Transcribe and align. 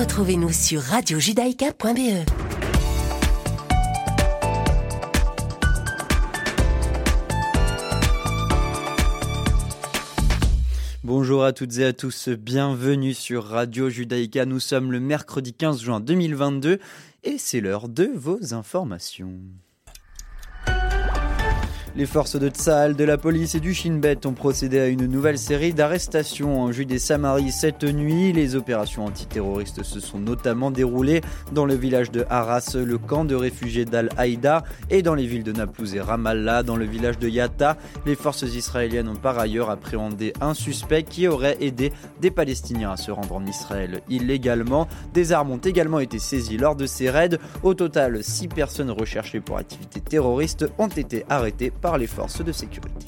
Retrouvez-nous 0.00 0.50
sur 0.50 0.80
radiojudaïka.be. 0.80 2.24
Bonjour 11.04 11.44
à 11.44 11.52
toutes 11.52 11.76
et 11.76 11.84
à 11.84 11.92
tous, 11.92 12.30
bienvenue 12.30 13.12
sur 13.12 13.44
Radio 13.44 13.90
Judaïka. 13.90 14.46
Nous 14.46 14.58
sommes 14.58 14.90
le 14.90 15.00
mercredi 15.00 15.52
15 15.52 15.82
juin 15.82 16.00
2022 16.00 16.78
et 17.24 17.36
c'est 17.36 17.60
l'heure 17.60 17.90
de 17.90 18.10
vos 18.14 18.54
informations. 18.54 19.34
Les 21.96 22.06
forces 22.06 22.36
de 22.36 22.48
Tsahal, 22.48 22.94
de 22.94 23.02
la 23.02 23.18
police 23.18 23.56
et 23.56 23.60
du 23.60 23.74
Shin 23.74 23.96
Bet 23.96 24.24
ont 24.24 24.32
procédé 24.32 24.78
à 24.78 24.86
une 24.86 25.06
nouvelle 25.06 25.38
série 25.38 25.74
d'arrestations 25.74 26.62
en 26.62 26.70
Judée-Samarie 26.70 27.50
cette 27.50 27.82
nuit. 27.82 28.32
Les 28.32 28.54
opérations 28.54 29.06
antiterroristes 29.06 29.82
se 29.82 29.98
sont 29.98 30.20
notamment 30.20 30.70
déroulées 30.70 31.20
dans 31.50 31.66
le 31.66 31.74
village 31.74 32.12
de 32.12 32.24
Haras, 32.30 32.76
le 32.76 32.96
camp 32.96 33.24
de 33.24 33.34
réfugiés 33.34 33.86
d'Al-Haïda, 33.86 34.62
et 34.88 35.02
dans 35.02 35.16
les 35.16 35.26
villes 35.26 35.42
de 35.42 35.50
Naplouse 35.50 35.96
et 35.96 36.00
Ramallah, 36.00 36.62
dans 36.62 36.76
le 36.76 36.84
village 36.84 37.18
de 37.18 37.28
Yatta. 37.28 37.76
Les 38.06 38.14
forces 38.14 38.42
israéliennes 38.42 39.08
ont 39.08 39.16
par 39.16 39.40
ailleurs 39.40 39.68
appréhendé 39.68 40.32
un 40.40 40.54
suspect 40.54 41.02
qui 41.02 41.26
aurait 41.26 41.56
aidé 41.60 41.92
des 42.20 42.30
Palestiniens 42.30 42.92
à 42.92 42.96
se 42.96 43.10
rendre 43.10 43.34
en 43.34 43.44
Israël 43.46 44.00
illégalement. 44.08 44.86
Des 45.12 45.32
armes 45.32 45.50
ont 45.50 45.56
également 45.58 45.98
été 45.98 46.20
saisies 46.20 46.56
lors 46.56 46.76
de 46.76 46.86
ces 46.86 47.10
raids. 47.10 47.38
Au 47.64 47.74
total, 47.74 48.22
six 48.22 48.46
personnes 48.46 48.92
recherchées 48.92 49.40
pour 49.40 49.58
activités 49.58 50.00
terroristes 50.00 50.66
ont 50.78 50.86
été 50.86 51.24
arrêtées 51.28 51.72
par 51.80 51.98
les 51.98 52.06
forces 52.06 52.44
de 52.44 52.52
sécurité. 52.52 53.06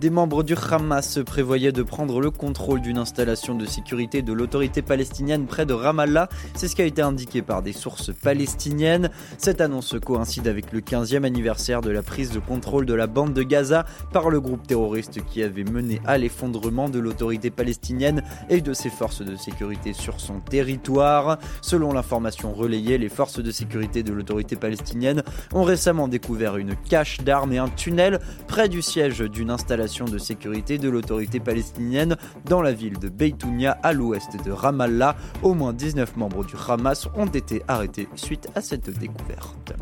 Des 0.00 0.08
membres 0.08 0.42
du 0.42 0.54
Hamas 0.54 1.18
prévoyaient 1.26 1.72
de 1.72 1.82
prendre 1.82 2.22
le 2.22 2.30
contrôle 2.30 2.80
d'une 2.80 2.96
installation 2.96 3.54
de 3.54 3.66
sécurité 3.66 4.22
de 4.22 4.32
l'autorité 4.32 4.80
palestinienne 4.80 5.44
près 5.44 5.66
de 5.66 5.74
Ramallah. 5.74 6.30
C'est 6.54 6.68
ce 6.68 6.74
qui 6.74 6.80
a 6.80 6.86
été 6.86 7.02
indiqué 7.02 7.42
par 7.42 7.60
des 7.60 7.74
sources 7.74 8.10
palestiniennes. 8.10 9.10
Cette 9.36 9.60
annonce 9.60 9.96
coïncide 10.02 10.48
avec 10.48 10.72
le 10.72 10.80
15e 10.80 11.24
anniversaire 11.24 11.82
de 11.82 11.90
la 11.90 12.02
prise 12.02 12.30
de 12.30 12.38
contrôle 12.38 12.86
de 12.86 12.94
la 12.94 13.06
bande 13.06 13.34
de 13.34 13.42
Gaza 13.42 13.84
par 14.10 14.30
le 14.30 14.40
groupe 14.40 14.66
terroriste 14.66 15.22
qui 15.26 15.42
avait 15.42 15.64
mené 15.64 16.00
à 16.06 16.16
l'effondrement 16.16 16.88
de 16.88 16.98
l'autorité 16.98 17.50
palestinienne 17.50 18.22
et 18.48 18.62
de 18.62 18.72
ses 18.72 18.88
forces 18.88 19.20
de 19.20 19.36
sécurité 19.36 19.92
sur 19.92 20.18
son 20.18 20.40
territoire. 20.40 21.36
Selon 21.60 21.92
l'information 21.92 22.54
relayée, 22.54 22.96
les 22.96 23.10
forces 23.10 23.40
de 23.40 23.50
sécurité 23.50 24.02
de 24.02 24.14
l'autorité 24.14 24.56
palestinienne 24.56 25.22
ont 25.52 25.62
récemment 25.62 26.08
découvert 26.08 26.56
une 26.56 26.74
cache 26.88 27.20
d'armes 27.20 27.52
et 27.52 27.58
un 27.58 27.68
tunnel 27.68 28.18
près 28.48 28.70
du 28.70 28.80
siège 28.80 29.18
d'une 29.18 29.50
installation 29.50 29.89
de 29.90 30.18
sécurité 30.18 30.78
de 30.78 30.88
l'autorité 30.88 31.40
palestinienne 31.40 32.16
dans 32.44 32.62
la 32.62 32.72
ville 32.72 32.98
de 32.98 33.08
Beitounia 33.08 33.72
à 33.82 33.92
l'ouest 33.92 34.36
de 34.44 34.52
Ramallah. 34.52 35.16
Au 35.42 35.52
moins 35.52 35.72
19 35.72 36.16
membres 36.16 36.44
du 36.44 36.54
Hamas 36.68 37.08
ont 37.16 37.26
été 37.26 37.62
arrêtés 37.66 38.08
suite 38.14 38.48
à 38.54 38.60
cette 38.60 38.88
découverte. 38.98 39.74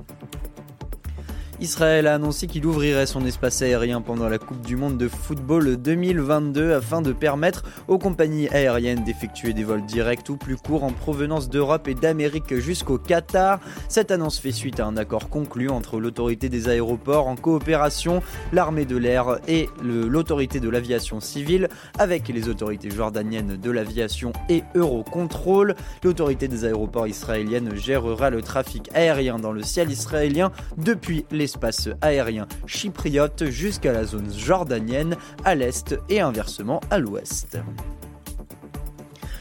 Israël 1.61 2.07
a 2.07 2.15
annoncé 2.15 2.47
qu'il 2.47 2.65
ouvrirait 2.67 3.07
son 3.07 3.27
espace 3.27 3.63
aérien 3.63 4.01
pendant 4.01 4.29
la 4.29 4.39
Coupe 4.39 4.65
du 4.65 4.77
Monde 4.77 4.97
de 4.97 5.09
football 5.09 5.77
2022 5.77 6.73
afin 6.73 7.03
de 7.03 7.11
permettre 7.11 7.65
aux 7.89 7.99
compagnies 7.99 8.49
aériennes 8.51 9.03
d'effectuer 9.03 9.55
des 9.55 9.65
vols 9.65 9.85
directs 9.85 10.29
ou 10.29 10.37
plus 10.37 10.57
courts 10.57 10.85
en 10.85 10.93
provenance 10.93 11.49
d'Europe 11.49 11.89
et 11.89 11.95
d'Amérique 11.95 12.55
jusqu'au 12.59 12.97
Qatar. 12.97 13.59
Cette 13.89 14.13
annonce 14.13 14.39
fait 14.39 14.53
suite 14.53 14.79
à 14.79 14.87
un 14.87 14.97
accord 14.97 15.31
conclu 15.31 15.69
entre 15.69 15.99
l'autorité 15.99 16.49
des 16.49 16.69
aéroports 16.69 17.27
en 17.27 17.35
coopération, 17.35 18.23
l'armée 18.53 18.85
de 18.85 18.97
l'air 18.97 19.41
et 19.49 19.69
l'autorité 19.83 20.61
de 20.61 20.69
l'aviation 20.69 21.19
civile 21.19 21.69
avec 21.99 22.29
les 22.29 22.49
autorités 22.49 22.91
jordaniennes 22.91 23.57
de 23.57 23.71
l'aviation 23.73 24.33
et 24.49 24.63
Eurocontrol. 24.77 25.75
L'autorité 26.05 26.47
des 26.47 26.65
aéroports 26.65 27.09
israéliennes 27.09 27.75
gérera 27.75 28.31
le 28.31 28.43
trafic 28.43 28.89
aérien 28.95 29.41
dans 29.41 29.53
le 29.53 29.65
ciel 29.65 29.91
israélien 29.91 30.53
depuis 30.77 31.25
les 31.33 31.48
espace 31.49 31.89
aérien 32.03 32.47
chypriote 32.67 33.47
jusqu'à 33.47 33.93
la 33.93 34.05
zone 34.05 34.31
jordanienne 34.37 35.17
à 35.47 35.55
l'est 35.55 35.99
et 36.11 36.21
inversement 36.21 36.81
à 36.91 36.99
l'ouest. 36.99 37.57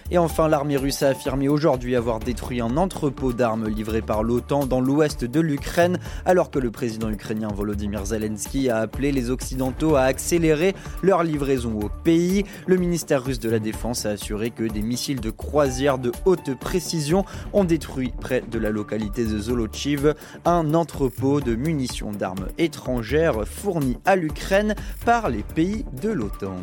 Et 0.09 0.17
enfin, 0.17 0.47
l'armée 0.47 0.77
russe 0.77 1.03
a 1.03 1.09
affirmé 1.09 1.49
aujourd'hui 1.49 1.97
avoir 1.97 2.19
détruit 2.19 2.61
un 2.61 2.77
entrepôt 2.77 3.33
d'armes 3.33 3.67
livré 3.67 4.01
par 4.01 4.23
l'OTAN 4.23 4.65
dans 4.65 4.79
l'ouest 4.79 5.25
de 5.25 5.41
l'Ukraine, 5.41 5.99
alors 6.25 6.49
que 6.49 6.59
le 6.59 6.71
président 6.71 7.09
ukrainien 7.09 7.49
Volodymyr 7.53 8.05
Zelensky 8.05 8.69
a 8.69 8.77
appelé 8.77 9.11
les 9.11 9.31
Occidentaux 9.31 9.95
à 9.95 10.03
accélérer 10.03 10.75
leur 11.03 11.23
livraison 11.23 11.77
au 11.81 11.89
pays. 11.89 12.45
Le 12.67 12.77
ministère 12.77 13.21
russe 13.21 13.39
de 13.39 13.49
la 13.49 13.59
Défense 13.59 14.05
a 14.05 14.11
assuré 14.11 14.51
que 14.51 14.63
des 14.63 14.81
missiles 14.81 15.19
de 15.19 15.29
croisière 15.29 15.97
de 15.97 16.13
haute 16.23 16.57
précision 16.57 17.25
ont 17.51 17.65
détruit 17.65 18.13
près 18.17 18.41
de 18.49 18.59
la 18.59 18.69
localité 18.69 19.25
de 19.25 19.37
Zolochiv 19.37 20.15
un 20.45 20.73
entrepôt 20.73 21.41
de 21.41 21.53
munitions 21.53 22.11
d'armes 22.11 22.47
étrangères 22.57 23.45
fourni 23.45 23.97
à 24.05 24.15
l'Ukraine 24.15 24.73
par 25.05 25.29
les 25.29 25.43
pays 25.43 25.83
de 26.01 26.09
l'OTAN. 26.09 26.55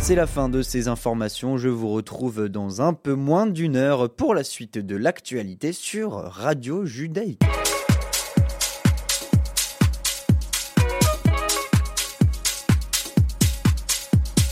C'est 0.00 0.14
la 0.14 0.26
fin 0.26 0.48
de 0.48 0.62
ces 0.62 0.88
informations. 0.88 1.58
Je 1.58 1.68
vous 1.68 1.90
retrouve 1.92 2.48
dans 2.48 2.80
un 2.80 2.94
peu 2.94 3.14
moins 3.14 3.46
d'une 3.46 3.76
heure 3.76 4.08
pour 4.08 4.34
la 4.34 4.42
suite 4.42 4.78
de 4.78 4.96
l'actualité 4.96 5.72
sur 5.72 6.12
Radio 6.12 6.86
Judaïque. 6.86 7.42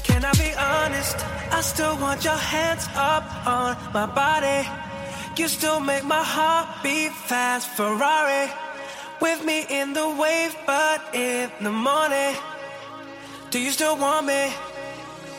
Can 0.04 0.20
I 0.20 0.32
be 0.36 0.52
honest? 0.58 1.16
I 1.52 1.62
still 1.62 1.96
want 2.00 2.22
your 2.22 2.36
hands 2.36 2.86
up 2.96 3.24
on 3.46 3.76
my 3.94 4.06
body. 4.06 4.68
You 5.38 5.48
still 5.48 5.80
make 5.80 6.04
my 6.04 6.22
heart 6.22 6.66
beat 6.82 7.12
fast. 7.12 7.68
Ferrari 7.76 8.50
with 9.20 9.44
me 9.46 9.64
in 9.70 9.94
the 9.94 10.06
wave, 10.18 10.54
but 10.66 11.00
in 11.14 11.48
the 11.62 11.70
morning. 11.70 12.36
Do 13.50 13.58
you 13.58 13.70
still 13.70 13.96
want 13.96 14.26
me? 14.26 14.52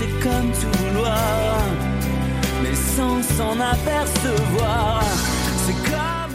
c'est 0.00 0.20
comme 0.20 0.50
tout 0.52 0.78
vouloir, 0.78 1.58
mais 2.62 2.74
sans 2.74 3.22
s'en 3.36 3.60
apercevoir. 3.60 5.02
C'est 5.66 5.80
comme 5.90 6.29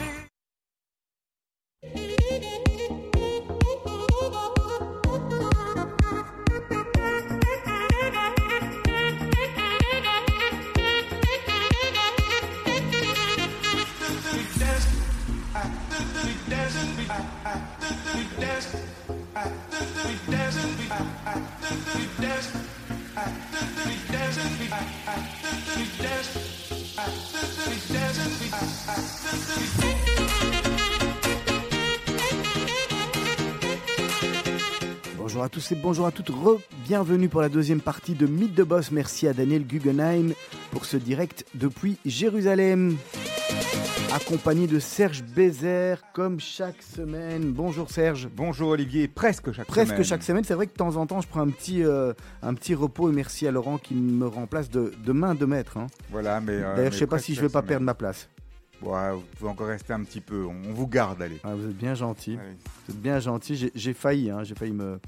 tous 35.68 35.74
et 35.74 35.76
bonjour 35.76 36.06
à 36.06 36.12
toutes, 36.12 36.30
re-bienvenue 36.30 37.30
pour 37.30 37.42
la 37.42 37.50
deuxième 37.50 37.82
partie 37.82 38.14
de 38.14 38.26
Mythe 38.28 38.54
de 38.56 38.64
Boss. 38.64 38.92
Merci 38.92 39.28
à 39.28 39.34
Daniel 39.34 39.66
Guggenheim 39.66 40.34
pour 40.72 40.86
ce 40.86 40.98
direct 40.98 41.46
depuis 41.56 41.98
Jérusalem. 42.06 42.98
Accompagné 44.14 44.68
de 44.68 44.80
Serge 44.80 45.24
Bézère, 45.24 46.02
comme 46.14 46.40
chaque 46.40 46.82
semaine. 46.82 47.52
Bonjour 47.52 47.90
Serge. 47.90 48.30
Bonjour 48.34 48.70
Olivier, 48.70 49.08
presque 49.08 49.52
chaque 49.52 49.68
Presque 49.68 49.92
semaine. 49.94 50.04
chaque 50.04 50.24
semaine, 50.24 50.44
c'est 50.44 50.54
vrai 50.54 50.68
que 50.68 50.72
de 50.74 50.78
temps 50.78 50.96
en 50.96 51.06
temps 51.06 51.22
je 51.22 51.28
prends 51.28 51.42
un 51.42 51.50
petit, 51.50 51.84
euh, 51.84 52.14
un 52.42 52.54
petit 52.54 52.76
repos 52.76 53.10
et 53.10 53.14
merci 53.14 53.48
à 53.48 53.52
Laurent 53.52 53.78
qui 53.78 53.94
me 53.96 54.28
remplace 54.28 54.70
de, 54.70 54.94
de 55.04 55.12
main 55.12 55.36
de 55.36 55.46
maître. 55.46 55.78
hein. 55.78 55.88
Voilà, 56.12 56.40
mais. 56.42 56.54
euh, 56.54 56.76
D'ailleurs, 56.76 56.92
je 56.92 56.96
mais 56.96 57.00
sais 57.00 57.06
pas 57.08 57.16
presque 57.18 57.26
si 57.26 57.36
je 57.36 57.42
vais 57.42 57.48
chaque 57.48 57.54
pas 57.54 57.60
semaine. 57.60 57.70
perdre 57.70 57.86
ma 57.86 57.94
place. 57.94 58.30
Ouais, 58.82 59.12
vous 59.14 59.24
pouvez 59.38 59.50
encore 59.50 59.68
rester 59.68 59.94
un 59.94 60.04
petit 60.04 60.20
peu. 60.22 60.46
On, 60.46 60.74
vous 60.74 60.86
garde, 60.88 61.22
allez. 61.22 61.40
Ah, 61.44 61.56
vous 61.56 61.66
êtes 61.70 61.78
bien 61.78 61.96
gentil. 61.96 62.38
Allez. 62.40 62.56
Vous 62.88 62.94
êtes 62.94 63.02
bien 63.02 63.20
gentil. 63.20 63.56
J'ai- 63.56 63.72
J'ai 63.74 63.94
failli, 63.94 64.30
hein, 64.30 64.44
j'ai 64.44 64.54
failli 64.54 64.74
me, 64.74 65.00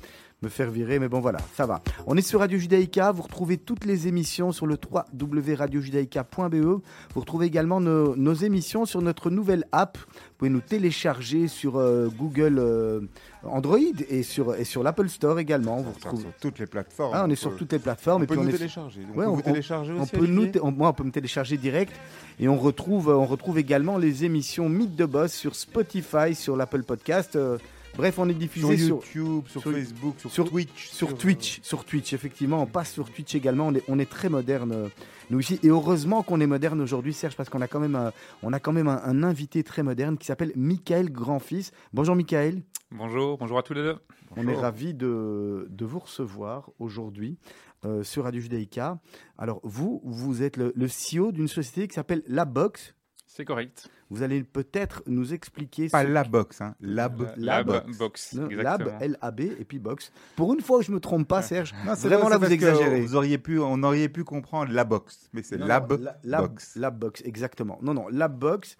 me 0.44 0.50
faire 0.50 0.70
virer, 0.70 1.00
mais 1.00 1.08
bon 1.08 1.20
voilà, 1.20 1.40
ça 1.56 1.66
va. 1.66 1.82
On 2.06 2.16
est 2.16 2.22
sur 2.22 2.42
Radio 2.42 2.60
Judaïka. 2.60 3.12
Vous 3.12 3.24
retrouvez 3.24 3.58
toutes 3.58 3.86
les 3.86 4.08
émissions 4.08 4.52
sur 4.52 4.68
le 4.68 4.78
www.radiojudaïka.be. 5.22 6.56
Vous 6.56 6.82
retrouvez 7.20 7.48
également 7.48 7.82
nos, 7.82 8.16
nos 8.16 8.34
émissions 8.34 8.86
sur 8.86 9.02
notre 9.02 9.30
nouvelle 9.32 9.66
app. 9.72 9.98
Vous 9.98 10.14
pouvez 10.38 10.50
nous 10.52 10.62
télécharger 10.62 11.48
sur 11.48 11.78
euh, 11.78 12.10
Google 12.16 12.58
euh, 12.60 13.02
Android 13.44 13.80
et 14.10 14.22
sur, 14.22 14.54
et 14.54 14.64
sur 14.64 14.84
l'Apple 14.84 15.10
Store 15.10 15.40
également. 15.40 15.78
Vous 15.78 15.92
retrouvez. 15.94 16.22
sur 16.22 16.32
toutes 16.40 16.60
les 16.60 16.68
plateformes. 16.68 17.14
Ah, 17.16 17.24
on 17.26 17.28
est 17.28 17.30
peut- 17.30 17.36
sur 17.38 17.56
toutes 17.56 17.72
les 17.74 17.80
plateformes. 17.80 18.22
On 18.22 18.26
et 18.26 18.28
peut 18.28 18.36
puis 18.36 18.44
nous 18.44 18.50
on 18.52 18.54
est 18.54 18.58
télécharger. 18.58 19.02
Donc 19.02 19.18
Ouais, 19.18 19.26
on, 19.26 19.34
vous 19.34 19.42
télécharger 19.42 19.94
on 19.98 20.04
aussi. 20.04 20.12
peut 20.12 20.28
nous, 20.28 20.52
moi, 20.76 20.90
on 20.90 20.94
peut 20.94 21.04
me 21.04 21.12
télécharger 21.12 21.58
direct 21.58 21.94
et 22.40 22.48
on 22.48 22.58
retrouve, 22.60 23.08
on 23.10 23.26
retrouve 23.26 23.58
également 23.58 23.98
les 23.98 24.24
émissions 24.24 24.70
Mythe 24.70 24.96
de 24.96 25.06
Boss 25.06 25.34
sur 25.34 25.56
Spotify, 25.56 26.36
sur 26.36 26.56
l'Apple 26.56 26.84
Podcast. 26.84 27.36
euh, 27.36 27.58
bref, 27.98 28.20
on 28.20 28.30
est 28.30 28.34
diffusé 28.34 28.78
sur, 28.78 28.96
YouTube, 28.98 29.44
sur, 29.48 29.62
sur- 29.62 29.72
Facebook, 29.72 30.16
sur, 30.20 30.32
sur- 30.32 30.50
Twitch. 30.50 30.90
sur 30.90 31.10
euh, 31.10 31.14
Twitch, 31.14 31.60
sur 31.64 31.84
Twitch, 31.86 32.14
effectivement, 32.14 32.62
on 32.62 32.66
passe 32.68 32.92
sur 32.94 33.10
Twitch 33.12 33.36
également. 33.36 33.68
On 33.68 33.74
est, 33.76 33.84
on 33.88 34.00
est 34.00 34.10
très 34.10 34.30
moderne, 34.30 34.72
euh, 34.72 34.88
nous 35.30 35.40
ici. 35.40 35.60
Et 35.64 35.68
heureusement 35.70 36.24
qu'on 36.24 36.40
est 36.40 36.48
moderne 36.48 36.80
aujourd'hui, 36.80 37.14
Serge, 37.14 37.36
parce 37.36 37.50
qu'on 37.50 37.62
a 37.62 37.68
quand 37.68 37.80
même, 37.80 37.96
un, 37.96 38.14
on 38.44 38.54
a 38.54 38.60
quand 38.60 38.72
même 38.74 38.88
un, 38.88 39.02
un 39.04 39.24
invité 39.24 39.64
très 39.64 39.84
moderne 39.84 40.18
qui 40.18 40.26
s'appelle 40.28 40.52
Michael 40.56 41.12
Grandfils. 41.12 41.72
Bonjour, 41.94 42.16
Michael. 42.16 42.62
Bonjour, 42.92 43.38
bonjour 43.38 43.58
à 43.58 43.64
tous 43.64 43.74
les 43.74 43.82
deux. 43.84 43.98
On 44.36 44.48
est 44.48 44.56
ravis 44.56 44.94
de, 44.94 45.68
de 45.70 45.86
vous 45.86 46.00
recevoir 46.00 46.70
aujourd'hui 46.80 47.38
euh, 47.86 48.04
sur 48.04 48.26
Radio 48.26 48.42
Judaïka. 48.42 49.00
Alors, 49.38 49.60
vous, 49.64 50.02
vous 50.04 50.44
êtes 50.44 50.58
le, 50.58 50.74
le 50.76 50.88
CEO 50.88 51.32
d'une 51.32 51.48
société 51.48 51.88
qui 51.88 51.96
s'appelle 51.96 52.24
La 52.28 52.46
Box. 52.46 52.94
C'est 53.30 53.44
correct. 53.46 53.90
Vous 54.10 54.24
allez 54.24 54.42
peut-être 54.44 55.04
nous 55.06 55.34
expliquer. 55.34 55.90
Pas 55.90 56.04
ce- 56.04 56.08
la 56.08 56.24
box, 56.24 56.62
hein. 56.62 56.76
Lab. 56.80 57.22
La- 57.38 57.58
Lab. 57.58 57.70
Lab 57.70 57.98
Box. 57.98 58.34
Exactement. 58.50 58.64
Lab, 58.92 59.02
L-A-B, 59.02 59.40
et 59.42 59.66
puis 59.66 59.80
Box. 59.80 60.12
Pour 60.38 60.54
une 60.54 60.62
fois 60.62 60.80
que 60.80 60.86
je 60.86 60.92
me 60.94 61.00
trompe 61.00 61.28
pas, 61.28 61.42
Serge, 61.42 61.74
Non, 61.86 61.94
c'est 61.96 62.08
vraiment 62.08 62.24
vrai, 62.24 62.32
là, 62.32 62.38
vous 62.38 62.52
exagérez. 62.52 63.02
Vous 63.02 63.16
auriez 63.16 63.38
pu, 63.38 63.60
on 63.60 63.84
aurait 63.84 64.08
pu 64.10 64.24
comprendre 64.24 64.72
la 64.72 64.86
box, 64.86 65.30
mais 65.34 65.44
c'est 65.44 65.58
lab 65.58 65.92
non, 65.92 66.00
la- 66.02 66.18
lab, 66.24 66.48
box. 66.52 66.76
lab 66.78 66.98
box, 66.98 67.22
exactement. 67.26 67.78
Non, 67.82 67.94
non, 67.94 68.08
lab 68.08 68.38
box. 68.40 68.78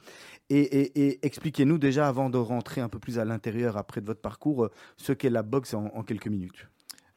Et, 0.50 0.60
et- 0.62 1.08
et 1.08 1.26
expliquez-nous 1.26 1.78
déjà, 1.78 2.08
avant 2.08 2.30
de 2.30 2.38
rentrer 2.38 2.80
un 2.80 2.88
peu 2.90 3.00
plus 3.00 3.20
à 3.20 3.26
l'intérieur 3.26 3.76
après 3.76 4.00
de 4.00 4.06
votre 4.06 4.22
parcours, 4.22 4.64
euh, 4.66 4.72
ce 4.96 5.12
qu'est 5.12 5.30
la 5.30 5.44
box 5.44 5.74
en, 5.74 5.88
en 5.88 6.04
quelques 6.04 6.28
minutes. 6.30 6.68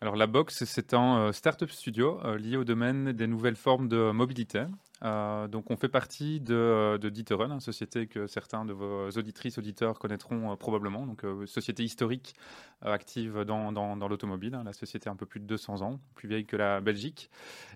Alors 0.02 0.16
la 0.16 0.26
Box, 0.26 0.64
c'est 0.64 0.94
un 0.94 1.18
euh, 1.28 1.32
startup 1.32 1.70
studio 1.70 2.18
euh, 2.24 2.38
lié 2.38 2.56
au 2.56 2.64
domaine 2.64 3.12
des 3.12 3.26
nouvelles 3.26 3.54
formes 3.54 3.86
de 3.86 4.10
mobilité. 4.12 4.64
Euh, 5.02 5.48
donc 5.48 5.70
on 5.70 5.76
fait 5.76 5.88
partie 5.88 6.40
de, 6.40 6.54
euh, 6.54 6.98
de 6.98 7.08
D'Ieteren, 7.08 7.52
une 7.52 7.60
société 7.60 8.06
que 8.06 8.26
certains 8.26 8.64
de 8.64 8.72
vos 8.72 9.08
auditrices, 9.10 9.56
auditeurs 9.56 9.98
connaîtront 9.98 10.52
euh, 10.52 10.56
probablement. 10.56 11.06
Donc 11.06 11.24
société 11.46 11.82
historique 11.82 12.34
active 12.82 13.44
dans, 13.44 14.08
l'automobile. 14.08 14.54
hein. 14.54 14.64
La 14.64 14.72
société 14.72 15.08
a 15.08 15.12
un 15.12 15.16
peu 15.16 15.26
plus 15.26 15.40
de 15.40 15.46
200 15.46 15.82
ans, 15.82 16.00
plus 16.14 16.28
vieille 16.28 16.46
que 16.46 16.56
la 16.56 16.80
Belgique. 16.80 17.30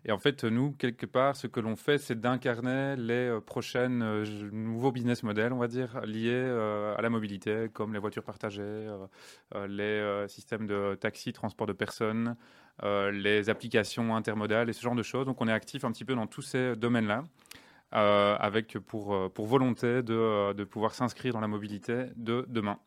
Et 0.04 0.12
en 0.12 0.18
fait, 0.18 0.44
nous, 0.44 0.72
quelque 0.72 1.06
part, 1.06 1.36
ce 1.36 1.46
que 1.46 1.60
l'on 1.60 1.76
fait, 1.76 1.98
c'est 1.98 2.18
d'incarner 2.20 2.96
les 2.96 3.38
prochaines 3.44 4.22
nouveaux 4.50 4.92
business 4.92 5.22
models, 5.22 5.52
on 5.52 5.58
va 5.58 5.68
dire, 5.68 6.00
liés 6.06 6.44
à 6.96 7.00
la 7.02 7.10
mobilité, 7.10 7.68
comme 7.72 7.92
les 7.92 7.98
voitures 7.98 8.22
partagées, 8.22 8.88
les 9.68 10.24
systèmes 10.28 10.66
de 10.66 10.94
taxi, 10.94 11.32
transport 11.32 11.66
de 11.66 11.74
personnes, 11.74 12.36
euh, 12.82 13.10
les 13.10 13.48
applications 13.50 14.14
intermodales 14.16 14.68
et 14.68 14.72
ce 14.72 14.82
genre 14.82 14.94
de 14.96 15.02
choses. 15.02 15.26
Donc 15.26 15.40
on 15.40 15.48
est 15.48 15.52
actif 15.52 15.84
un 15.84 15.92
petit 15.92 16.04
peu 16.04 16.14
dans 16.14 16.26
tous 16.26 16.42
ces 16.42 16.74
domaines-là, 16.76 17.22
euh, 17.94 18.36
avec 18.38 18.78
pour, 18.78 19.14
euh, 19.14 19.28
pour 19.28 19.46
volonté 19.46 20.02
de, 20.02 20.52
de 20.52 20.64
pouvoir 20.64 20.94
s'inscrire 20.94 21.32
dans 21.32 21.40
la 21.40 21.48
mobilité 21.48 22.06
de 22.16 22.44
demain. 22.48 22.78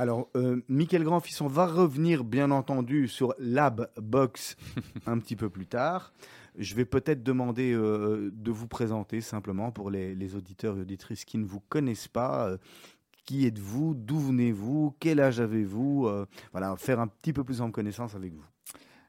Alors, 0.00 0.28
euh, 0.36 0.60
Michael 0.68 1.04
Grandfils, 1.04 1.40
on 1.40 1.46
va 1.46 1.66
revenir 1.66 2.24
bien 2.24 2.50
entendu 2.50 3.06
sur 3.06 3.32
Lab 3.38 3.88
Box 3.96 4.56
un 5.06 5.18
petit 5.20 5.36
peu 5.36 5.48
plus 5.48 5.66
tard. 5.66 6.12
Je 6.58 6.74
vais 6.74 6.84
peut-être 6.84 7.22
demander 7.22 7.72
euh, 7.72 8.30
de 8.32 8.50
vous 8.50 8.66
présenter 8.66 9.20
simplement 9.20 9.70
pour 9.70 9.90
les, 9.90 10.14
les 10.16 10.34
auditeurs 10.34 10.76
et 10.76 10.80
auditrices 10.80 11.24
qui 11.24 11.38
ne 11.38 11.44
vous 11.46 11.60
connaissent 11.60 12.08
pas. 12.08 12.48
euh, 12.48 12.58
qui 13.24 13.46
êtes-vous 13.46 13.94
D'où 13.94 14.18
venez-vous 14.18 14.94
Quel 15.00 15.18
âge 15.18 15.40
avez-vous 15.40 16.10
Voilà, 16.52 16.76
faire 16.76 17.00
un 17.00 17.06
petit 17.06 17.32
peu 17.32 17.42
plus 17.42 17.62
en 17.62 17.70
connaissance 17.70 18.14
avec 18.14 18.34
vous. 18.34 18.44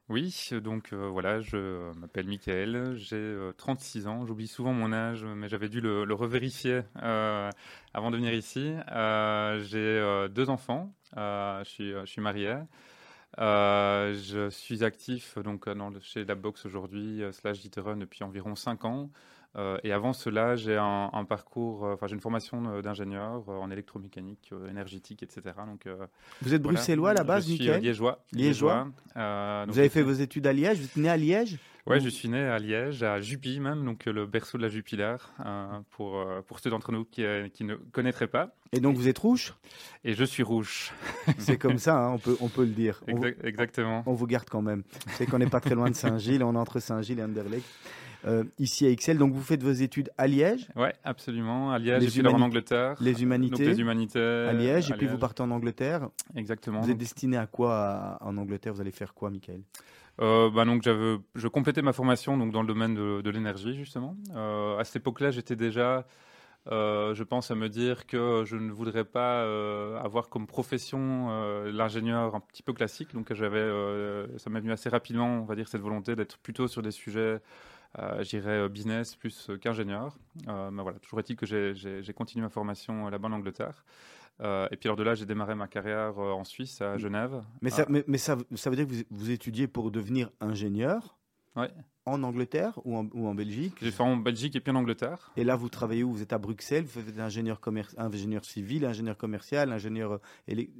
Oui, 0.07 0.49
donc 0.63 0.93
euh, 0.93 1.07
voilà, 1.09 1.41
je 1.41 1.91
m'appelle 1.93 2.27
Michael, 2.27 2.93
j'ai 2.95 3.15
euh, 3.15 3.51
36 3.57 4.05
ans, 4.05 4.23
j'oublie 4.27 4.47
souvent 4.47 4.71
mon 4.71 4.93
âge, 4.93 5.25
mais 5.25 5.49
j'avais 5.49 5.67
dû 5.67 5.81
le, 5.81 6.03
revérifier 6.13 6.81
euh, 7.01 7.49
avant 7.91 8.11
de 8.11 8.17
venir 8.17 8.31
ici. 8.31 8.75
Euh, 8.91 9.59
j'ai 9.63 9.79
euh, 9.79 10.27
deux 10.27 10.51
enfants, 10.51 10.93
euh, 11.17 11.63
je, 11.63 11.69
suis, 11.69 11.91
je 11.91 12.05
suis 12.05 12.21
marié. 12.21 12.55
Euh, 13.39 14.13
je 14.23 14.49
suis 14.49 14.83
actif 14.83 15.37
donc 15.39 15.67
dans 15.69 15.89
le- 15.89 15.99
chez 15.99 16.23
la 16.25 16.35
boxe 16.35 16.65
aujourd'hui, 16.65 17.21
euh, 17.21 17.31
slash 17.31 17.59
Jitteron 17.61 17.97
depuis 17.97 18.23
environ 18.23 18.55
5 18.55 18.85
ans. 18.85 19.09
Euh, 19.57 19.77
et 19.85 19.93
avant 19.93 20.11
cela, 20.11 20.57
j'ai 20.57 20.75
un, 20.75 21.09
un 21.13 21.23
parcours, 21.23 21.85
euh, 21.85 21.93
enfin 21.93 22.07
j'ai 22.07 22.13
une 22.13 22.19
formation 22.21 22.63
euh, 22.67 22.81
d'ingénieur 22.81 23.41
euh, 23.47 23.53
en 23.57 23.71
électromécanique, 23.71 24.49
euh, 24.51 24.69
énergétique, 24.69 25.23
etc. 25.23 25.43
Donc, 25.65 25.85
euh, 25.85 25.95
Vous 26.41 26.53
êtes 26.53 26.61
voilà. 26.61 26.75
bruxellois 26.77 27.11
à 27.11 27.13
la 27.13 27.23
base, 27.23 27.47
Je 27.47 27.55
suis 27.55 27.69
euh, 27.69 27.77
liégeois. 27.77 28.19
Liégeois. 28.33 28.87
Euh, 29.15 29.61
Vous 29.65 29.71
donc 29.71 29.77
avez 29.79 29.87
fait 29.89 30.01
vos 30.01 30.11
études 30.11 30.45
à 30.47 30.51
Liège 30.51 30.79
Vous 30.79 30.85
êtes 30.85 30.97
né 30.97 31.09
à 31.09 31.15
Liège? 31.15 31.57
Ouais, 31.87 31.97
Ou- 31.97 32.03
je 32.03 32.09
suis 32.09 32.29
né 32.29 32.39
à 32.39 32.57
Liège, 32.57 33.03
à 33.03 33.21
Jupy 33.21 33.59
même, 33.59 33.85
donc 33.85 34.07
euh, 34.07 34.11
le 34.11 34.25
berceau 34.25 34.57
de 34.57 34.63
la 34.63 34.69
Jupiler, 34.69 35.15
euh, 35.45 35.67
pour, 35.91 36.17
euh, 36.17 36.41
pour 36.41 36.59
ceux 36.59 36.71
d'entre 36.71 36.91
nous 36.91 37.05
qui, 37.05 37.23
qui 37.53 37.63
ne 37.63 37.75
connaîtraient 37.75 38.27
pas. 38.27 38.55
Et 38.71 38.79
donc 38.79 38.95
vous 38.95 39.07
êtes 39.07 39.19
rouge? 39.19 39.53
Et 40.03 40.13
je 40.13 40.23
suis 40.23 40.41
rouge. 40.41 40.91
C'est 41.37 41.57
comme 41.57 41.77
ça, 41.77 41.97
hein, 41.97 42.13
on, 42.13 42.17
peut, 42.17 42.37
on 42.41 42.49
peut 42.49 42.63
le 42.63 42.71
dire. 42.71 43.01
On, 43.07 43.21
exactement. 43.43 44.03
on 44.07 44.13
vous 44.13 44.25
garde 44.25 44.49
quand 44.49 44.63
même. 44.63 44.83
C'est 45.11 45.27
qu'on 45.27 45.37
n'est 45.37 45.45
pas 45.49 45.59
très 45.59 45.75
loin 45.75 45.89
de 45.89 45.95
Saint-Gilles, 45.95 46.43
on 46.43 46.55
est 46.55 46.57
entre 46.57 46.79
Saint-Gilles 46.79 47.19
et 47.19 47.23
Anderlecht. 47.23 47.65
Euh, 48.25 48.43
ici 48.57 48.87
à 48.87 48.89
Excel, 48.89 49.19
donc 49.19 49.33
vous 49.33 49.43
faites 49.43 49.61
vos 49.61 49.71
études 49.71 50.09
à 50.17 50.25
Liège, 50.25 50.67
Ouais, 50.75 50.95
absolument. 51.03 51.71
À 51.71 51.77
Liège, 51.77 52.17
et 52.17 52.19
alors 52.21 52.33
en 52.33 52.41
Angleterre. 52.41 52.95
les 52.99 53.11
Donc 53.11 53.21
humanités 53.21 53.65
les 53.67 53.79
humanités. 53.79 54.19
à 54.19 54.51
Liège, 54.53 54.89
et 54.89 54.93
à 54.93 54.97
puis 54.97 55.05
vous 55.05 55.19
partez 55.19 55.43
en 55.43 55.51
Angleterre. 55.51 56.09
Exactement. 56.35 56.81
Vous 56.81 56.89
êtes 56.89 56.97
destiné 56.97 57.37
à 57.37 57.45
quoi 57.45 57.75
à- 57.77 58.23
en 58.25 58.35
Angleterre? 58.37 58.73
Vous 58.73 58.81
allez 58.81 58.89
faire 58.89 59.13
quoi, 59.13 59.29
Michael? 59.29 59.61
Euh, 60.21 60.49
bah 60.49 60.63
donc 60.63 60.83
je 60.83 61.47
complétais 61.47 61.81
ma 61.81 61.91
formation 61.91 62.37
donc 62.37 62.51
dans 62.53 62.61
le 62.61 62.67
domaine 62.67 62.95
de, 62.95 63.29
l'énergie 63.29 63.75
justement. 63.75 64.15
Euh, 64.35 64.77
à 64.77 64.83
cette 64.83 64.97
époque-là, 64.97 65.31
j'étais 65.31 65.55
déjà, 65.55 66.05
euh, 66.71 67.13
je 67.13 67.23
pense, 67.23 67.51
à 67.51 67.55
me 67.55 67.67
dire 67.67 68.07
que 68.07 68.43
je 68.45 68.55
ne 68.55 68.71
voudrais 68.71 69.03
pas 69.03 69.41
avoir 69.99 70.29
comme 70.29 70.47
profession 70.47 71.29
l'ingénieur 71.65 72.35
un 72.35 72.39
petit 72.39 72.63
peu 72.63 72.73
classique. 72.73 73.13
Donc 73.13 73.33
j'avais, 73.33 73.67
ça 74.37 74.49
m'est 74.49 74.61
venu 74.61 74.71
assez 74.71 74.89
rapidement, 74.89 75.41
on 75.41 75.45
va 75.45 75.55
dire, 75.55 75.67
cette 75.67 75.81
volonté 75.81 76.15
d'être 76.15 76.37
plutôt 76.37 76.67
sur 76.67 76.81
des 76.81 76.91
sujets, 76.91 77.41
euh, 77.99 78.69
business 78.69 79.15
plus 79.15 79.49
qu'ingénieur. 79.61 80.17
Mais 80.47 80.81
voilà, 80.81 80.99
toujours 80.99 81.19
est-il 81.19 81.35
que 81.35 81.45
j'ai, 81.45 82.13
continué 82.13 82.43
ma 82.43 82.49
formation 82.49 83.09
là-bas 83.09 83.27
en 83.27 83.33
Angleterre. 83.33 83.83
Euh, 84.41 84.67
et 84.71 84.75
puis 84.77 84.87
alors 84.89 84.97
de 84.97 85.03
là, 85.03 85.15
j'ai 85.15 85.25
démarré 85.25 85.55
ma 85.55 85.67
carrière 85.67 86.19
euh, 86.19 86.31
en 86.31 86.43
Suisse, 86.43 86.81
à 86.81 86.97
Genève. 86.97 87.41
mais, 87.61 87.69
ça, 87.69 87.83
Ah. 87.83 87.89
mais, 87.89 88.03
mais 88.07 88.17
ça, 88.17 88.37
ça 88.55 88.69
veut 88.69 88.75
dire 88.75 88.85
que 88.87 88.91
vous, 88.93 89.03
vous 89.09 89.31
étudiez 89.31 89.67
pour 89.67 89.91
devenir 89.91 90.29
ingénieur 90.41 91.17
Ouais. 91.55 91.71
en 92.05 92.21
Angleterre 92.21 92.77
ou 92.83 92.97
en, 92.97 93.07
ou 93.13 93.27
en 93.27 93.33
Belgique? 93.33 93.75
J'ai 93.81 93.91
fait 93.91 94.03
en 94.03 94.17
Belgique 94.17 94.57
et 94.57 94.59
puis 94.59 94.73
en 94.73 94.75
Angleterre. 94.75 95.31
Et 95.37 95.45
là, 95.45 95.55
vous 95.55 95.69
travaillez 95.69 96.03
où? 96.03 96.11
Vous 96.11 96.21
êtes 96.21 96.33
à 96.33 96.37
Bruxelles, 96.37 96.83
vous 96.83 96.99
êtes 97.07 97.17
ingénieur, 97.17 97.61
commer- 97.61 97.85
ingénieur 97.97 98.43
civil, 98.43 98.83
ingénieur 98.85 99.17
commercial, 99.17 99.71
ingénieur. 99.71 100.11
euh, 100.11 100.17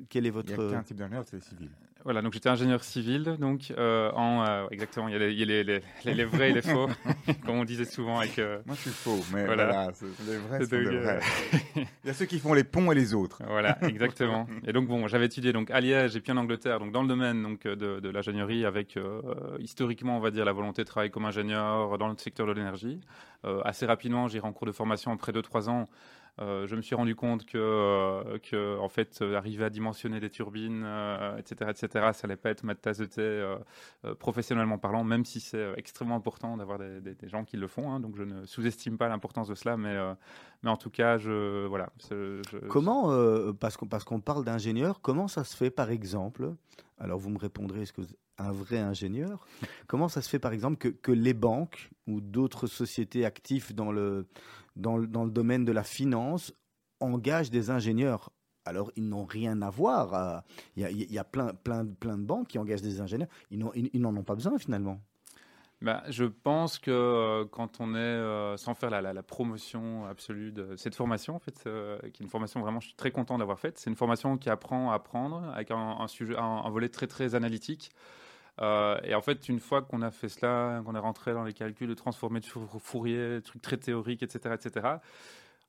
Quel 0.09 0.25
est 0.25 0.29
Il 0.29 0.31
votre. 0.33 0.53
n'y 0.53 0.53
a 0.67 0.71
qu'un 0.71 0.83
type 0.83 0.97
d'ingénieur, 0.97 1.23
c'est 1.25 1.37
le 1.37 1.41
civil. 1.41 1.69
Voilà, 2.05 2.21
donc 2.21 2.33
j'étais 2.33 2.49
ingénieur 2.49 2.83
civil, 2.83 3.35
donc 3.39 3.73
euh, 3.77 4.11
en 4.11 4.45
euh, 4.45 4.67
exactement, 4.69 5.07
il 5.07 5.13
y 5.13 5.15
a 5.15 5.19
les, 5.19 5.31
il 5.33 5.39
y 5.39 5.41
a 5.41 5.63
les, 5.63 5.81
les- 6.13 6.23
vrais 6.25 6.51
et 6.51 6.53
les 6.53 6.61
faux, 6.61 6.87
comme 7.45 7.57
on 7.57 7.65
disait 7.65 7.83
souvent 7.83 8.19
avec. 8.19 8.37
euh, 8.37 8.59
Moi, 8.67 8.75
je 8.75 8.81
suis 8.81 8.91
faux, 8.91 9.19
mais 9.33 9.43
Voilà. 9.47 9.65
voilà, 9.65 9.91
c'est- 9.93 10.05
les 10.29 10.37
vrais 10.37 10.59
C'est 10.59 10.65
sont 10.65 10.75
des 10.77 10.83
donc, 10.85 10.93
vrais. 11.03 11.19
Il 11.75 12.07
y 12.07 12.09
a 12.11 12.13
ceux 12.13 12.25
qui 12.25 12.37
font 12.37 12.53
les 12.53 12.63
ponts 12.63 12.91
et 12.91 12.95
les 12.95 13.15
autres. 13.15 13.41
Voilà, 13.47 13.79
exactement. 13.87 14.45
Et 14.67 14.71
donc 14.71 14.87
bon, 14.87 15.07
j'avais 15.07 15.25
étudié 15.25 15.51
donc 15.51 15.71
à 15.71 15.81
Liège 15.81 16.15
et 16.15 16.21
puis 16.21 16.31
en 16.31 16.37
Angleterre, 16.37 16.79
donc 16.79 16.91
dans 16.91 17.01
le 17.01 17.07
domaine 17.07 17.41
donc 17.41 17.63
de, 17.63 17.99
de 17.99 18.09
l'ingénierie, 18.09 18.65
avec 18.65 18.99
historiquement 19.59 20.17
on 20.17 20.19
va 20.21 20.29
dire 20.29 20.45
la 20.45 20.53
volonté 20.53 20.83
de 20.83 20.87
travailler 20.87 21.09
comme 21.11 21.25
ingénieur 21.25 21.97
dans 21.97 22.07
le 22.07 22.15
secteur 22.17 22.45
de 22.45 22.51
l'énergie. 22.51 23.01
Assez 23.63 23.85
rapidement, 23.87 24.27
j'irai 24.27 24.47
en 24.47 24.53
cours 24.53 24.67
de 24.67 24.71
formation 24.71 25.11
après 25.11 25.31
2-3 25.31 25.69
ans. 25.69 25.89
Euh, 26.39 26.67
je 26.67 26.75
me 26.75 26.81
suis 26.81 26.95
rendu 26.95 27.15
compte 27.15 27.45
que, 27.45 27.57
euh, 27.57 28.77
en 28.79 28.89
fait, 28.89 29.19
euh, 29.21 29.37
arriver 29.37 29.63
à 29.63 29.69
dimensionner 29.69 30.19
des 30.19 30.29
turbines, 30.29 30.85
etc., 31.37 31.71
etc., 31.71 31.87
ça 32.13 32.25
allait 32.25 32.35
pas 32.35 32.49
être 32.49 32.63
ma 32.63 32.75
tasse 32.75 32.97
de 32.97 33.05
thé 33.05 33.55
professionnellement 34.19 34.77
parlant, 34.77 35.03
même 35.03 35.25
si 35.25 35.39
c'est 35.39 35.73
extrêmement 35.77 36.15
important 36.15 36.57
d'avoir 36.57 36.79
des, 36.79 37.15
gens 37.23 37.43
qui 37.45 37.57
le 37.57 37.67
font. 37.67 37.91
hein. 37.91 37.99
donc 37.99 38.15
je 38.17 38.23
ne 38.23 38.45
sous-estime 38.45 38.97
pas 38.97 39.07
l'importance 39.07 39.47
de 39.47 39.55
cela, 39.55 39.77
mais, 39.77 39.95
mais 40.63 40.69
en 40.69 40.77
tout 40.77 40.89
cas, 40.89 41.17
je 41.17 41.65
voilà. 41.67 41.89
Comment, 42.69 43.53
parce 43.53 43.77
qu'on 43.77 43.87
parce 43.87 44.03
qu'on 44.03 44.19
parle 44.19 44.43
d'ingénieur, 44.43 45.01
comment 45.01 45.27
ça 45.27 45.43
se 45.43 45.55
fait 45.55 45.69
par 45.69 45.89
exemple? 45.89 46.53
Alors 46.99 47.19
vous 47.19 47.29
me 47.29 47.39
répondrez, 47.39 47.81
est-ce 47.81 47.93
que 47.93 48.01
un 48.37 48.51
vrai 48.51 48.79
ingénieur 48.79 49.45
Comment 49.87 50.07
ça 50.07 50.21
se 50.21 50.29
fait 50.29 50.39
par 50.39 50.53
exemple 50.53 50.77
que, 50.77 50.89
que 50.89 51.11
les 51.11 51.33
banques 51.33 51.89
ou 52.07 52.21
d'autres 52.21 52.67
sociétés 52.67 53.25
actives 53.25 53.73
dans 53.73 53.91
le, 53.91 54.27
dans, 54.75 54.97
le, 54.97 55.07
dans 55.07 55.23
le 55.23 55.31
domaine 55.31 55.65
de 55.65 55.71
la 55.71 55.83
finance 55.83 56.53
engagent 56.99 57.51
des 57.51 57.69
ingénieurs? 57.69 58.31
Alors, 58.65 58.91
ils 58.95 59.07
n'ont 59.07 59.25
rien 59.25 59.61
à 59.61 59.69
voir. 59.69 60.43
Il 60.75 60.89
y 60.89 61.13
y 61.13 61.19
a 61.19 61.23
plein, 61.23 61.53
plein, 61.53 61.85
plein 61.85 62.17
de 62.17 62.23
banques 62.23 62.47
qui 62.47 62.57
engagent 62.57 62.81
des 62.81 62.99
ingénieurs. 62.99 63.29
Ils 63.51 63.59
n'en 63.59 63.71
ils- 63.75 64.05
ont 64.05 64.23
pas 64.23 64.33
besoin 64.33 64.57
finalement. 64.57 64.99
Bah, 65.81 66.03
je 66.09 66.23
pense 66.23 66.79
que 66.79 66.89
euh, 66.89 67.45
quand 67.45 67.79
on 67.79 67.93
est, 67.93 67.97
euh, 67.97 68.57
sans 68.57 68.73
faire 68.73 68.89
la, 68.89 69.01
la- 69.01 69.23
promotion 69.23 70.05
absolue 70.05 70.51
de 70.51 70.75
cette 70.77 70.95
formation, 70.95 71.35
en 71.35 71.39
fait, 71.39 71.63
euh, 71.67 71.99
qui 72.11 72.23
est 72.23 72.25
une 72.25 72.29
formation 72.29 72.59
vraiment, 72.61 72.79
je 72.79 72.87
suis 72.87 72.95
très 72.95 73.11
content 73.11 73.37
d'avoir 73.37 73.59
faite. 73.59 73.77
C'est 73.77 73.89
une 73.89 73.95
formation 73.95 74.37
qui 74.37 74.49
apprend 74.49 74.91
à 74.91 74.95
apprendre 74.95 75.43
avec 75.53 75.69
un, 75.69 76.07
sujet, 76.07 76.35
un 76.37 76.69
volet 76.69 76.89
très 76.89 77.07
très 77.07 77.35
analytique. 77.35 77.91
Euh, 78.61 78.97
et 79.03 79.13
en 79.15 79.21
fait, 79.21 79.49
une 79.49 79.59
fois 79.59 79.81
qu'on 79.81 80.01
a 80.01 80.11
fait 80.11 80.29
cela, 80.29 80.81
qu'on 80.85 80.95
est 80.95 80.99
rentré 80.99 81.33
dans 81.33 81.43
les 81.43 81.53
calculs 81.53 81.89
de 81.89 81.93
transformer 81.93 82.39
de 82.39 82.45
Four- 82.45 82.79
Fourier, 82.81 83.35
des 83.37 83.41
trucs 83.41 83.61
très 83.61 83.77
théoriques, 83.77 84.23
etc., 84.23 84.55
etc. 84.55 84.87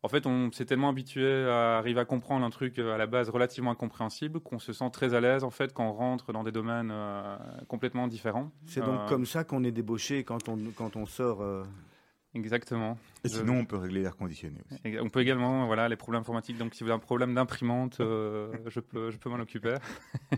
En 0.02 0.08
fait, 0.08 0.24
on 0.26 0.52
s'est 0.52 0.66
tellement 0.66 0.90
habitué 0.90 1.48
à 1.48 1.78
arriver 1.78 1.98
à 1.98 2.04
comprendre 2.04 2.44
un 2.46 2.50
truc 2.50 2.78
euh, 2.78 2.94
à 2.94 2.98
la 2.98 3.06
base 3.06 3.28
relativement 3.28 3.72
incompréhensible 3.72 4.38
qu'on 4.40 4.60
se 4.60 4.72
sent 4.72 4.88
très 4.92 5.14
à 5.14 5.20
l'aise 5.20 5.42
en 5.42 5.50
fait 5.50 5.72
quand 5.72 5.88
on 5.88 5.92
rentre 5.94 6.32
dans 6.32 6.44
des 6.44 6.52
domaines 6.52 6.90
euh, 6.92 7.36
complètement 7.66 8.06
différents. 8.06 8.52
C'est 8.66 8.82
donc 8.84 9.00
Euh, 9.00 9.08
comme 9.08 9.26
ça 9.26 9.42
qu'on 9.42 9.64
est 9.64 9.72
débauché 9.72 10.22
quand 10.22 10.48
on, 10.48 10.56
quand 10.76 10.94
on 10.94 11.06
sort. 11.06 11.40
euh, 11.42 11.64
Exactement. 12.34 12.98
Et 13.24 13.28
Je- 13.30 13.36
sinon, 13.38 13.54
on 13.60 13.64
peut 13.64 13.78
régler 13.78 14.02
l'air 14.02 14.14
conditionné 14.14 14.58
aussi. 14.70 14.78
Et 14.84 15.00
On 15.00 15.08
peut 15.08 15.20
également, 15.22 15.66
voilà, 15.66 15.88
les 15.88 15.96
problèmes 15.96 16.20
informatiques. 16.20 16.58
Donc, 16.58 16.74
si 16.74 16.84
vous 16.84 16.90
avez 16.90 16.96
un 16.96 17.00
problème 17.00 17.34
d'imprimante, 17.34 17.98
euh, 18.00 18.52
je 18.68 18.78
peux, 18.80 19.10
je 19.10 19.16
peux 19.16 19.30
m'en 19.30 19.40
occuper. 19.40 19.74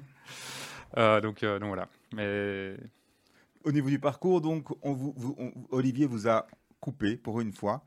Euh, 0.97 1.21
donc, 1.21 1.43
euh, 1.43 1.59
donc 1.59 1.69
voilà. 1.69 1.89
Mais 2.15 2.77
Au 3.65 3.73
niveau 3.73 3.89
du 3.89 3.99
parcours, 3.99 4.41
donc, 4.41 4.69
on 4.83 4.93
vous, 4.95 5.13
vous- 5.17 5.35
on- 5.39 5.53
Olivier 5.71 6.07
vous 6.07 6.29
a 6.29 6.47
coupé 6.81 7.17
pour 7.17 7.41
une 7.41 7.53
fois 7.53 7.83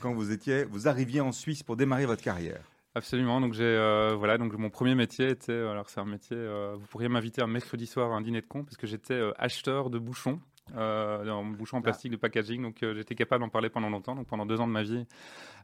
quand 0.00 0.12
vous 0.14 0.30
étiez, 0.30 0.64
vous 0.64 0.88
arriviez 0.88 1.20
en 1.20 1.32
Suisse 1.32 1.62
pour 1.62 1.76
démarrer 1.76 2.06
votre 2.06 2.22
carrière. 2.22 2.60
absolument. 2.94 3.40
Donc, 3.40 3.52
j'ai, 3.54 3.62
euh, 3.64 4.14
voilà. 4.16 4.38
Donc, 4.38 4.52
mon 4.54 4.70
premier 4.70 4.94
métier 4.94 5.28
était, 5.30 5.52
alors 5.52 5.88
c'est 5.90 6.00
un 6.00 6.04
métier. 6.06 6.36
euh, 6.36 6.76
vous 6.78 6.86
pourriez 6.86 7.08
m'inviter 7.08 7.42
un 7.42 7.46
mercredi 7.46 7.86
soir 7.86 8.12
à 8.12 8.16
un 8.16 8.20
dîner 8.20 8.40
de 8.42 8.46
con 8.46 8.62
parce 8.64 8.76
que 8.76 8.86
j'étais 8.86 9.14
euh, 9.14 9.32
acheteur 9.38 9.90
de 9.90 9.98
bouchons. 9.98 10.40
Euh, 10.74 11.30
en 11.30 11.44
bouchons 11.44 11.76
en 11.76 11.80
plastique 11.80 12.10
de 12.10 12.16
packaging, 12.16 12.60
donc 12.60 12.82
euh, 12.82 12.92
j'étais 12.92 13.14
capable 13.14 13.44
d'en 13.44 13.48
parler 13.48 13.70
pendant 13.70 13.88
longtemps. 13.88 14.16
Donc 14.16 14.26
pendant 14.26 14.44
deux 14.46 14.60
ans 14.60 14.66
de 14.66 14.72
ma 14.72 14.82
vie, 14.82 15.06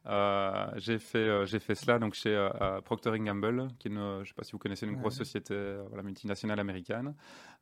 euh, 0.07 0.67
j'ai 0.77 0.99
fait 1.01 1.19
euh, 1.19 1.45
j'ai 1.45 1.59
fait 1.59 1.75
cela 1.75 1.99
donc 1.99 2.15
chez 2.15 2.49
Procter 2.85 3.19
Gamble, 3.19 3.67
qui 3.81 3.89
est 3.89 3.91
une, 3.91 4.21
je 4.23 4.29
sais 4.29 4.35
pas 4.35 4.45
si 4.45 4.53
vous 4.53 4.59
connaissez 4.59 4.87
une 4.87 4.95
grosse 4.95 5.17
société 5.17 5.55
voilà, 5.89 6.05
multinationale 6.05 6.61
américaine, 6.61 7.15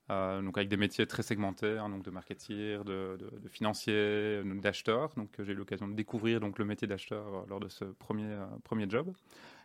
donc 0.09 0.59
avec 0.59 0.68
des 0.68 0.76
métiers 0.76 1.07
très 1.07 1.22
segmentés, 1.22 1.79
hein, 1.79 1.88
donc 1.88 2.03
de 2.03 2.11
marketing, 2.11 2.83
de, 2.85 3.16
de, 3.18 3.31
de 3.42 3.48
financier, 3.48 4.42
d'acheteur. 4.44 5.14
Donc 5.16 5.31
j'ai 5.38 5.53
eu 5.53 5.57
l'occasion 5.57 5.88
de 5.88 5.94
découvrir 5.94 6.40
donc 6.40 6.59
le 6.59 6.66
métier 6.66 6.87
d'acheteur 6.87 7.46
lors 7.48 7.61
de 7.61 7.68
ce 7.68 7.85
premier 7.85 8.37
premier 8.64 8.88
job. 8.88 9.14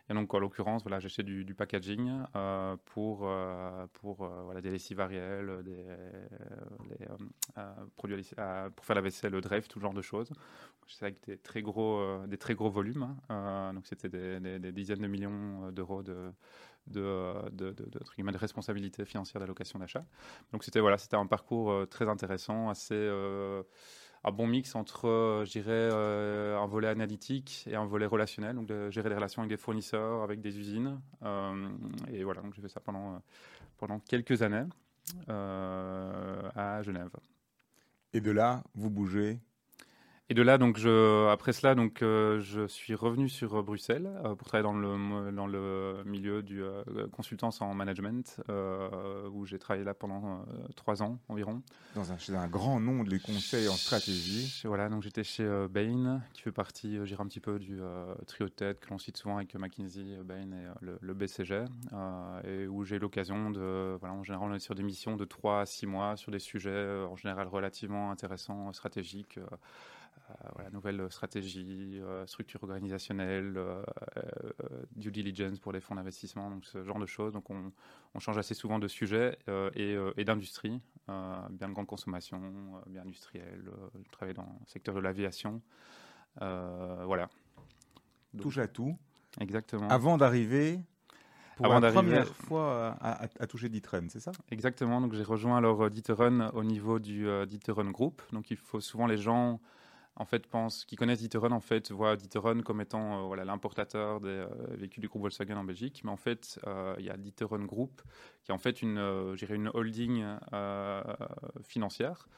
Et 0.08 0.14
donc, 0.14 0.32
en 0.34 0.38
l'occurrence, 0.38 0.82
voilà, 0.82 1.00
j'achetais 1.00 1.24
du, 1.24 1.54
packaging 1.54 2.22
euh, 2.36 2.76
pour, 2.84 3.22
euh, 3.24 3.86
pour 3.94 4.22
euh, 4.22 4.42
voilà, 4.44 4.60
des 4.60 4.70
lessives 4.70 5.00
des, 5.08 5.84
produits 7.96 8.30
pour 8.76 8.84
faire 8.84 8.96
la 8.96 9.02
vaisselle, 9.02 9.32
le 9.32 9.40
Dreyf, 9.40 9.66
tout 9.66 9.80
genre 9.80 9.94
de 9.94 10.02
choses. 10.02 10.32
J'étais 10.86 11.04
avec 11.06 11.26
des 11.26 11.38
très 11.38 11.62
gros, 11.62 12.24
des 12.28 12.38
très 12.38 12.54
gros 12.54 12.70
volumes. 12.70 13.16
hein. 13.28 13.72
Donc, 13.74 13.86
c'était 13.86 14.08
des, 14.08 14.72
dizaines 14.72 15.00
de 15.00 15.08
millions 15.08 15.72
d'euros 15.72 16.04
de, 16.04 16.30
de, 16.86 17.34
de, 17.50 17.72
de, 17.72 18.36
responsabilité 18.38 19.04
financière 19.04 19.40
d'allocation 19.40 19.80
d'achat. 19.80 20.04
Donc, 20.52 20.62
c'était 20.62 20.78
voilà, 20.78 20.98
un 21.12 21.26
parcours 21.26 21.88
très 21.88 22.08
intéressant, 22.08 22.68
assez. 22.68 23.10
Un 24.26 24.32
bon 24.32 24.48
mix 24.48 24.74
entre, 24.74 25.06
euh, 25.06 25.44
je 25.44 25.52
dirais, 25.52 25.70
euh, 25.70 26.58
un 26.58 26.66
volet 26.66 26.88
analytique 26.88 27.64
et 27.70 27.76
un 27.76 27.86
volet 27.86 28.06
relationnel, 28.06 28.56
donc 28.56 28.66
de 28.66 28.90
gérer 28.90 29.08
des 29.08 29.14
relations 29.14 29.40
avec 29.40 29.50
des 29.50 29.56
fournisseurs, 29.56 30.22
avec 30.22 30.40
des 30.40 30.58
usines. 30.58 31.00
Euh, 31.22 31.68
et 32.12 32.24
voilà, 32.24 32.42
donc 32.42 32.52
j'ai 32.54 32.60
fait 32.60 32.68
ça 32.68 32.80
pendant, 32.80 33.22
pendant 33.78 34.00
quelques 34.00 34.42
années 34.42 34.64
à 35.28 36.82
Genève. 36.82 37.10
Et 38.12 38.20
de 38.20 38.32
là, 38.32 38.64
vous 38.74 38.90
bougez. 38.90 39.38
Et 40.28 40.34
de 40.34 40.42
là, 40.42 40.58
donc, 40.58 40.76
je, 40.76 41.28
après 41.28 41.52
cela, 41.52 41.76
donc, 41.76 42.02
euh, 42.02 42.40
je 42.40 42.66
suis 42.66 42.96
revenu 42.96 43.28
sur 43.28 43.54
euh, 43.54 43.62
Bruxelles 43.62 44.10
euh, 44.24 44.34
pour 44.34 44.48
travailler 44.48 44.64
dans 44.64 44.76
le, 44.76 45.30
dans 45.30 45.46
le 45.46 46.02
milieu 46.04 46.42
du 46.42 46.64
euh, 46.64 46.82
consultance 47.12 47.62
en 47.62 47.72
management, 47.74 48.40
où 49.32 49.46
j'ai 49.46 49.60
travaillé 49.60 49.84
là 49.84 49.94
pendant 49.94 50.44
trois 50.74 51.02
ans 51.02 51.20
environ. 51.28 51.62
Dans 51.94 52.10
un, 52.10 52.18
chez 52.18 52.34
un 52.34 52.48
grand 52.48 52.80
nom 52.80 53.04
de 53.04 53.10
les 53.10 53.20
conseils 53.20 53.68
en 53.68 53.76
stratégie. 53.76 54.62
Voilà, 54.64 54.88
donc 54.88 55.04
j'étais 55.04 55.22
chez 55.22 55.46
Bain, 55.70 56.20
qui 56.32 56.42
fait 56.42 56.52
partie, 56.52 56.98
dirais 57.04 57.22
un 57.22 57.28
petit 57.28 57.40
peu 57.40 57.60
du 57.60 57.78
trio 58.26 58.48
de 58.48 58.52
tête 58.52 58.80
que 58.80 58.90
l'on 58.90 58.98
cite 58.98 59.16
souvent 59.16 59.36
avec 59.36 59.54
McKinsey, 59.54 60.18
Bain 60.24 60.50
et 60.50 60.84
le, 60.84 60.98
le 61.00 61.14
BCG, 61.14 61.64
et 62.44 62.66
où 62.66 62.84
j'ai 62.84 62.98
l'occasion 62.98 63.50
de, 63.50 63.96
voilà, 64.00 64.14
en 64.14 64.24
général, 64.24 64.50
on 64.50 64.54
est 64.54 64.58
sur 64.58 64.74
des 64.74 64.82
missions 64.82 65.16
de 65.16 65.24
3 65.24 65.60
à 65.60 65.66
6 65.66 65.86
mois 65.86 66.16
sur 66.16 66.32
des 66.32 66.40
sujets 66.40 67.04
en 67.08 67.16
général 67.16 67.46
relativement 67.46 68.10
intéressants, 68.10 68.72
stratégiques. 68.72 69.38
Euh, 70.30 70.32
euh, 70.44 70.48
voilà, 70.54 70.70
nouvelle 70.70 71.10
stratégie, 71.10 71.98
euh, 72.02 72.26
structure 72.26 72.62
organisationnelle, 72.64 73.54
euh, 73.56 73.82
euh, 74.16 74.82
due 74.94 75.10
diligence 75.12 75.58
pour 75.58 75.72
les 75.72 75.80
fonds 75.80 75.94
d'investissement, 75.94 76.50
donc 76.50 76.64
ce 76.64 76.82
genre 76.84 76.98
de 76.98 77.06
choses. 77.06 77.32
Donc 77.32 77.48
on, 77.50 77.72
on 78.14 78.18
change 78.18 78.38
assez 78.38 78.54
souvent 78.54 78.78
de 78.78 78.88
sujet 78.88 79.38
euh, 79.48 79.70
et, 79.74 79.94
euh, 79.94 80.12
et 80.16 80.24
d'industrie, 80.24 80.80
euh, 81.08 81.36
bien 81.50 81.68
de 81.68 81.74
grande 81.74 81.86
consommation, 81.86 82.40
euh, 82.42 82.90
bien 82.90 83.02
industriel. 83.02 83.64
euh, 83.68 83.88
je 84.04 84.10
travaille 84.10 84.34
dans 84.34 84.42
le 84.60 84.66
secteur 84.66 84.94
de 84.94 85.00
l'aviation. 85.00 85.62
Euh, 86.42 87.02
voilà. 87.06 87.28
Donc, 88.34 88.42
Touche 88.42 88.58
à 88.58 88.68
tout. 88.68 88.96
Exactement. 89.40 89.88
Avant 89.88 90.18
d'arriver, 90.18 90.80
pour 91.56 91.66
Avant 91.66 91.80
la 91.80 91.92
première 91.92 92.34
fois 92.34 92.96
à, 93.00 93.24
à- 93.24 93.28
à 93.40 93.46
toucher 93.46 93.68
Ditren, 93.68 94.08
c'est 94.10 94.20
ça? 94.20 94.32
Exactement. 94.50 95.00
Donc 95.00 95.14
j'ai 95.14 95.22
rejoint 95.22 95.56
alors 95.56 95.84
euh, 95.84 95.90
D'Ieteren 95.90 96.50
au 96.52 96.64
niveau 96.64 96.98
du 96.98 97.26
euh, 97.28 97.46
D'Ieteren 97.46 97.90
Group. 97.92 98.20
Donc 98.32 98.50
il 98.50 98.56
faut 98.56 98.80
souvent 98.80 99.06
les 99.06 99.16
gens 99.16 99.60
en 100.16 100.24
fait 100.24 100.46
qui 100.86 100.96
connaissent 100.96 101.20
D'Ieteren 101.20 101.52
en 101.52 101.60
fait 101.60 101.92
voient 101.92 102.16
D'Ieteren 102.16 102.62
comme 102.62 102.80
étant 102.80 103.20
euh, 103.20 103.26
voilà 103.26 103.44
l'importateur 103.44 104.20
des 104.20 104.28
euh, 104.28 104.46
véhicules 104.70 105.02
du 105.02 105.08
groupe 105.08 105.22
Volkswagen 105.22 105.56
en 105.56 105.64
Belgique, 105.64 106.02
mais 106.04 106.10
en 106.10 106.16
fait 106.16 106.58
euh, 106.66 106.94
il 106.98 107.04
y 107.04 107.10
a 107.10 107.16
D'Ieteren 107.16 107.66
Group 107.66 108.02
qui 108.42 108.50
est 108.50 108.54
en 108.54 108.58
fait 108.58 108.82
une 108.82 108.96
une 109.50 109.70
holding 109.74 110.24
financière. 111.62 112.28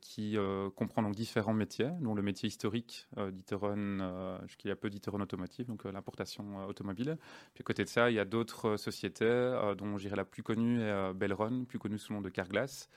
qui 0.00 0.36
comprend 0.76 1.02
donc 1.02 1.14
différents 1.14 1.54
métiers, 1.54 1.90
dont 2.00 2.14
le 2.14 2.22
métier 2.22 2.46
historique 2.48 3.08
euh, 3.16 4.38
jusqu'il 4.46 4.68
y 4.68 4.70
a 4.70 4.76
peu 4.76 4.90
d'Iteron 4.90 5.20
Automotive, 5.20 5.66
donc 5.66 5.84
l'importation 5.84 6.66
automobile. 6.66 7.16
Puis 7.54 7.62
à 7.62 7.64
côté 7.64 7.84
de 7.84 7.88
ça, 7.88 8.10
il 8.10 8.14
y 8.14 8.20
a 8.20 8.24
d'autres 8.24 8.76
sociétés, 8.76 9.74
dont 9.78 9.96
je 9.96 10.04
dirais 10.04 10.16
la 10.16 10.24
plus 10.24 10.42
connue 10.42 10.82
est 10.82 11.14
Belron, 11.14 11.64
plus 11.64 11.78
connue 11.78 11.98
sous 11.98 12.12
le 12.12 12.18
nom 12.18 12.22
de 12.22 12.30
Carglass, 12.30 12.88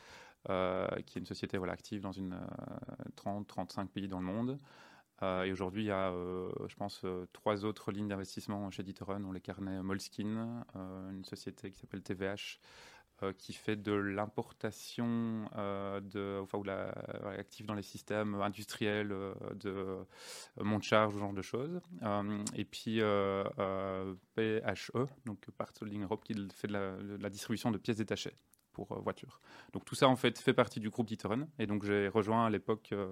euh, 0.49 0.88
qui 1.06 1.17
est 1.17 1.21
une 1.21 1.25
société 1.25 1.58
voilà, 1.58 1.73
active 1.73 2.01
dans 2.01 2.12
une 2.12 2.39
30-35 3.15 3.88
pays 3.88 4.08
dans 4.08 4.19
le 4.19 4.25
monde. 4.25 4.58
Euh, 5.23 5.43
et 5.43 5.51
aujourd'hui, 5.51 5.84
il 5.84 5.88
y 5.88 5.91
a, 5.91 6.10
euh, 6.10 6.49
je 6.67 6.75
pense, 6.75 7.01
euh, 7.04 7.27
trois 7.34 7.63
autres 7.65 7.91
lignes 7.91 8.08
d'investissement 8.08 8.69
chez 8.71 8.84
D'Ieteren, 8.84 9.21
dont 9.21 9.32
les 9.32 9.41
carnets 9.41 9.82
Moleskine, 9.84 10.63
euh, 10.75 11.12
une 11.12 11.25
société 11.25 11.71
qui 11.71 11.77
s'appelle 11.80 12.01
TVH, 12.01 12.60
euh, 13.23 13.34
qui 13.34 13.54
fait 13.54 13.75
de 13.75 13.91
l'importation 13.91 15.47
euh, 15.56 16.41
enfin, 16.41 16.58
ou 16.58 16.63
la, 16.63 16.89
active 17.38 17.67
dans 17.67 17.75
les 17.75 17.84
systèmes 17.84 18.34
industriels 18.41 19.12
euh, 19.12 19.36
de 19.54 19.69
euh, 19.69 20.04
monts 20.63 20.80
de 20.80 20.84
charge, 20.84 21.13
ce 21.13 21.19
genre 21.19 21.34
de 21.34 21.43
choses. 21.43 21.82
Euh, 22.01 22.43
et 22.56 22.65
puis 22.65 22.99
euh, 23.01 23.43
euh, 23.60 24.15
PHE, 24.36 25.06
donc 25.25 25.45
Parts 25.51 25.73
Holding 25.82 26.01
Europe, 26.01 26.23
qui 26.23 26.34
fait 26.51 26.67
de 26.67 27.17
la 27.21 27.30
distribution 27.30 27.69
de 27.69 27.77
pièces 27.77 27.97
détachées 27.97 28.34
pour 28.74 28.92
euh, 28.92 29.00
voitures. 29.00 29.40
Donc 29.74 29.86
tout 29.86 29.96
ça 29.96 30.08
en 30.08 30.16
fait 30.16 30.38
fait 30.40 30.54
partie 30.54 30.80
du 30.80 30.90
groupe 30.90 31.08
d'Iteren 31.08 31.48
et 31.60 31.68
donc 31.68 31.84
j'ai 31.84 32.08
rejoint 32.08 32.46
à 32.46 32.50
l'époque 32.50 32.90
euh, 32.92 33.12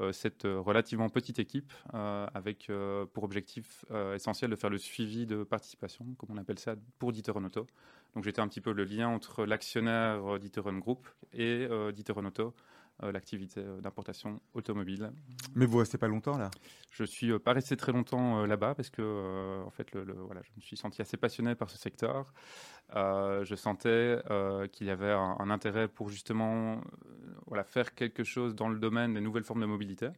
euh, 0.00 0.12
cette 0.12 0.42
relativement 0.44 1.08
petite 1.08 1.38
équipe 1.38 1.72
avec 1.92 2.70
pour 3.12 3.24
objectif 3.24 3.84
essentiel 4.14 4.50
de 4.50 4.56
faire 4.56 4.70
le 4.70 4.78
suivi 4.78 5.26
de 5.26 5.44
participation, 5.44 6.04
comme 6.18 6.30
on 6.32 6.36
appelle 6.36 6.58
ça, 6.58 6.74
pour 6.98 7.12
d'Iteren 7.12 7.44
Auto. 7.44 7.66
Donc 8.14 8.24
j'étais 8.24 8.40
un 8.40 8.48
petit 8.48 8.60
peu 8.60 8.72
le 8.72 8.84
lien 8.84 9.08
entre 9.08 9.44
l'actionnaire 9.44 10.38
d'Iteren 10.38 10.80
Group 10.80 11.08
et 11.32 11.68
d'Iteren 11.92 12.26
Auto, 12.26 12.54
l'activité 13.02 13.60
euh, 13.60 13.80
d'importation 13.80 14.40
automobile. 14.54 15.12
Mais 15.54 15.66
vous 15.66 15.78
restez 15.78 15.98
pas 15.98 16.08
longtemps 16.08 16.38
là? 16.38 16.50
Je 16.90 17.04
suis 17.04 17.30
euh, 17.30 17.38
pas 17.38 17.52
resté 17.52 17.76
très 17.76 17.92
longtemps 17.92 18.40
euh, 18.40 18.46
là-bas 18.46 18.74
parce 18.74 18.90
que 18.90 19.02
euh, 19.02 19.62
en 19.64 19.70
fait, 19.70 19.92
le, 19.92 20.04
le- 20.04 20.14
voilà, 20.14 20.42
je 20.42 20.50
me 20.56 20.60
suis 20.60 20.76
senti 20.76 21.02
assez 21.02 21.16
passionné 21.16 21.54
par 21.54 21.70
ce 21.70 21.78
secteur. 21.78 22.32
Euh, 22.94 23.44
je 23.44 23.54
sentais 23.54 24.22
euh, 24.30 24.68
qu'il 24.68 24.86
y 24.86 24.90
avait 24.90 25.10
un, 25.10 25.36
un 25.38 25.50
intérêt 25.50 25.88
pour 25.88 26.08
justement 26.08 26.74
euh, 26.74 26.78
voilà, 27.46 27.64
faire 27.64 27.94
quelque 27.94 28.24
chose 28.24 28.54
dans 28.54 28.68
le 28.68 28.78
domaine 28.78 29.14
des 29.14 29.20
nouvelles 29.20 29.44
formes 29.44 29.62
de 29.62 29.66
mobilité. 29.66 30.08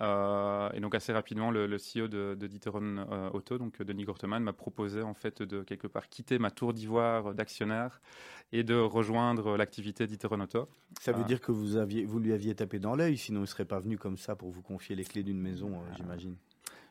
Euh, 0.00 0.70
et 0.72 0.80
donc 0.80 0.94
assez 0.94 1.12
rapidement, 1.12 1.50
le, 1.50 1.66
le 1.66 1.76
CEO 1.76 2.08
de, 2.08 2.34
de 2.34 2.46
D'Ieteren, 2.46 3.06
euh, 3.10 3.30
Auto, 3.30 3.58
donc 3.58 3.80
euh, 3.80 3.84
Denis 3.84 4.04
Gorteman, 4.04 4.42
m'a 4.42 4.52
proposé 4.52 5.02
en 5.02 5.14
fait 5.14 5.42
de 5.42 5.62
quelque 5.62 5.86
part 5.86 6.08
quitter 6.08 6.38
ma 6.38 6.50
tour 6.50 6.72
d'ivoire 6.72 7.34
d'actionnaire 7.34 8.00
et 8.52 8.64
de 8.64 8.74
rejoindre 8.74 9.56
l'activité 9.56 10.06
d'Iteren 10.06 10.42
Auto. 10.42 10.68
Ça 11.00 11.12
veut 11.12 11.24
dire 11.24 11.40
que 11.40 11.52
vous, 11.52 11.76
aviez, 11.76 12.04
vous 12.04 12.18
lui 12.18 12.32
aviez 12.32 12.54
tapé 12.54 12.78
dans 12.78 12.94
l'œil, 12.94 13.16
sinon 13.16 13.40
il 13.40 13.42
ne 13.42 13.46
serait 13.46 13.64
pas 13.64 13.80
venu 13.80 13.98
comme 13.98 14.16
ça 14.16 14.36
pour 14.36 14.50
vous 14.50 14.62
confier 14.62 14.96
les 14.96 15.04
clés 15.04 15.22
d'une 15.22 15.40
maison, 15.40 15.80
j'imagine. 15.96 16.36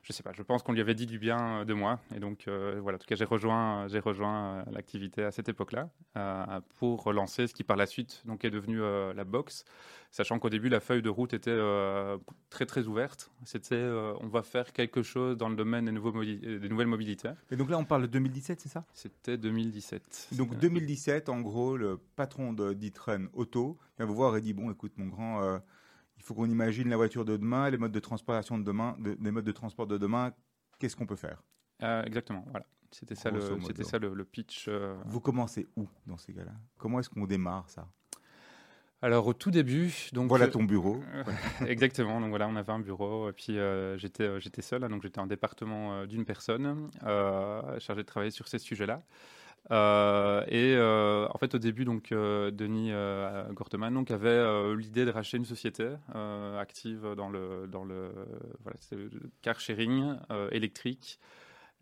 Je 0.04 0.12
sais 0.14 0.22
pas, 0.24 0.32
je 0.34 0.44
pense 0.44 0.64
qu'on 0.64 0.74
lui 0.74 0.82
avait 0.82 0.96
dit 0.96 1.06
du 1.06 1.18
bien 1.18 1.62
euh, 1.62 1.66
de 1.66 1.74
moi. 1.74 2.00
Et 2.16 2.20
donc, 2.20 2.46
euh, 2.48 2.80
voilà, 2.82 2.98
en 2.98 3.00
tout 3.00 3.08
cas, 3.08 3.16
j'ai 3.16 3.24
rejoint, 3.26 3.88
j'ai 3.88 4.00
rejoint 4.00 4.60
euh, 4.60 4.64
l'activité 4.72 5.24
à 5.24 5.32
cette 5.32 5.48
époque-là 5.50 5.90
euh, 6.18 6.60
pour 6.78 7.04
relancer 7.04 7.48
ce 7.48 7.54
qui 7.54 7.64
par 7.64 7.78
la 7.78 7.86
suite 7.86 8.22
donc, 8.26 8.44
est 8.46 8.52
devenu 8.52 8.82
euh, 8.82 9.14
la 9.14 9.24
box. 9.24 9.64
Sachant 10.12 10.38
qu'au 10.38 10.50
début, 10.50 10.70
la 10.70 10.80
feuille 10.80 11.02
de 11.02 11.10
route 11.10 11.34
était 11.34 11.50
euh, 11.50 12.18
très, 12.52 12.66
très 12.68 12.86
ouverte. 12.86 13.32
C'était 13.46 13.74
euh, 13.76 14.14
on 14.20 14.28
va 14.28 14.44
faire 14.44 14.72
quelque 14.72 15.02
chose 15.02 15.38
dans 15.38 15.50
le 15.50 15.56
domaine 15.56 15.86
des, 15.86 15.92
nouveaux 15.92 16.12
mobili- 16.12 16.46
euh, 16.46 16.60
des 16.60 16.70
nouvelles 16.70 16.86
mobilités. 16.88 17.32
Et 17.50 17.56
donc 17.56 17.70
là, 17.72 17.78
on 17.80 17.86
parle 17.86 18.04
de 18.04 18.08
2017, 18.08 18.60
c'est 18.62 18.70
ça? 18.70 18.84
C'était 18.94 19.38
2017. 19.38 20.28
Donc 20.34 20.52
Euh, 20.54 20.58
2017, 20.58 21.30
en 21.30 21.42
gros, 21.42 21.78
le 21.78 21.98
patron 22.16 22.54
d'Itren 22.54 23.28
Auto 23.34 23.78
vient 23.98 24.06
vous 24.06 24.14
voir 24.14 24.36
et 24.38 24.42
dit 24.42 24.54
bon, 24.54 24.70
écoute, 24.72 24.92
mon 24.98 25.08
grand, 25.08 25.42
euh, 25.44 25.58
il 26.24 26.26
faut 26.26 26.34
qu'on 26.36 26.50
imagine 26.50 26.88
la 26.90 26.96
voiture 26.96 27.26
de 27.26 27.36
demain, 27.36 27.70
les 27.70 27.78
modes 27.78 27.92
de 27.92 28.00
transportation 28.00 28.58
de 28.58 28.64
demain, 28.64 28.96
de- 29.00 29.18
les 29.22 29.32
modes 29.32 29.44
de 29.44 29.52
transport 29.52 29.88
de 29.88 29.98
demain. 29.98 30.32
Qu'est-ce 30.80 30.96
qu'on 30.96 31.06
peut 31.06 31.18
faire? 31.18 31.44
Euh, 31.84 32.02
exactement, 32.04 32.46
voilà. 32.50 32.66
C'était 32.92 33.16
ça, 33.16 33.30
le, 33.30 33.40
modo. 33.42 33.66
c'était 33.68 33.84
ça 33.84 34.00
le, 34.00 34.14
le 34.14 34.24
pitch. 34.24 34.68
euh, 34.70 34.96
Vous 35.06 35.20
commencez 35.20 35.68
où 35.76 35.88
dans 36.08 36.16
ces 36.18 36.34
cas-là? 36.34 36.52
Comment 36.78 37.00
est-ce 37.00 37.10
qu'on 37.10 37.26
démarre 37.26 37.70
ça? 37.70 37.90
Alors, 39.02 39.28
au 39.28 39.34
tout 39.34 39.52
début. 39.52 39.92
Donc, 40.14 40.30
Voilà 40.30 40.46
euh, 40.46 40.50
ton 40.52 40.64
bureau. 40.64 41.04
Exactement. 41.68 42.22
Donc 42.22 42.30
voilà, 42.30 42.48
on 42.48 42.56
avait 42.56 42.72
un 42.72 42.80
bureau 42.80 43.30
et 43.30 43.34
puis 43.34 43.58
euh, 43.58 43.98
j'étais 43.98 44.40
j'étais 44.40 44.62
seul, 44.62 44.82
hein, 44.84 44.90
donc 44.90 45.02
j'étais 45.04 45.20
un 45.20 45.28
département 45.28 46.06
d'une 46.06 46.24
personne 46.24 46.90
euh, 47.04 47.80
chargé 47.82 48.04
de 48.04 48.08
travailler 48.08 48.32
sur 48.32 48.48
ces 48.48 48.60
sujets-là. 48.60 49.02
Euh, 49.72 50.44
et 50.48 50.76
euh, 50.76 51.28
en 51.30 51.38
fait, 51.38 51.56
au 51.56 51.58
début, 51.58 51.86
donc 51.86 52.12
euh, 52.12 52.52
Denis 52.52 52.92
Gorteman 53.54 53.94
donc 53.94 54.12
avait 54.12 54.76
l'idée 54.76 55.06
de 55.06 55.12
racheter 55.12 55.38
une 55.38 55.46
société 55.46 55.90
active 56.60 57.14
dans 57.16 57.30
le 57.30 57.68
dans 57.68 57.84
le 57.84 58.12
voilà, 58.64 58.78
le 58.92 59.10
car 59.42 59.60
sharing 59.60 60.16
électrique. 60.52 61.20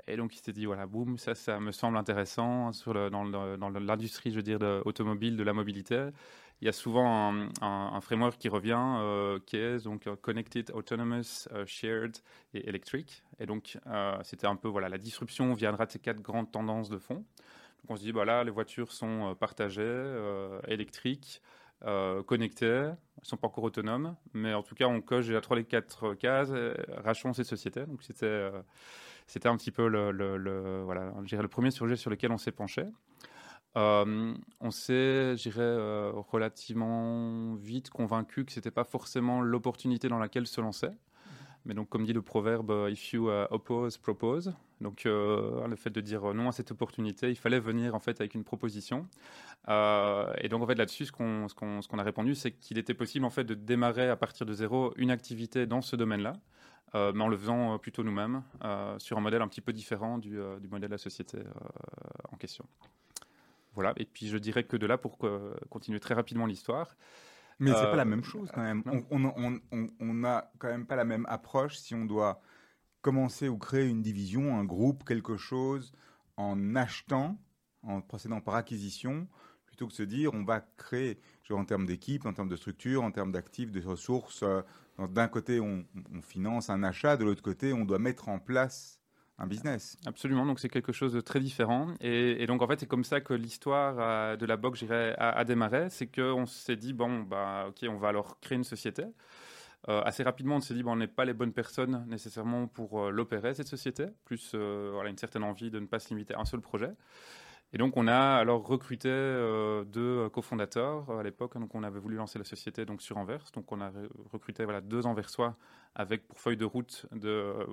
Et 0.08 0.18
donc 0.18 0.36
il 0.36 0.40
s'est 0.40 0.54
dit 0.54 0.66
voilà, 0.66 0.88
boum, 0.88 1.18
ça, 1.18 1.36
ça 1.36 1.60
me 1.60 1.72
semble 1.72 1.98
intéressant 1.98 2.72
sur 2.74 2.94
le, 2.94 3.10
dans 3.10 3.26
dans 3.26 3.70
l'industrie, 3.70 4.32
je 4.32 4.40
veux 4.40 4.82
automobile, 4.86 5.38
de 5.38 5.44
la 5.44 5.54
mobilité 5.54 6.10
il 6.62 6.66
y 6.66 6.70
a 6.70 6.74
souvent 6.74 7.34
un, 7.34 7.50
un- 7.62 8.02
framework 8.02 8.38
qui 8.38 8.48
revient, 8.48 9.40
qui 9.48 9.58
est 9.58 9.84
donc 9.84 10.08
Connected, 10.22 10.70
Autonomous, 10.76 11.48
Shared 11.66 12.16
et 12.54 12.70
Electric. 12.70 13.24
Et 13.40 13.48
donc, 13.48 13.80
c'était 14.22 14.46
un 14.46 14.56
peu 14.56 14.68
voilà, 14.68 14.88
la 14.88 15.00
disruption 15.00 15.56
viendra 15.56 15.88
de 15.88 15.92
ces 15.92 15.98
quatre 15.98 16.22
grandes 16.22 16.52
tendances 16.52 16.90
de 16.90 17.00
fond. 17.00 17.26
Donc, 17.82 17.92
on 17.92 17.96
se 17.96 18.02
dit, 18.02 18.12
voilà, 18.12 18.44
les 18.44 18.52
voitures 18.52 18.92
sont 18.92 19.32
euh, 19.32 19.36
partagées, 19.36 19.82
euh, 19.84 20.60
électriques, 20.68 21.42
euh, 21.84 22.22
connectées, 22.24 22.66
elles 22.66 22.98
ne 23.22 23.26
sont 23.26 23.38
pas 23.38 23.48
encore 23.48 23.64
autonomes, 23.64 24.16
mais 24.34 24.54
en 24.54 24.64
tout 24.64 24.76
cas, 24.76 24.86
on 24.86 25.02
coche 25.02 25.28
déjà 25.28 25.42
trois 25.42 25.58
les 25.58 25.66
quatre 25.66 26.14
cases, 26.14 26.52
et 26.52 26.74
rachetons 27.02 27.34
ces 27.34 27.44
sociétés. 27.44 27.86
Donc, 27.86 28.04
c'était 28.04 28.52
c'était 29.28 29.48
un 29.48 29.56
petit 29.58 29.72
peu 29.72 29.88
le, 29.88 30.82
voilà, 30.84 31.12
le 31.22 31.48
premier 31.48 31.72
sujet 31.72 31.96
sur 31.96 32.10
lequel 32.10 32.32
on 32.32 32.38
s'est 32.38 32.52
penché. 32.52 32.84
On 33.76 34.72
s'est, 34.72 35.38
je 35.38 35.44
dirais, 35.44 35.62
euh, 35.62 36.12
relativement 36.14 37.56
vite 37.56 37.90
convaincu 37.90 38.46
que 38.46 38.52
c'était 38.52 38.72
pas 38.72 38.84
forcément 38.84 39.42
l'opportunité 39.42 40.10
dans 40.10 40.20
laquelle 40.20 40.48
se 40.48 40.60
lancer. 40.62 40.90
Mais 41.66 41.74
donc, 41.76 41.90
comme 41.90 42.06
dit 42.06 42.14
le 42.14 42.24
proverbe, 42.24 42.72
euh, 42.72 42.90
if 42.90 43.14
you 43.14 43.30
uh, 43.30 43.46
oppose, 43.52 43.98
propose. 43.98 44.54
Donc, 44.80 45.06
euh, 45.06 45.68
le 45.68 45.76
fait 45.76 45.92
de 45.92 46.02
dire 46.02 46.34
non 46.34 46.48
à 46.50 46.52
cette 46.52 46.72
opportunité, 46.72 47.30
il 47.30 47.36
fallait 47.36 47.60
venir 47.60 47.94
en 47.94 48.00
fait 48.00 48.20
avec 48.20 48.34
une 48.34 48.44
proposition. 48.44 49.08
Euh, 49.70 50.32
et 50.40 50.50
donc, 50.50 50.64
en 50.64 50.68
fait, 50.68 50.76
là-dessus, 50.76 51.06
ce 51.06 51.12
qu'on 51.12 51.48
ce 51.48 51.54
qu'on- 51.54 51.82
qu'on 51.82 52.00
a 52.00 52.04
répondu, 52.04 52.34
c'est 52.34 52.52
qu'il 52.52 52.78
était 52.80 52.96
possible 52.96 53.26
en 53.26 53.30
fait 53.30 53.44
de 53.44 53.54
démarrer 53.54 54.10
à 54.10 54.16
partir 54.16 54.46
de 54.48 54.54
zéro 54.54 54.92
une 54.98 55.12
activité 55.12 55.68
dans 55.68 55.82
ce 55.82 55.96
domaine-là, 55.96 56.34
euh, 56.96 57.12
mais 57.14 57.24
en 57.24 57.28
le 57.28 57.38
faisant 57.38 57.76
euh, 57.76 57.78
plutôt 57.78 58.04
nous-mêmes, 58.04 58.42
euh, 58.64 58.98
sur 58.98 59.18
un 59.18 59.22
modèle 59.22 59.44
un 59.44 59.48
petit 59.48 59.62
peu 59.62 59.72
différent 59.72 60.18
du, 60.18 60.40
euh, 60.40 60.60
du 60.60 60.68
modèle 60.68 60.90
de 60.90 60.96
la 60.96 60.98
société 60.98 61.38
euh, 61.38 61.44
en 62.32 62.38
question. 62.38 62.66
Voilà, 63.74 63.94
et 63.98 64.06
puis 64.06 64.28
je 64.28 64.38
dirais 64.38 64.64
que 64.64 64.76
de 64.78 64.86
là, 64.86 64.98
pour 64.98 65.18
euh, 65.24 65.54
continuer 65.70 66.00
très 66.00 66.14
rapidement 66.14 66.46
l'histoire, 66.46 66.96
Mais 67.62 67.72
c'est 67.72 67.86
Euh, 67.86 67.92
pas 67.92 67.96
la 67.98 68.06
même 68.06 68.24
chose 68.24 68.52
quand 68.54 68.62
même. 68.64 68.84
On, 69.12 70.14
n'a 70.14 70.52
quand 70.60 70.68
même 70.68 70.86
pas 70.86 70.96
la 70.96 71.06
même 71.06 71.26
approche 71.30 71.78
si 71.78 71.96
on 71.96 72.06
doit 72.06 72.42
commencer 73.02 73.48
ou 73.50 73.58
créer 73.58 73.88
une 73.88 74.02
division, 74.02 74.58
un 74.60 74.66
groupe, 74.66 75.04
quelque 75.06 75.38
chose 75.38 75.94
en 76.38 76.76
achetant, 76.76 77.38
en 77.84 78.02
procédant 78.02 78.42
par 78.42 78.56
acquisition, 78.56 79.28
plutôt 79.66 79.86
que 79.88 79.92
de 79.92 79.96
se 79.96 80.04
dire 80.04 80.34
on 80.34 80.44
va 80.44 80.62
créer, 80.78 81.20
je 81.44 81.54
veux 81.54 81.58
dire, 81.58 81.62
en 81.62 81.66
termes 81.66 81.86
d'équipe, 81.86 82.26
en 82.26 82.34
termes 82.34 82.50
de 82.50 82.56
structure, 82.56 83.04
en 83.04 83.12
termes 83.12 83.32
d'actifs, 83.32 83.72
de 83.72 83.82
ressources. 83.82 84.44
euh, 84.44 84.62
D'un 85.10 85.28
côté, 85.28 85.60
on, 85.60 85.86
on 86.14 86.22
finance 86.22 86.70
un 86.70 86.84
achat, 86.84 87.18
de 87.18 87.24
l'autre 87.26 87.42
côté, 87.44 87.74
on 87.74 87.86
doit 87.86 88.00
mettre 88.00 88.30
en 88.30 88.40
place 88.40 89.01
un 89.42 89.48
business. 89.48 89.98
Absolument, 90.06 90.46
donc 90.46 90.60
c'est 90.60 90.70
quelque 90.70 90.92
chose 90.92 91.14
de 91.14 91.22
très 91.22 91.40
différent. 91.40 91.88
Et, 92.00 92.46
donc 92.46 92.62
en 92.62 92.68
fait, 92.68 92.80
c'est 92.80 92.88
comme 92.88 93.04
ça 93.04 93.22
que 93.22 93.34
l'histoire 93.34 93.96
euh, 94.00 94.38
de 94.38 94.46
la 94.46 94.58
box, 94.58 94.84
a, 94.90 95.30
a 95.30 95.44
démarré. 95.44 95.90
C'est 95.90 96.08
qu'on 96.08 96.46
s'est 96.46 96.76
dit, 96.76 96.94
bon, 96.94 97.22
bah, 97.22 97.66
ok, 97.70 97.90
on 97.90 97.98
va 97.98 98.10
alors 98.10 98.40
créer 98.40 98.58
une 98.58 98.64
société. 98.64 99.04
Euh, 99.90 100.02
assez 100.04 100.22
rapidement, 100.22 100.58
on 100.58 100.62
s'est 100.62 100.76
dit, 100.76 100.84
bon, 100.84 100.94
on 100.94 100.98
n'est 100.98 101.08
pas 101.08 101.26
les 101.26 101.34
bonnes 101.34 101.54
personnes 101.54 102.06
nécessairement 102.08 102.68
pour 102.68 103.02
euh, 103.02 103.10
l'opérer, 103.10 103.56
cette 103.56 103.68
société. 103.68 104.06
Plus 104.26 104.54
voilà, 104.54 105.10
une 105.10 105.18
certaine 105.18 105.44
envie 105.44 105.72
de 105.72 105.80
ne 105.80 105.88
pas 105.88 106.00
se 106.00 106.10
limiter 106.10 106.36
à 106.36 106.40
un 106.40 106.46
seul 106.46 106.62
projet. 106.62 106.92
Et 107.74 107.78
donc, 107.78 107.96
on 107.96 108.08
a 108.08 108.36
alors 108.36 108.68
recruté 108.68 109.08
euh, 109.10 109.86
deux 109.86 110.28
cofondateurs 110.30 111.10
euh, 111.10 111.20
à 111.20 111.24
l'époque. 111.24 111.58
Donc, 111.58 111.74
on 111.74 111.84
avait 111.84 112.00
voulu 112.00 112.18
lancer 112.18 112.38
la 112.38 112.46
société 112.46 112.86
donc 112.86 113.02
sur 113.02 113.18
Anvers. 113.18 113.46
Donc, 113.54 113.72
on 113.72 113.80
a 113.80 113.90
re- 113.90 114.10
recruté 114.32 114.66
voilà 114.66 114.82
deux 114.82 115.06
Anversois 115.06 115.56
avec 115.96 116.28
pour 116.28 116.40
feuille 116.40 116.58
de 116.58 116.66
route 116.66 117.06
de 117.12 117.30
euh, 117.30 117.66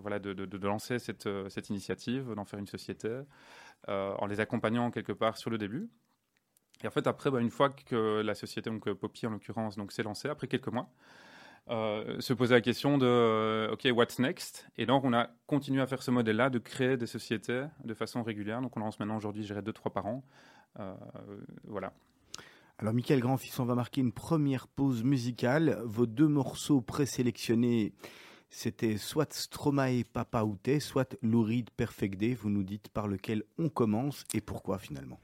voilà 0.00 0.18
de, 0.18 0.66
lancer 0.66 0.98
cette 0.98 1.28
cette 1.48 1.70
initiative, 1.70 2.34
d'en 2.34 2.44
faire 2.44 2.58
une 2.58 2.66
société, 2.66 3.22
en 3.88 4.26
les 4.26 4.40
accompagnant 4.40 4.90
quelque 4.90 5.12
part 5.12 5.36
sur 5.36 5.50
le 5.50 5.58
début. 5.58 5.88
Et 6.82 6.86
en 6.86 6.90
fait, 6.90 7.06
après, 7.06 7.30
bah, 7.30 7.40
une 7.40 7.50
fois 7.50 7.70
que 7.70 8.20
la 8.20 8.34
société, 8.34 8.68
donc 8.70 8.90
Poppy 8.92 9.26
en 9.26 9.30
l'occurrence, 9.30 9.76
donc 9.76 9.92
s'est 9.92 10.02
lancée, 10.02 10.28
après 10.28 10.48
quelques 10.48 10.68
mois, 10.68 10.90
euh, 11.68 12.20
se 12.20 12.32
poser 12.32 12.54
la 12.54 12.60
question 12.60 12.96
de 12.96 13.06
euh, 13.06 13.72
OK, 13.72 13.88
what's 13.92 14.18
next? 14.18 14.68
Et 14.78 14.86
donc, 14.86 15.04
on 15.04 15.12
a 15.12 15.30
continué 15.46 15.82
à 15.82 15.86
faire 15.86 16.02
ce 16.02 16.10
modèle-là, 16.12 16.48
de 16.48 16.58
créer 16.58 16.96
des 16.96 17.06
sociétés 17.06 17.64
de 17.84 17.94
façon 17.94 18.22
régulière. 18.22 18.60
Donc, 18.62 18.76
on 18.76 18.80
lance 18.80 19.00
maintenant 19.00 19.16
aujourd'hui, 19.16 19.42
je 19.42 19.48
dirais, 19.48 19.62
deux, 19.62 19.72
trois 19.72 19.92
par 19.92 20.06
an. 20.06 20.22
Euh, 20.78 20.94
voilà. 21.64 21.92
Alors, 22.78 22.94
Michael 22.94 23.20
Grandfils, 23.20 23.60
on 23.60 23.64
va 23.64 23.74
marquer 23.74 24.00
une 24.00 24.12
première 24.12 24.68
pause 24.68 25.02
musicale. 25.02 25.80
Vos 25.84 26.06
deux 26.06 26.28
morceaux 26.28 26.80
présélectionnés, 26.80 27.92
c'était 28.48 28.96
soit 28.96 29.32
Stromae 29.32 30.04
Papa 30.12 30.44
Outé, 30.44 30.78
soit 30.78 31.16
Lou 31.20 31.42
Reed 31.42 31.70
Perfect 31.70 32.16
Day. 32.16 32.34
Vous 32.34 32.50
nous 32.50 32.62
dites 32.62 32.90
par 32.90 33.08
lequel 33.08 33.42
on 33.58 33.70
commence 33.70 34.24
et 34.34 34.40
pourquoi 34.40 34.78
finalement. 34.78 35.18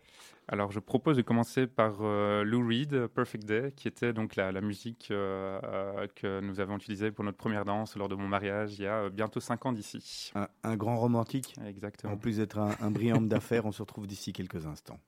Alors, 0.49 0.73
je 0.73 0.81
propose 0.81 1.17
de 1.17 1.23
commencer 1.23 1.67
par 1.67 1.99
euh, 2.01 2.43
Lou 2.45 2.67
Reed, 2.67 3.07
Perfect 3.09 3.45
Day, 3.45 3.73
qui 3.77 3.87
était 3.89 4.13
donc 4.13 4.37
la, 4.37 4.53
musique 4.61 5.09
euh, 5.11 5.61
euh, 5.63 6.07
que 6.15 6.41
nous 6.41 6.61
avons 6.61 6.77
utilisée 6.77 7.13
pour 7.13 7.25
notre 7.25 7.39
première 7.39 7.65
danse 7.65 7.97
lors 7.97 8.09
de 8.09 8.15
mon 8.15 8.29
mariage 8.29 8.75
il 8.79 8.83
y 8.83 8.87
a 8.87 9.09
bientôt 9.09 9.41
5 9.41 9.67
ans 9.67 9.73
d'ici. 9.73 10.33
Un, 10.65 10.77
grand 10.77 10.99
romantique 10.99 11.55
Exactement. 11.65 12.15
En 12.15 12.17
plus 12.17 12.39
d'être 12.39 12.59
un, 12.59 12.75
un 12.81 12.91
brillant 12.91 13.17
homme 13.17 13.29
d'affaires, 13.29 13.67
on 13.67 13.73
se 13.73 13.83
retrouve 13.83 14.07
d'ici 14.07 14.33
quelques 14.33 14.67
instants. 14.67 14.99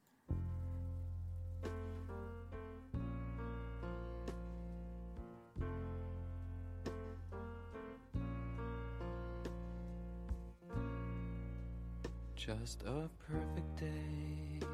Just 12.37 12.83
a 12.85 13.09
perfect 13.27 13.81
day. 13.81 14.74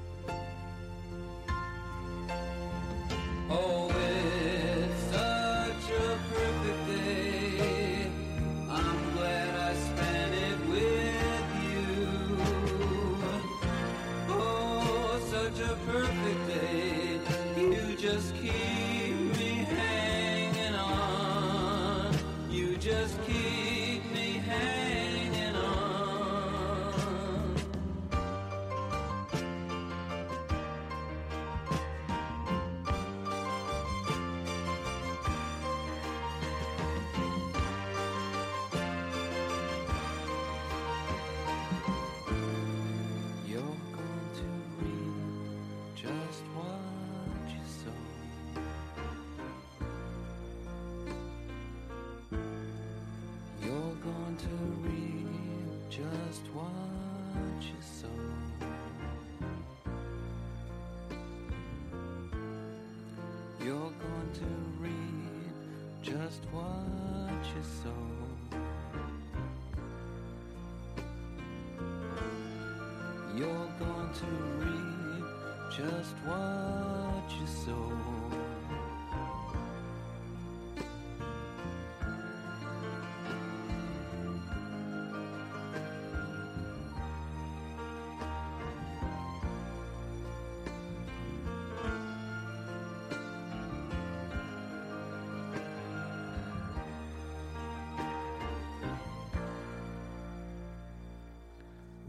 Just 75.81 76.13
what 76.25 76.60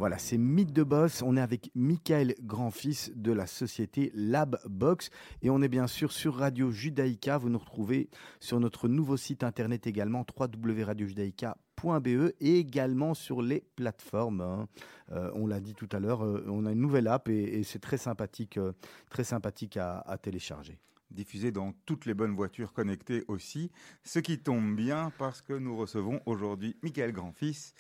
Voilà, 0.02 0.18
c'est 0.18 0.36
Mythe 0.36 0.72
de 0.72 0.82
Boss. 0.82 1.22
On 1.22 1.36
est 1.36 1.40
avec 1.40 1.70
Michael 1.76 2.34
Grandfils 2.40 3.12
de 3.14 3.30
la 3.30 3.46
société 3.46 4.10
Lab 4.16 4.58
Box. 4.68 5.10
Et 5.42 5.50
on 5.50 5.62
est 5.62 5.68
bien 5.68 5.86
sûr 5.86 6.10
sur 6.10 6.34
Radio 6.34 6.72
Judaïka. 6.72 7.38
Vous 7.38 7.50
nous 7.50 7.60
retrouvez 7.60 8.10
sur 8.40 8.58
notre 8.58 8.88
nouveau 8.88 9.16
site 9.16 9.44
internet 9.44 9.86
également, 9.86 10.26
www.radiojudaïka.be 10.36 12.32
et 12.40 12.58
également 12.58 13.14
sur 13.14 13.42
les 13.42 13.62
plateformes. 13.76 14.40
hein. 14.40 14.66
Euh, 15.12 15.30
on 15.36 15.46
l'a 15.46 15.60
dit 15.60 15.74
tout 15.76 15.88
à 15.92 16.00
l'heure, 16.00 16.24
euh, 16.24 16.44
on 16.48 16.66
a 16.66 16.72
une 16.72 16.80
nouvelle 16.80 17.06
app 17.06 17.28
et, 17.28 17.62
c'est 17.62 17.78
très 17.78 17.96
sympathique, 17.96 18.56
euh, 18.56 18.72
très 19.08 19.22
sympathique 19.22 19.76
à, 19.76 20.00
à 20.00 20.18
télécharger. 20.18 20.80
diffusé 21.12 21.52
dans 21.52 21.74
toutes 21.86 22.06
les 22.06 22.14
bonnes 22.14 22.34
voitures 22.34 22.72
connectées 22.72 23.22
aussi, 23.28 23.70
ce 24.02 24.18
qui 24.18 24.40
tombe 24.40 24.74
bien 24.74 25.12
parce 25.16 25.42
que 25.42 25.52
nous 25.52 25.76
recevons 25.76 26.20
aujourd'hui 26.26 26.76
Michael 26.82 27.12
Grandfils 27.12 27.74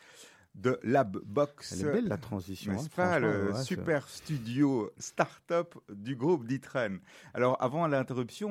de 0.54 0.78
Labbox. 0.82 1.72
Elle 1.72 1.88
est 1.88 1.92
belle 1.92 2.08
la 2.08 2.18
transition. 2.18 2.72
N'est-ce 2.72 2.86
hein, 2.86 2.88
pas 2.94 3.20
franchement, 3.20 3.28
le 3.28 3.52
ouais, 3.52 3.62
super 3.62 4.08
studio 4.08 4.90
start-up 4.98 5.74
du 5.90 6.16
groupe 6.16 6.46
d'Itren 6.46 7.00
Alors 7.34 7.60
avant 7.62 7.86
l'interruption, 7.86 8.50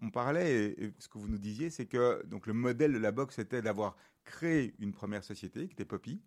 on, 0.00 0.10
parlait, 0.10 0.74
et, 0.78 0.92
ce 0.98 1.08
que 1.08 1.18
vous 1.18 1.28
nous 1.28 1.38
disiez, 1.38 1.70
c'est 1.70 1.86
que 1.86 2.24
donc 2.26 2.46
le 2.46 2.52
modèle 2.52 2.92
de 2.92 2.98
la 2.98 3.12
box 3.12 3.38
était 3.38 3.62
d'avoir 3.62 3.96
créé 4.24 4.74
une 4.78 4.92
première 4.92 5.24
société 5.24 5.66
qui 5.66 5.72
était 5.74 5.84
Poppy. 5.84 6.20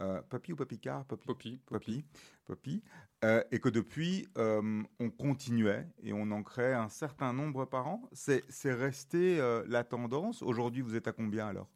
Euh, 0.00 0.20
Poppy 0.28 0.52
ou 0.52 0.56
Poppy. 0.56 0.80
Poppy. 1.26 1.60
Poppy, 1.66 2.04
Poppy, 2.44 2.82
euh, 3.24 3.42
et 3.50 3.58
que 3.58 3.68
depuis, 3.68 4.28
euh, 4.36 4.82
on 5.00 5.10
continuait 5.10 5.86
et 6.02 6.12
on 6.12 6.30
en 6.30 6.42
crée 6.42 6.74
un 6.74 6.88
certain 6.88 7.32
nombre 7.32 7.64
par 7.64 7.86
an. 7.86 8.02
C'est 8.12 8.44
c'est 8.48 8.74
resté 8.74 9.40
euh, 9.40 9.64
la 9.66 9.82
tendance. 9.82 10.42
Aujourd'hui, 10.42 10.82
vous 10.82 10.94
êtes 10.94 11.08
à 11.08 11.12
combien 11.12 11.46
alors? 11.46 11.68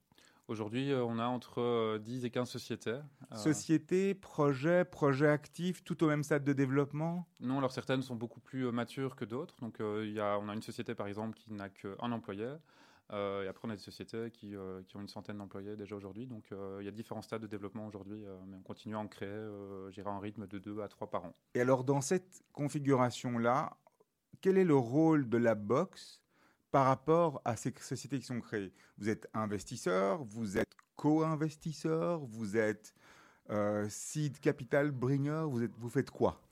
Aujourd'hui, 0.49 0.93
euh, 0.93 1.05
on 1.05 1.19
a 1.19 1.27
entre 1.27 1.61
euh, 1.61 1.99
10 1.99 2.25
et 2.25 2.31
15 2.31 2.49
sociétaires. 2.49 3.05
Euh, 3.33 3.37
Société, 3.37 4.15
projet, 4.15 4.87
projet 4.87 5.29
actif, 5.29 5.85
tout 5.85 6.03
au 6.03 6.07
même 6.07 6.23
stade 6.23 6.43
de 6.43 6.55
développement? 6.55 7.29
Non, 7.41 7.59
alors 7.59 7.71
certaines 7.71 8.01
sont 8.01 8.17
beaucoup 8.17 8.41
plus 8.41 8.67
euh, 8.67 8.73
matures 8.73 9.15
que 9.15 9.27
d'autres. 9.27 9.57
Donc, 9.61 9.79
euh, 9.81 10.07
y 10.07 10.19
a, 10.21 10.39
on 10.39 10.49
a 10.49 10.55
une 10.55 10.63
société, 10.63 10.95
par 10.95 11.07
exemple, 11.07 11.37
qui 11.37 11.53
n'a 11.53 11.69
qu'un 11.69 12.13
employé. 12.13 12.49
Euh, 13.13 13.45
et 13.45 13.49
après, 13.49 13.69
on 13.69 13.71
a 13.71 13.77
des 13.77 13.83
sociétés 13.83 14.31
qui, 14.31 14.57
euh, 14.57 14.81
qui 14.89 14.97
ont 14.97 15.03
une 15.03 15.09
centaine 15.09 15.37
d'employés 15.37 15.77
déjà 15.77 15.95
aujourd'hui. 15.95 16.27
Donc, 16.27 16.45
euh, 16.53 16.79
il 16.81 16.87
y 16.87 16.89
a 16.89 16.93
différents 16.93 17.23
stades 17.23 17.43
de 17.43 17.47
développement 17.47 17.87
aujourd'hui, 17.87 18.25
euh, 18.25 18.35
mais 18.47 18.57
on 18.57 18.63
continue 18.63 18.97
à 18.97 19.01
en 19.01 19.07
créer, 19.07 19.29
euh, 19.29 19.91
j'irai 19.91 20.09
en 20.09 20.19
rythme 20.19 20.47
de 20.47 20.59
2 20.59 20.81
à 20.81 20.89
3 20.89 21.11
par 21.11 21.27
an. 21.27 21.35
Et 21.55 21.61
alors, 21.61 21.85
dans 21.85 22.01
cette 22.01 22.43
configuration-là, 22.53 23.77
quel 24.41 24.57
est 24.57 24.65
le 24.65 24.77
rôle 24.77 25.29
de 25.29 25.37
la 25.37 25.55
box 25.55 26.23
par 26.71 26.87
rapport 26.87 27.41
à 27.45 27.57
ces 27.57 27.73
sociétés 27.81 28.19
qui 28.19 28.27
sont 28.27 28.41
créées 28.41 28.73
Vous 28.99 29.09
êtes 29.09 29.29
investisseur, 29.35 30.25
vous 30.25 30.59
êtes 30.59 30.75
co-investisseur, 30.97 32.21
vous 32.27 32.57
êtes 32.57 32.95
euh, 33.51 33.87
seed 33.89 34.41
capital 34.41 34.91
bringer, 34.91 35.45
vous, 35.49 35.63
êtes, 35.63 35.75
vous 35.77 35.89
faites 35.89 36.11
quoi? 36.11 36.43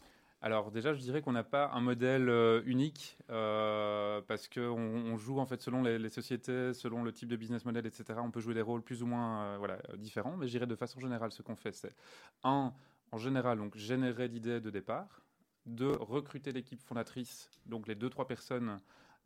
Alors 0.41 0.71
déjà, 0.71 0.95
je 0.95 1.01
dirais 1.01 1.23
qu'on 1.23 1.33
n'a 1.33 1.45
pas 1.45 1.71
un 1.73 1.81
modèle 1.81 2.29
euh, 2.29 2.63
unique 2.65 3.19
euh, 3.31 4.23
parce 4.29 4.49
qu'on 4.49 4.61
on 4.61 5.17
joue 5.17 5.41
en 5.41 5.47
fait 5.47 5.61
selon 5.61 5.83
les, 5.83 6.09
sociétés, 6.09 6.73
selon 6.73 7.03
le 7.03 7.13
type 7.13 7.29
de 7.29 7.37
business 7.37 7.65
model, 7.65 7.85
etc. 7.87 8.21
On 8.23 8.31
peut 8.31 8.41
jouer 8.41 8.55
des 8.55 8.63
rôles 8.63 8.83
plus 8.83 9.03
ou 9.03 9.07
moins 9.07 9.59
voilà, 9.59 9.79
différents, 9.99 10.37
mais 10.37 10.47
je 10.47 10.53
dirais 10.53 10.67
de 10.67 10.77
façon 10.77 11.01
générale, 11.01 11.33
ce 11.33 11.43
qu'on 11.43 11.57
fait, 11.57 11.73
c'est 11.73 11.95
un, 12.45 12.73
en 13.13 13.19
général, 13.19 13.59
donc 13.59 13.77
générer 13.77 14.29
l'idée 14.29 14.61
de 14.61 14.71
départ, 14.71 15.23
deux, 15.67 15.93
recruter 15.93 16.53
l'équipe 16.53 16.81
fondatrice, 16.81 17.51
donc 17.67 17.89
les 17.89 17.95
deux 17.95 18.09
trois 18.09 18.29
personnes 18.29 18.81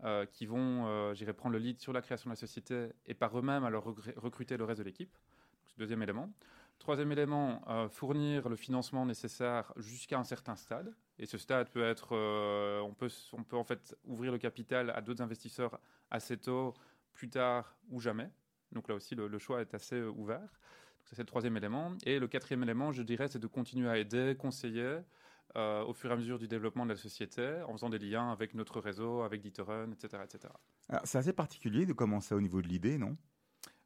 euh, 0.05 0.27
qui 0.27 0.47
vont, 0.47 0.87
euh, 0.87 1.33
prendre 1.37 1.55
le 1.55 1.59
lead 1.59 1.81
sur 1.81 1.93
la 1.93 2.03
création 2.03 2.31
de 2.31 2.33
la 2.33 2.37
société 2.37 2.89
et 3.07 3.15
par 3.15 3.39
eux-mêmes 3.39 3.65
alors 3.65 3.87
recr- 3.87 4.19
recruter 4.19 4.57
le 4.57 4.65
reste 4.65 4.79
de 4.79 4.85
l'équipe. 4.85 5.17
C'est 5.67 5.75
le 5.77 5.85
Deuxième 5.85 6.03
élément. 6.03 6.31
Troisième 6.79 7.13
élément, 7.13 7.63
euh, 7.69 7.89
fournir 7.89 8.49
le 8.49 8.57
financement 8.57 9.05
nécessaire 9.05 9.73
jusqu'à 9.77 10.19
un 10.19 10.25
certain 10.25 10.57
stade. 10.57 10.95
Et 11.19 11.27
ce 11.27 11.37
stade 11.37 11.69
peut 11.69 11.85
être, 11.85 12.15
on, 12.83 12.95
peut, 12.95 13.11
on 13.35 13.45
peut 13.45 13.57
en 13.57 13.65
fait 13.65 13.95
ouvrir 14.05 14.33
le 14.33 14.39
capital 14.39 14.91
à 14.91 15.03
d'autres 15.03 15.23
investisseurs 15.23 15.79
assez 16.11 16.39
tôt, 16.39 16.73
plus 17.13 17.29
tard 17.29 17.77
ou 17.91 18.01
jamais. 18.01 18.31
Donc 18.73 18.89
là 18.89 18.95
aussi, 18.95 19.15
le, 19.15 19.39
choix 19.39 19.61
est 19.61 19.75
assez 19.75 20.01
ouvert. 20.01 20.49
C'est 21.05 21.19
le 21.19 21.27
troisième 21.27 21.57
élément. 21.57 21.93
Et 22.05 22.19
le 22.19 22.29
quatrième 22.29 22.63
élément, 22.63 22.93
je 22.93 23.03
dirais, 23.03 23.29
c'est 23.29 23.39
de 23.39 23.47
continuer 23.47 23.91
à 23.91 23.99
aider, 23.99 24.37
conseiller 24.39 25.01
euh, 25.57 25.83
au 25.85 25.93
fur 25.93 26.11
et 26.11 26.13
à 26.13 26.17
mesure 26.17 26.39
du 26.39 26.47
développement 26.49 26.85
de 26.85 26.91
la 26.91 26.97
société, 26.97 27.63
en 27.67 27.73
faisant 27.73 27.91
des 27.91 27.99
liens 27.99 28.31
avec 28.31 28.55
notre 28.55 28.81
réseau, 28.81 29.23
avec 29.23 29.41
Dieterun, 29.41 29.91
etc. 29.93 30.23
etc. 30.25 30.53
Alors, 30.89 31.03
C'est 31.05 31.19
assez 31.19 31.33
particulier 31.33 31.87
de 31.87 31.93
commencer 31.93 32.35
au 32.35 32.41
niveau 32.41 32.63
de 32.63 32.69
l'idée, 32.69 32.99
non? 32.99 33.17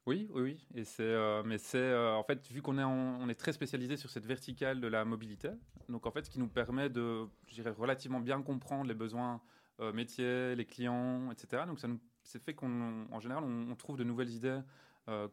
Oui, 0.05 0.29
oui, 0.33 0.41
oui. 0.43 0.67
Et 0.75 0.83
c'est, 0.83 1.01
euh, 1.01 1.41
mais 1.43 1.57
c'est 1.57 1.77
euh, 1.79 2.13
en 2.13 2.23
fait 2.23 2.45
vu 2.51 2.61
qu'on 2.61 2.77
est, 2.77 2.83
en- 2.83 3.19
on 3.19 3.27
est 3.27 3.33
très 3.35 3.53
spécialisé 3.53 3.97
sur 3.97 4.11
cette 4.11 4.25
verticale 4.27 4.79
de 4.79 4.87
la 4.87 5.03
mobilité. 5.05 5.49
Donc 5.89 6.05
en 6.05 6.11
fait, 6.11 6.23
ce 6.25 6.29
qui 6.29 6.37
nous 6.39 6.47
permet 6.47 6.89
de, 6.89 7.25
je 7.47 7.55
dirais, 7.55 7.71
relativement 7.71 8.19
bien 8.19 8.39
comprendre 8.43 8.87
les 8.87 8.93
besoins 8.93 9.41
euh, 9.79 9.91
métiers, 9.91 10.55
les 10.55 10.65
clients, 10.65 11.31
etc. 11.31 11.63
Donc 11.65 11.79
ça 11.79 11.87
nous, 11.87 11.99
c'est 12.21 12.39
fait 12.41 12.53
qu'on, 12.53 13.07
en 13.11 13.19
général, 13.19 13.43
on, 13.43 13.71
on 13.71 13.75
trouve 13.75 13.97
de 13.97 14.03
nouvelles 14.03 14.29
idées 14.29 14.59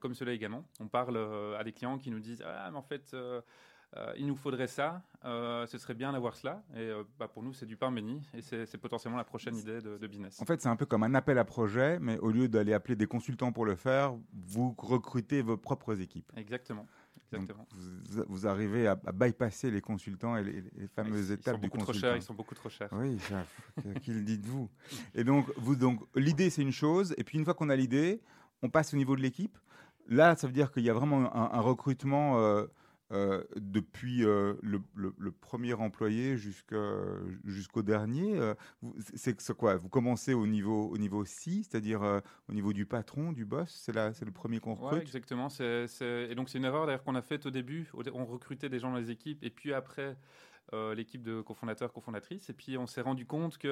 comme 0.01 0.13
cela 0.15 0.33
également. 0.33 0.69
On 0.81 0.89
parle 0.89 1.17
à 1.59 1.65
des 1.65 1.73
clients 1.73 1.97
qui 1.97 2.11
nous 2.11 2.21
disent 2.21 2.43
ah 2.47 2.71
mais 2.71 2.77
en 2.77 2.83
fait. 2.83 3.15
Euh, 3.97 4.13
il 4.17 4.27
nous 4.27 4.37
faudrait 4.37 4.67
ça, 4.69 5.03
euh, 5.25 5.67
ce 5.67 5.77
serait 5.79 5.95
bien 5.95 6.13
d'avoir 6.13 6.35
cela. 6.35 6.63
Et 6.75 6.79
euh, 6.79 7.03
bah, 7.19 7.29
pour 7.29 7.43
nous, 7.43 7.53
c'est 7.53 7.67
du 7.67 7.77
pain 7.77 7.93
béni 7.93 8.23
et 8.35 8.41
c'est 8.41 8.79
potentiellement 8.79 9.19
la 9.19 9.25
prochaine 9.25 9.57
idée 9.57 9.81
de, 9.81 9.99
de 9.99 10.07
business. 10.07 10.41
En 10.41 10.45
fait, 10.47 10.61
c'est 10.63 10.69
un 10.69 10.77
peu 10.77 10.87
comme 10.87 11.03
un 11.03 11.15
appel 11.15 11.37
à 11.39 11.45
projet, 11.45 11.99
mais 12.01 12.19
au 12.19 12.31
lieu 12.31 12.49
d'aller 12.49 12.73
appeler 12.73 12.97
des 12.97 13.07
consultants 13.07 13.53
pour 13.53 13.65
le 13.67 13.77
faire, 13.77 14.15
vous 14.33 14.75
recrutez 14.79 15.43
vos 15.43 15.57
propres 15.57 16.01
équipes. 16.01 16.33
Exactement. 16.37 16.87
Vous, 17.31 18.25
vous 18.29 18.47
arrivez 18.47 18.87
à, 18.87 18.93
à 19.07 19.13
bypasser 19.13 19.71
les 19.71 19.81
consultants 19.81 20.37
et 20.37 20.45
les, 20.45 20.63
les 20.77 20.87
fameuses 20.87 21.31
Ils- 21.31 21.33
ils 21.33 21.33
étapes 21.33 21.55
sont 21.55 21.61
du 21.63 21.67
beaucoup 21.69 21.79
trop 21.79 21.87
consultant. 21.87 22.09
chers, 22.09 22.17
ils 22.17 22.23
sont 22.23 22.35
beaucoup 22.35 22.55
trop 22.55 22.69
chers. 22.69 22.91
Oui, 22.93 23.19
ça, 23.21 23.47
qui 24.03 24.13
le 24.13 24.21
dites-vous 24.21 24.69
Et 25.15 25.25
donc, 25.25 25.47
vous, 25.57 25.75
donc 25.75 26.01
l'idée, 26.15 26.51
c'est 26.51 26.61
une 26.61 26.73
chose. 26.73 27.15
Et 27.17 27.25
puis, 27.25 27.39
une 27.39 27.45
fois 27.47 27.55
qu'on 27.55 27.71
a 27.71 27.77
l'idée, 27.77 28.21
on 28.61 28.69
passe 28.69 28.93
au 28.93 28.99
niveau 28.99 29.17
de 29.17 29.23
l'équipe. 29.23 29.57
Là, 30.09 30.37
ça 30.37 30.47
veut 30.47 30.53
dire 30.53 30.73
qu'il 30.73 30.83
y 30.83 30.91
a 30.91 30.93
vraiment 30.95 31.35
un, 31.35 31.57
un 31.57 31.61
recrutement 31.61 32.39
euh, 32.39 32.67
euh, 33.13 33.45
depuis 33.57 34.25
euh, 34.25 34.55
le, 34.63 34.81
le- 34.95 35.15
le 35.19 35.33
premier 35.33 35.75
employé 35.75 36.37
jusqu'au 36.37 37.83
dernier. 37.83 38.39
Euh, 38.39 38.55
c'est 39.15 39.37
quoi? 39.57 39.77
Vous 39.77 39.89
commencez 39.89 40.35
au 40.35 40.47
niveau, 40.47 40.89
au 40.89 40.99
niveau 40.99 41.25
C, 41.25 41.63
c'est-à-dire 41.63 42.03
euh, 42.03 42.21
au 42.49 42.53
niveau 42.55 42.73
du 42.73 42.87
patron, 42.87 43.33
du 43.33 43.45
boss? 43.45 43.71
C'est 43.71 44.25
le 44.25 44.31
premier 44.33 44.61
qu'on 44.61 44.75
Ouais, 44.75 44.85
recrute? 44.85 45.03
exactement. 45.03 45.49
C'est, 45.49 45.87
c'est- 45.89 46.29
Et 46.31 46.35
donc, 46.35 46.49
c'est 46.49 46.59
une 46.59 46.65
erreur 46.65 46.87
d'ailleurs 46.87 47.05
qu'on 47.05 47.15
a 47.15 47.23
faite 47.23 47.47
au 47.47 47.51
début. 47.51 47.91
On 48.15 48.25
recrutait 48.25 48.69
des 48.69 48.79
gens 48.79 48.91
dans 48.91 48.99
les 48.99 49.11
équipes 49.11 49.43
et 49.45 49.51
puis 49.51 49.73
après, 49.73 50.17
euh, 50.73 50.95
l'équipe 50.95 51.23
de 51.23 51.41
cofondateurs, 51.43 51.93
cofondatrices. 51.93 52.49
Et 52.51 52.53
puis, 52.55 52.79
on 52.79 52.87
s'est 52.87 53.01
rendu 53.03 53.27
compte 53.27 53.59
qu'ils 53.59 53.71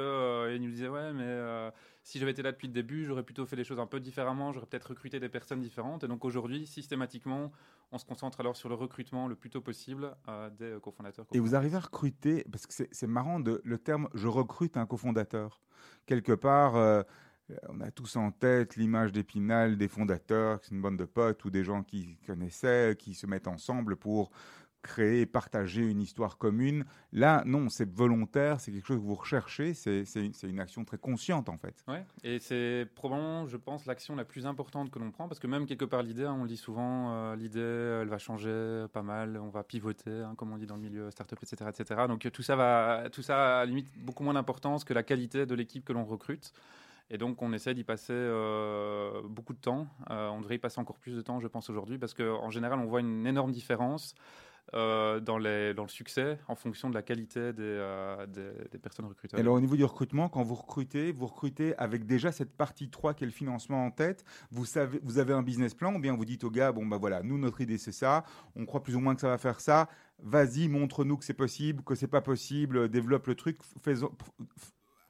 nous 0.61 0.71
disaient 0.71 0.89
Ouais, 0.89 1.13
mais 1.13 1.23
euh, 1.25 1.71
si 2.03 2.19
j'avais 2.19 2.33
été 2.33 2.43
là 2.43 2.53
depuis 2.53 2.67
le 2.69 2.75
début, 2.75 3.05
j'aurais 3.05 3.23
plutôt 3.23 3.47
fait 3.47 3.57
les 3.57 3.65
choses 3.65 3.81
un 3.81 3.87
peu 3.87 4.01
différemment. 4.01 4.53
J'aurais 4.53 4.67
peut-être 4.67 4.91
recruté 4.91 5.21
des 5.21 5.29
personnes 5.29 5.61
différentes. 5.61 6.05
Et 6.05 6.09
donc, 6.09 6.25
aujourd'hui, 6.25 6.67
systématiquement, 6.67 7.53
on 7.93 7.99
se 7.99 8.05
concentre 8.05 8.41
alors 8.41 8.57
sur 8.57 8.69
le 8.69 8.75
recrutement 8.75 9.27
le 9.27 9.35
plus 9.35 9.51
tôt 9.51 9.61
possible 9.61 10.15
euh, 10.29 10.51
des 10.51 10.73
euh, 10.73 10.81
cofondateurs. 10.81 11.27
Et 11.33 11.39
vous 11.41 11.55
arrivez 11.55 11.77
à 11.77 11.81
recruter, 11.81 12.45
parce 12.51 12.67
que 12.67 12.73
c'est- 12.73 13.07
marrant, 13.07 13.41
de, 13.41 13.61
le 13.65 13.79
terme 13.79 14.09
je 14.15 14.29
recrute 14.29 14.77
un 14.77 14.87
cofondateur. 14.87 15.61
Quelque 16.07 16.33
part, 16.33 16.77
euh, 16.77 17.03
on 17.69 17.81
a 17.81 17.91
tous 17.91 18.17
en 18.17 18.31
tête 18.31 18.77
l'image 18.77 19.13
d'Épinal 19.13 19.77
des 19.77 19.89
fondateurs, 19.89 20.61
c'est 20.63 20.73
une 20.73 20.81
bande 20.81 20.97
de 20.97 21.05
potes 21.05 21.45
ou 21.45 21.51
des 21.51 21.65
gens 21.65 21.83
qui 21.83 22.17
connaissaient, 22.27 22.97
qui 22.99 23.15
se 23.15 23.27
mettent 23.27 23.49
ensemble 23.49 23.97
pour 23.97 24.31
créer, 24.83 25.27
partager 25.27 25.83
une 25.83 26.01
histoire 26.01 26.39
commune. 26.39 26.85
Là, 27.13 27.43
non, 27.47 27.69
c'est 27.69 27.89
volontaire, 27.89 28.61
c'est 28.61 28.73
quelque 28.73 28.87
chose 28.87 28.99
que 28.99 29.05
vous 29.05 29.15
recherchez, 29.15 29.75
c'est 29.75 30.05
une, 30.43 30.61
action 30.61 30.85
très 30.85 30.99
consciente 30.99 31.49
en 31.49 31.57
fait. 31.57 31.85
Ouais, 31.89 32.05
et 32.23 32.39
c'est 32.39 32.87
probablement, 32.95 33.47
je 33.47 33.57
pense, 33.57 33.87
l'action 33.87 34.17
la 34.17 34.25
plus 34.25 34.47
importante 34.47 34.91
que 34.91 34.99
l'on 34.99 35.11
prend, 35.11 35.29
parce 35.29 35.41
que 35.41 35.47
même 35.47 35.67
quelque 35.67 35.85
part 35.85 36.03
l'idée, 36.03 36.25
hein, 36.25 36.37
on 36.39 36.43
le 36.43 36.49
dit 36.49 36.57
souvent, 36.57 37.13
euh, 37.13 37.37
l'idée, 37.37 37.61
elle 37.61 38.09
va 38.09 38.19
changer 38.19 38.87
pas 38.93 39.03
mal, 39.03 39.37
on 39.37 39.49
va 39.49 39.63
pivoter, 39.63 40.11
hein, 40.11 40.35
comme 40.37 40.53
on 40.53 40.59
dit 40.59 40.67
dans 40.67 40.77
le 40.77 40.83
milieu 40.83 41.11
startup, 41.11 41.39
etc., 41.43 41.71
etc. 41.71 42.03
Donc 42.09 42.27
euh, 42.27 42.31
tout 42.31 42.43
ça 42.43 42.57
va, 42.57 43.09
tout 43.11 43.23
ça 43.23 43.61
a 43.61 43.65
limite 43.65 43.89
beaucoup 43.99 44.23
moins 44.23 44.35
d'importance 44.35 44.85
que 44.85 44.95
la 44.95 45.03
qualité 45.03 45.47
de 45.47 45.55
l'équipe 45.55 45.85
que 45.85 45.93
l'on 45.93 46.05
recrute. 46.05 46.53
Et 47.11 47.19
donc 47.19 47.43
on 47.43 47.53
essaie 47.53 47.75
d'y 47.75 47.85
passer 47.85 48.13
euh, 48.13 49.21
beaucoup 49.25 49.53
de 49.53 49.59
temps. 49.59 49.89
Euh, 50.11 50.29
on 50.29 50.41
devrait 50.41 50.55
y 50.55 50.59
passer 50.59 50.81
encore 50.81 50.99
plus 50.99 51.17
de 51.17 51.21
temps, 51.21 51.41
je 51.41 51.49
pense, 51.49 51.69
aujourd'hui, 51.69 51.99
parce 51.99 52.15
qu'en 52.15 52.51
général, 52.51 52.79
on 52.79 52.87
voit 52.87 53.01
une 53.01 53.27
énorme 53.27 53.51
différence. 53.51 54.15
Euh, 54.75 55.19
dans, 55.19 55.37
le 55.37 55.75
succès 55.89 56.39
en 56.47 56.55
fonction 56.55 56.91
de 56.91 56.95
la 56.95 57.03
qualité 57.03 57.53
des, 57.53 57.63
euh, 57.63 58.25
des, 58.27 58.79
personnes 58.79 59.07
recrutées. 59.07 59.37
Et 59.37 59.41
alors 59.41 59.57
au 59.57 59.61
niveau 59.61 59.75
du 59.75 59.83
recrutement, 59.83 60.29
quand 60.29 60.45
vous 60.45 60.55
recrutez, 60.55 61.11
vous 61.11 61.27
recrutez 61.27 61.77
avec 61.77 62.07
déjà 62.07 62.31
cette 62.31 62.53
partie 62.57 62.89
3 62.89 63.15
qui 63.15 63.25
est 63.25 63.27
le 63.27 63.33
financement 63.33 63.85
en 63.85 63.91
tête. 63.91 64.25
Vous, 64.53 64.79
avez 64.79 65.33
un 65.33 65.43
business 65.43 65.75
plan 65.75 65.95
ou 65.95 65.99
bien 65.99 66.15
vous 66.15 66.25
dites 66.25 66.45
au 66.45 66.51
gars, 66.51 66.71
bon 66.71 66.87
bah 66.87 66.99
voilà, 66.99 67.23
nous 67.25 67.37
notre 67.37 67.61
idée 67.61 67.79
c'est 67.79 67.91
ça, 67.91 68.23
on 68.55 68.65
croit 68.65 68.83
plus 68.83 68.95
ou 68.95 69.01
moins 69.01 69.17
que 69.17 69.21
ça 69.21 69.29
va 69.29 69.39
faire 69.39 69.61
ça, 69.61 69.89
vas-y, 70.23 70.69
montre-nous 70.69 71.17
que 71.17 71.25
c'est 71.25 71.35
possible, 71.35 71.83
que 71.83 71.97
c'est 71.97 72.07
pas 72.07 72.21
possible, 72.21 72.89
développe 72.89 73.27
le 73.27 73.35
truc, 73.35 73.59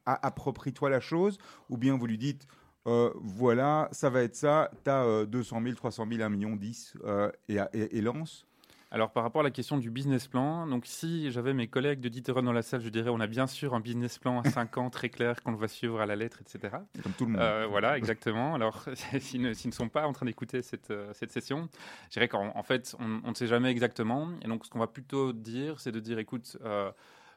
approprie-toi 0.06 0.88
la 0.88 1.00
chose, 1.00 1.36
ou 1.68 1.76
bien 1.76 1.98
vous 1.98 2.06
lui 2.06 2.18
dites, 2.18 2.46
euh, 2.86 3.12
voilà, 3.16 3.90
ça 3.92 4.08
va 4.08 4.22
être 4.22 4.36
ça, 4.36 4.70
tu 4.84 4.90
as 4.90 5.26
200 5.26 5.62
000, 5.62 5.74
300 5.74 6.06
000, 6.10 6.22
1 6.22 6.28
million, 6.30 6.56
10, 6.56 6.94
euh, 7.04 7.30
et, 7.48 7.58
et, 7.74 7.98
et 7.98 8.00
lance. 8.00 8.46
Alors 8.92 9.12
par 9.12 9.22
rapport 9.22 9.40
à 9.40 9.44
la 9.44 9.52
question 9.52 9.78
du 9.78 9.88
business 9.88 10.26
plan, 10.26 10.66
donc 10.66 10.84
si 10.84 11.30
j'avais 11.30 11.54
mes 11.54 11.68
collègues 11.68 12.00
de 12.00 12.08
Dieteron 12.08 12.42
dans 12.42 12.52
la 12.52 12.62
salle, 12.62 12.80
je 12.80 12.88
dirais 12.88 13.10
on 13.10 13.20
a 13.20 13.28
bien 13.28 13.46
sûr 13.46 13.74
un 13.74 13.80
business 13.80 14.18
plan 14.18 14.40
à 14.40 14.50
5 14.50 14.78
ans 14.78 14.90
très 14.90 15.10
clair 15.10 15.40
qu'on 15.44 15.52
va 15.52 15.68
suivre 15.68 16.00
à 16.00 16.06
la 16.06 16.16
lettre, 16.16 16.40
etc. 16.40 16.78
Comme 17.02 17.12
tout 17.12 17.26
le 17.26 17.32
monde. 17.32 17.40
Euh, 17.40 17.66
voilà, 17.70 17.96
exactement. 17.98 18.54
Alors 18.54 18.84
s'ils 19.20 19.42
ne, 19.42 19.52
sont 19.54 19.88
pas 19.88 20.06
en 20.06 20.12
train 20.12 20.26
d'écouter 20.26 20.62
cette, 20.62 20.90
euh, 20.90 21.12
cette 21.14 21.30
session, 21.30 21.68
je 22.08 22.14
dirais 22.14 22.26
qu'en 22.26 22.50
en 22.56 22.62
fait 22.64 22.96
on, 22.98 23.20
on 23.24 23.30
ne 23.30 23.34
sait 23.34 23.46
jamais 23.46 23.70
exactement. 23.70 24.28
Et 24.42 24.48
donc 24.48 24.64
ce 24.66 24.70
qu'on 24.70 24.80
va 24.80 24.88
plutôt 24.88 25.32
dire, 25.32 25.78
c'est 25.78 25.92
de 25.92 26.00
dire 26.00 26.18
écoute, 26.18 26.56
euh, 26.64 26.90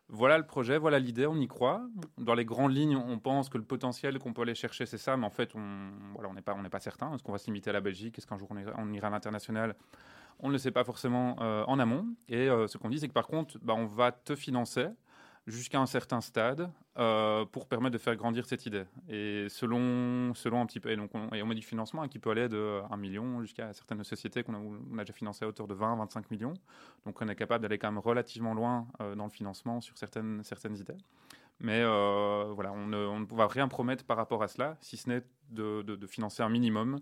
voilà 0.09 0.39
le 0.39 0.45
projet, 0.47 0.79
voilà 0.79 0.97
l'idée, 0.97 1.27
on 1.27 1.35
y 1.35 1.47
croit. 1.47 1.81
Dans 2.17 2.33
les 2.33 2.45
grandes 2.45 2.73
lignes, 2.73 2.95
on 2.95 3.19
pense 3.19 3.49
que 3.49 3.59
le 3.59 3.63
potentiel 3.63 4.17
qu'on 4.17 4.33
peut 4.33 4.41
aller 4.41 4.55
chercher, 4.55 4.87
c'est 4.87 4.97
ça, 4.97 5.17
mais 5.17 5.25
en 5.25 5.31
fait, 5.31 5.51
on 5.55 5.91
voilà, 6.15 6.29
on 6.29 6.33
n'est 6.33 6.41
pas, 6.41 6.55
on 6.57 6.67
pas 6.67 6.79
certain. 6.79 7.13
Est-ce 7.13 7.21
qu'on 7.21 7.31
va 7.31 7.37
se 7.37 7.45
limiter 7.45 7.69
à 7.69 7.73
la 7.73 7.81
Belgique? 7.81 8.17
Est-ce 8.17 8.25
qu'un 8.25 8.39
jour 8.39 8.49
on 8.51 8.91
ira 8.91 9.07
à 9.07 9.11
l'international? 9.11 9.75
On 10.39 10.47
ne 10.47 10.53
le 10.53 10.57
sait 10.57 10.71
pas 10.71 10.83
forcément 10.83 11.35
euh, 11.41 11.63
en 11.67 11.79
amont. 11.79 12.07
Et 12.27 12.49
euh, 12.49 12.67
ce 12.67 12.77
qu'on 12.77 12.89
dit, 12.89 12.99
c'est 12.99 13.07
que 13.07 13.13
par 13.13 13.27
contre, 13.27 13.57
bah, 13.61 13.73
on 13.75 13.85
va 13.85 14.11
te 14.11 14.35
financer 14.35 14.87
jusqu'à 15.45 15.79
un 15.79 15.85
certain 15.85 16.21
stade 16.21 16.71
euh, 16.97 17.43
pour 17.45 17.67
permettre 17.67 17.93
de 17.93 17.97
faire 17.97 18.15
grandir 18.15 18.45
cette 18.45 18.65
idée. 18.65 18.85
Et 19.09 19.47
selon, 19.49 20.33
selon 20.33 20.61
un 20.61 20.65
petit 20.65 20.79
peu, 20.79 20.89
et 20.89 20.97
on, 20.97 21.33
et 21.33 21.43
on 21.43 21.45
met 21.45 21.55
du 21.55 21.61
financement 21.61 22.03
hein, 22.03 22.07
qui 22.07 22.19
peut 22.19 22.29
aller 22.29 22.47
de 22.47 22.81
1 22.89 22.97
million 22.97 23.41
jusqu'à 23.41 23.73
certaines 23.73 24.03
sociétés 24.05 24.43
qu'on 24.43 24.53
a, 24.53 25.01
déjà 25.01 25.13
financé 25.13 25.43
à 25.43 25.47
hauteur 25.49 25.67
de 25.67 25.73
20, 25.73 25.97
25 25.97 26.31
millions. 26.31 26.53
Donc 27.05 27.21
on 27.21 27.27
est 27.27 27.35
capable 27.35 27.63
d'aller 27.63 27.77
quand 27.77 27.91
même 27.91 27.99
relativement 27.99 28.53
loin 28.53 28.87
dans 29.17 29.25
le 29.25 29.29
financement 29.29 29.81
sur 29.81 29.97
certaines, 29.97 30.43
certaines 30.43 30.77
idées. 30.77 30.97
Mais 31.59 31.83
voilà, 31.83 32.71
on 32.71 32.87
ne, 32.87 32.97
on 32.97 33.35
va 33.35 33.47
rien 33.47 33.67
promettre 33.67 34.05
par 34.05 34.15
rapport 34.15 34.43
à 34.43 34.47
cela, 34.47 34.77
si 34.79 34.95
ce 34.95 35.09
n'est 35.09 35.23
de 35.49 36.07
financer 36.07 36.41
un 36.41 36.49
minimum 36.49 37.01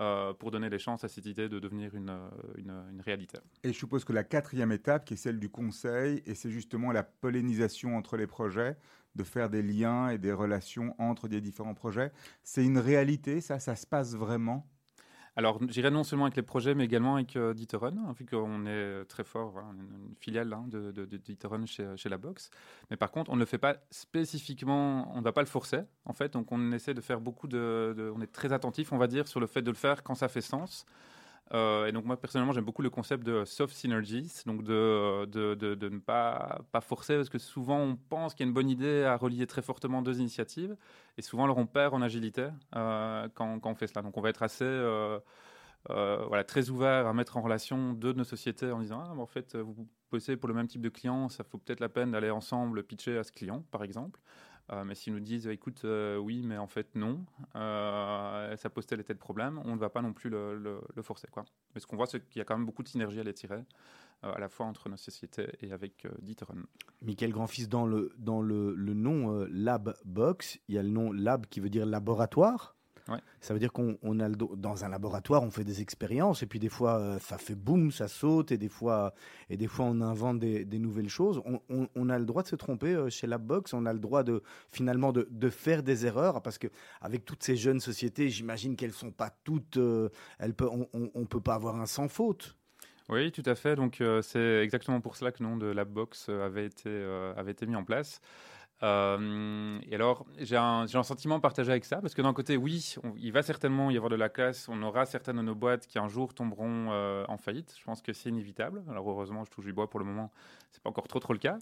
euh, 0.00 0.34
pour 0.34 0.50
donner 0.50 0.68
les 0.70 0.78
chances 0.78 1.04
à 1.04 1.08
cette 1.08 1.26
idée 1.26 1.48
de 1.48 1.58
devenir 1.60 1.94
une, 1.94 2.16
une, 2.56 2.70
une, 2.90 3.00
réalité. 3.00 3.38
Et 3.62 3.72
je 3.72 3.78
suppose 3.78 4.04
que 4.04 4.12
la 4.12 4.24
quatrième 4.24 4.72
étape, 4.72 5.04
qui 5.04 5.14
est 5.14 5.16
celle 5.16 5.38
du 5.38 5.48
conseil, 5.48 6.22
et 6.26 6.34
c'est 6.34 6.50
justement 6.50 6.90
la 6.90 7.04
pollinisation 7.04 7.96
entre 7.96 8.16
les 8.16 8.26
projets, 8.26 8.76
de 9.14 9.22
faire 9.22 9.48
des 9.48 9.62
liens 9.62 10.08
et 10.08 10.18
des 10.18 10.32
relations 10.32 10.94
entre 10.98 11.28
des 11.28 11.40
différents 11.40 11.74
projets, 11.74 12.10
c'est 12.42 12.64
une 12.64 12.78
réalité, 12.78 13.40
ça, 13.40 13.60
ça 13.60 13.76
se 13.76 13.86
passe 13.86 14.14
vraiment? 14.14 14.66
Alors, 15.36 15.58
j'irai 15.68 15.90
non 15.90 16.04
seulement 16.04 16.26
avec 16.26 16.36
les 16.36 16.42
projets, 16.42 16.74
mais 16.74 16.84
également 16.84 17.16
avec 17.16 17.34
euh, 17.34 17.54
hein, 17.82 18.14
vu 18.16 18.24
qu'on 18.24 18.66
est 18.66 19.04
très 19.06 19.24
fort, 19.24 19.58
une 19.72 20.14
filiale 20.20 20.52
hein, 20.52 20.64
de, 20.68 20.92
de, 20.92 21.08
chez, 21.66 21.96
chez, 21.96 22.08
la 22.08 22.18
box. 22.18 22.50
Mais 22.90 22.96
par 22.96 23.10
contre, 23.10 23.32
on 23.32 23.34
ne 23.34 23.40
le 23.40 23.46
fait 23.46 23.58
pas 23.58 23.78
spécifiquement, 23.90 25.12
on 25.12 25.18
ne 25.18 25.24
va 25.24 25.32
pas 25.32 25.42
le 25.42 25.48
forcer, 25.48 25.80
en 26.04 26.12
fait. 26.12 26.34
Donc, 26.34 26.52
on 26.52 26.70
essaie 26.70 26.94
de 26.94 27.00
faire 27.00 27.20
beaucoup 27.20 27.48
de, 27.48 27.94
de, 27.96 28.12
On 28.14 28.20
est 28.20 28.32
très 28.32 28.52
attentif, 28.52 28.92
on 28.92 28.98
va 28.98 29.08
dire, 29.08 29.26
sur 29.26 29.40
le 29.40 29.48
fait 29.48 29.62
de 29.62 29.70
le 29.70 29.76
faire 29.76 30.04
quand 30.04 30.14
ça 30.14 30.28
fait 30.28 30.40
sens. 30.40 30.86
Euh, 31.52 31.86
et 31.86 31.92
donc 31.92 32.06
moi 32.06 32.16
personnellement 32.16 32.52
j'aime 32.54 32.64
beaucoup 32.64 32.80
le 32.82 32.88
concept 32.90 33.22
de 33.24 33.44
soft 33.44 33.74
synergies, 33.74 34.32
donc 34.46 34.64
de, 34.64 35.26
de, 35.26 35.54
de- 35.54 35.88
ne 35.90 35.98
pas, 35.98 36.62
pas 36.72 36.80
forcer 36.80 37.16
parce 37.16 37.28
que 37.28 37.38
souvent 37.38 37.78
on 37.80 37.96
pense 37.96 38.34
qu'il 38.34 38.44
y 38.46 38.48
a 38.48 38.48
une 38.48 38.54
bonne 38.54 38.70
idée 38.70 39.04
à 39.04 39.16
relier 39.16 39.46
très 39.46 39.60
fortement 39.62 40.00
deux 40.00 40.20
initiatives 40.20 40.74
et 41.18 41.22
souvent 41.22 41.44
alors 41.44 41.58
on 41.58 41.66
perd 41.66 41.92
en 41.94 42.00
agilité 42.02 42.48
euh, 42.76 43.28
quand, 43.34 43.60
on 43.62 43.74
fait 43.74 43.86
cela. 43.86 44.00
Donc 44.02 44.16
on 44.16 44.22
va 44.22 44.30
être 44.30 44.42
assez 44.42 44.64
euh, 44.64 45.20
voilà, 45.90 46.44
très 46.44 46.70
ouvert 46.70 47.06
à 47.06 47.12
mettre 47.12 47.36
en 47.36 47.42
relation 47.42 47.92
deux 47.92 48.12
de 48.14 48.18
nos 48.18 48.24
sociétés 48.24 48.70
en 48.72 48.80
disant 48.80 49.02
ah, 49.04 49.12
en 49.18 49.26
fait 49.26 49.54
vous 49.56 49.86
bossez 50.10 50.36
pour 50.36 50.48
le 50.48 50.54
même 50.54 50.66
type 50.66 50.80
de 50.80 50.88
client, 50.88 51.28
ça 51.28 51.44
vaut 51.50 51.58
peut-être 51.58 51.80
la 51.80 51.88
peine 51.90 52.12
d'aller 52.12 52.30
ensemble 52.30 52.82
pitcher 52.84 53.18
à 53.18 53.24
ce 53.24 53.32
client 53.32 53.62
par 53.70 53.84
exemple. 53.84 54.20
Euh, 54.72 54.84
mais 54.84 54.94
s'ils 54.94 55.12
nous 55.12 55.20
disent 55.20 55.46
écoute 55.46 55.82
euh, 55.84 56.16
oui 56.16 56.42
mais 56.42 56.56
en 56.56 56.66
fait 56.66 56.94
non, 56.94 57.26
euh, 57.54 58.56
ça 58.56 58.70
pose 58.70 58.86
tel 58.86 58.98
et 59.00 59.04
tel 59.04 59.18
problème, 59.18 59.60
on 59.64 59.74
ne 59.74 59.78
va 59.78 59.90
pas 59.90 60.00
non 60.00 60.14
plus 60.14 60.30
le, 60.30 60.80
forcer 61.02 61.28
quoi. 61.30 61.44
Mais 61.74 61.80
ce 61.80 61.86
qu'on 61.86 61.96
voit, 61.96 62.06
c'est 62.06 62.26
qu'il 62.26 62.38
y 62.38 62.42
a 62.42 62.44
quand 62.44 62.56
même 62.56 62.64
beaucoup 62.64 62.82
de 62.82 62.88
synergie 62.88 63.20
à 63.20 63.24
les 63.24 63.34
tirer, 63.34 63.62
à 64.22 64.38
la 64.38 64.48
fois 64.48 64.64
entre 64.64 64.88
nos 64.88 64.96
sociétés 64.96 65.48
et 65.60 65.72
avec 65.72 66.06
D'Ieteren. 66.22 66.64
Michael 67.02 67.32
Grandfils, 67.32 67.68
dans 67.68 67.84
le, 67.84 68.14
dans 68.16 68.40
le, 68.40 68.74
le 68.74 68.94
nom 68.94 69.44
Lab 69.50 69.94
Box, 70.06 70.58
il 70.68 70.76
y 70.76 70.78
a 70.78 70.82
le 70.82 70.88
nom 70.88 71.12
Lab 71.12 71.46
qui 71.46 71.60
veut 71.60 71.68
dire 71.68 71.84
laboratoire. 71.84 72.73
Ouais. 73.06 73.18
Ça 73.42 73.52
veut 73.52 73.60
dire 73.60 73.70
qu'on 73.70 73.98
on 74.02 74.18
a 74.18 74.28
le 74.30 74.34
do- 74.34 74.54
dans 74.56 74.82
un 74.86 74.88
laboratoire, 74.88 75.42
on 75.42 75.50
fait 75.50 75.62
des 75.64 75.82
expériences 75.82 76.42
et 76.42 76.46
puis 76.46 76.58
des 76.58 76.70
fois 76.70 76.98
euh, 76.98 77.18
ça 77.18 77.36
fait 77.36 77.54
boum, 77.54 77.90
ça 77.92 78.08
saute 78.08 78.50
et 78.50 78.56
des 78.56 78.70
fois 78.70 79.12
et 79.50 79.58
des 79.58 79.66
fois 79.66 79.84
on 79.84 80.00
invente 80.00 80.38
des, 80.38 80.64
des 80.64 80.78
nouvelles 80.78 81.10
choses. 81.10 81.42
On, 81.44 81.60
on- 81.68 81.86
on 81.94 82.08
a 82.08 82.18
le 82.18 82.24
droit 82.24 82.42
de 82.42 82.48
se 82.48 82.56
tromper 82.56 82.94
euh, 82.94 83.10
chez 83.10 83.26
Labbox, 83.26 83.74
on 83.74 83.84
a 83.84 83.92
le 83.92 83.98
droit 83.98 84.22
de 84.22 84.42
finalement 84.70 85.12
de, 85.12 85.28
de 85.30 85.50
faire 85.50 85.82
des 85.82 86.06
erreurs 86.06 86.40
parce 86.40 86.56
que 86.56 86.68
avec 87.02 87.26
toutes 87.26 87.42
ces 87.42 87.56
jeunes 87.56 87.80
sociétés, 87.80 88.30
j'imagine 88.30 88.74
qu'elles 88.74 88.92
sont 88.94 89.10
pas 89.12 89.28
toutes, 89.44 89.76
euh, 89.76 90.08
elles 90.38 90.54
peut, 90.54 90.68
on, 90.70 90.88
on, 91.14 91.26
peut 91.26 91.40
pas 91.40 91.54
avoir 91.56 91.76
un 91.78 91.86
sans 91.86 92.08
faute. 92.08 92.56
Oui, 93.10 93.30
tout 93.32 93.42
à 93.44 93.54
fait. 93.54 93.76
Donc, 93.76 94.00
euh, 94.00 94.22
c'est 94.22 94.62
exactement 94.64 95.02
pour 95.02 95.16
cela 95.16 95.30
que 95.30 95.42
le 95.42 95.48
nom 95.50 95.58
de 95.58 95.66
Labbox 95.66 96.30
avait 96.30 96.64
été, 96.64 96.88
euh, 96.88 97.34
avait 97.36 97.52
été 97.52 97.66
mis 97.66 97.76
en 97.76 97.84
place. 97.84 98.22
Euh, 98.84 99.78
et 99.90 99.94
alors, 99.94 100.26
j'ai 100.38 100.56
un, 100.56 100.84
un 100.92 101.02
sentiment 101.02 101.40
partagé 101.40 101.70
avec 101.70 101.86
ça, 101.86 102.02
parce 102.02 102.14
que 102.14 102.20
d'un 102.20 102.34
côté, 102.34 102.56
oui, 102.56 102.94
il 103.16 103.32
va 103.32 103.42
certainement 103.42 103.90
y 103.90 103.96
avoir 103.96 104.10
de 104.10 104.16
la 104.16 104.28
casse, 104.28 104.68
on 104.68 104.82
aura 104.82 105.06
certaines 105.06 105.38
de 105.38 105.42
nos 105.42 105.54
boîtes 105.54 105.86
qui 105.86 105.98
un 105.98 106.08
jour 106.08 106.34
tomberont 106.34 106.88
euh, 106.90 107.24
en 107.28 107.38
faillite. 107.38 107.74
Je 107.78 107.84
pense 107.84 108.02
que 108.02 108.12
c'est 108.12 108.28
inévitable. 108.28 108.82
Alors, 108.90 109.08
heureusement, 109.08 109.42
je 109.44 109.50
touche 109.50 109.64
du 109.64 109.72
bois 109.72 109.88
pour 109.88 110.00
le 110.00 110.06
moment, 110.06 110.30
c'est 110.70 110.82
pas 110.82 110.90
encore 110.90 111.08
trop 111.08 111.18
trop 111.18 111.32
le 111.32 111.38
cas. 111.38 111.58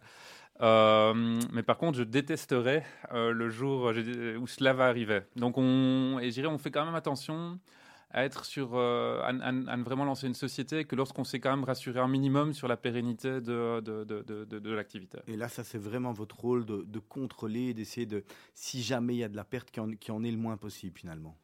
Euh, 0.61 1.41
mais 1.53 1.63
par 1.63 1.79
contre, 1.79 1.97
je 1.97 2.03
détesterais 2.03 2.85
le 3.13 3.49
jour 3.49 3.93
où 4.41 4.47
cela 4.47 4.73
va 4.73 4.87
arriver. 4.87 5.21
Donc, 5.37 5.59
on, 5.59 6.19
et 6.21 6.31
je 6.31 6.45
on 6.45 6.59
fait 6.59 6.73
quand 6.73 6.85
même 6.85 6.97
attention 6.97 7.59
à 8.13 8.25
être 8.25 8.45
sur, 8.45 8.75
euh, 8.75 9.23
vraiment 9.85 10.05
lancer 10.05 10.27
une 10.27 10.35
société 10.35 10.85
que 10.85 10.95
lorsqu'on 10.95 11.25
s'est 11.25 11.41
quand 11.41 11.51
même 11.51 11.65
rassuré 11.65 11.99
un 11.99 12.09
minimum 12.09 12.53
sur 12.53 12.69
la 12.69 12.77
pérennité 12.77 13.41
de, 13.41 13.81
de, 13.81 14.05
de, 14.05 14.71
l'activité. 14.73 15.19
Et 15.27 15.37
là, 15.37 15.49
ça, 15.49 15.65
c'est 15.65 15.79
vraiment 15.79 16.13
votre 16.13 16.39
rôle 16.39 16.65
de, 16.67 16.99
contrôler, 16.99 17.75
d'essayer 17.75 18.07
de, 18.07 18.25
si 18.55 18.83
jamais 18.83 19.15
il 19.15 19.19
y 19.19 19.25
a 19.25 19.29
de 19.29 19.37
la 19.37 19.45
perte, 19.45 19.71
qu'il 19.71 19.83
y 19.83 19.87
en, 19.87 19.91
qu'il 19.91 20.15
y 20.15 20.17
en 20.17 20.23
ait 20.25 20.31
le 20.31 20.37
moins 20.37 20.57
possible 20.57 20.97
finalement. 20.99 21.37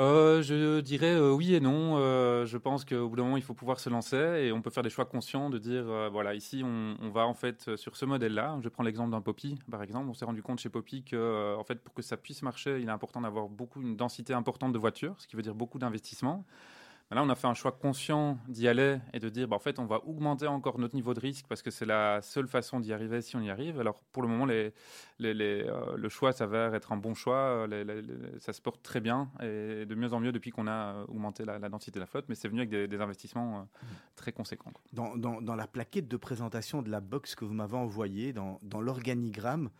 Euh, 0.00 0.42
je 0.42 0.80
dirais 0.80 1.14
euh, 1.14 1.32
oui 1.32 1.54
et 1.54 1.60
non. 1.60 1.96
Euh, 1.98 2.46
je 2.46 2.58
pense 2.58 2.84
qu'au 2.84 3.08
bout 3.08 3.14
d'un 3.14 3.22
moment, 3.22 3.36
il 3.36 3.44
faut 3.44 3.54
pouvoir 3.54 3.78
se 3.78 3.88
lancer 3.88 4.16
et 4.16 4.52
on 4.52 4.60
peut 4.60 4.70
faire 4.70 4.82
des 4.82 4.90
choix 4.90 5.04
conscients 5.04 5.50
de 5.50 5.58
dire 5.58 5.84
voilà, 6.10 6.34
ici, 6.34 6.62
on, 6.64 7.10
va 7.10 7.26
en 7.26 7.34
fait 7.34 7.76
sur 7.76 7.96
ce 7.96 8.04
modèle-là. 8.04 8.58
Je 8.62 8.68
prends 8.68 8.82
l'exemple 8.82 9.10
d'un 9.10 9.20
Poppy, 9.20 9.58
par 9.70 9.82
exemple. 9.82 10.08
On 10.08 10.14
s'est 10.14 10.24
rendu 10.24 10.42
compte 10.42 10.58
chez 10.58 10.68
Poppy 10.68 11.04
que, 11.04 11.54
en 11.56 11.64
fait, 11.64 11.76
pour 11.76 11.94
que 11.94 12.02
ça 12.02 12.16
puisse 12.16 12.42
marcher, 12.42 12.80
il 12.80 12.88
est 12.88 12.92
important 12.92 13.20
d'avoir 13.20 13.48
beaucoup 13.48 13.80
une 13.82 13.96
densité 13.96 14.32
importante 14.32 14.72
de 14.72 14.78
voitures, 14.78 15.14
ce 15.18 15.28
qui 15.28 15.36
veut 15.36 15.42
dire 15.42 15.54
beaucoup 15.54 15.78
d'investissement. 15.78 16.44
Là, 17.10 17.22
on 17.22 17.28
a 17.28 17.36
fait 17.36 17.46
un 17.46 17.54
choix 17.54 17.70
conscient 17.70 18.38
d'y 18.48 18.66
aller 18.66 18.98
et 19.12 19.20
de 19.20 19.28
dire, 19.28 19.46
bah, 19.46 19.54
en 19.54 19.60
fait, 19.60 19.78
on 19.78 19.84
va 19.86 20.04
augmenter 20.04 20.48
encore 20.48 20.80
notre 20.80 20.96
niveau 20.96 21.14
de 21.14 21.20
risque 21.20 21.46
parce 21.48 21.62
que 21.62 21.70
c'est 21.70 21.84
la 21.84 22.20
seule 22.22 22.48
façon 22.48 22.80
d'y 22.80 22.92
arriver 22.92 23.20
si 23.22 23.36
on 23.36 23.40
y 23.40 23.50
arrive. 23.50 23.78
Alors, 23.78 24.02
pour 24.10 24.22
le 24.22 24.28
moment, 24.28 24.46
les, 24.46 24.72
les- 25.20 25.32
les, 25.34 25.62
euh, 25.62 25.96
le 25.96 26.08
choix 26.08 26.32
s'avère 26.32 26.74
être 26.74 26.90
un 26.90 26.96
bon 26.96 27.14
choix. 27.14 27.66
Euh, 27.68 28.02
ça 28.38 28.52
se 28.52 28.60
porte 28.60 28.82
très 28.82 29.00
bien 29.00 29.30
et 29.40 29.86
de 29.86 29.94
mieux 29.94 30.12
en 30.12 30.18
mieux 30.18 30.32
depuis 30.32 30.50
qu'on 30.50 30.66
a 30.66 30.94
euh, 30.94 31.04
augmenté 31.06 31.44
la, 31.44 31.60
la 31.60 31.68
densité 31.68 31.92
de 31.92 32.00
la 32.00 32.06
flotte. 32.06 32.24
Mais 32.28 32.34
c'est 32.34 32.48
venu 32.48 32.60
avec 32.60 32.70
des, 32.70 32.88
des 32.88 33.00
investissements 33.00 33.60
euh, 33.60 33.62
très 34.16 34.32
conséquents. 34.32 34.72
Dans, 34.92 35.16
dans- 35.16 35.40
dans 35.40 35.54
la 35.54 35.68
plaquette 35.68 36.08
de 36.08 36.16
présentation 36.16 36.82
de 36.82 36.90
la 36.90 37.00
box 37.00 37.36
que 37.36 37.44
vous 37.44 37.54
m'avez 37.54 37.76
envoyée, 37.76 38.32
dans, 38.32 38.58
dans 38.62 38.80
l'organigramme, 38.80 39.70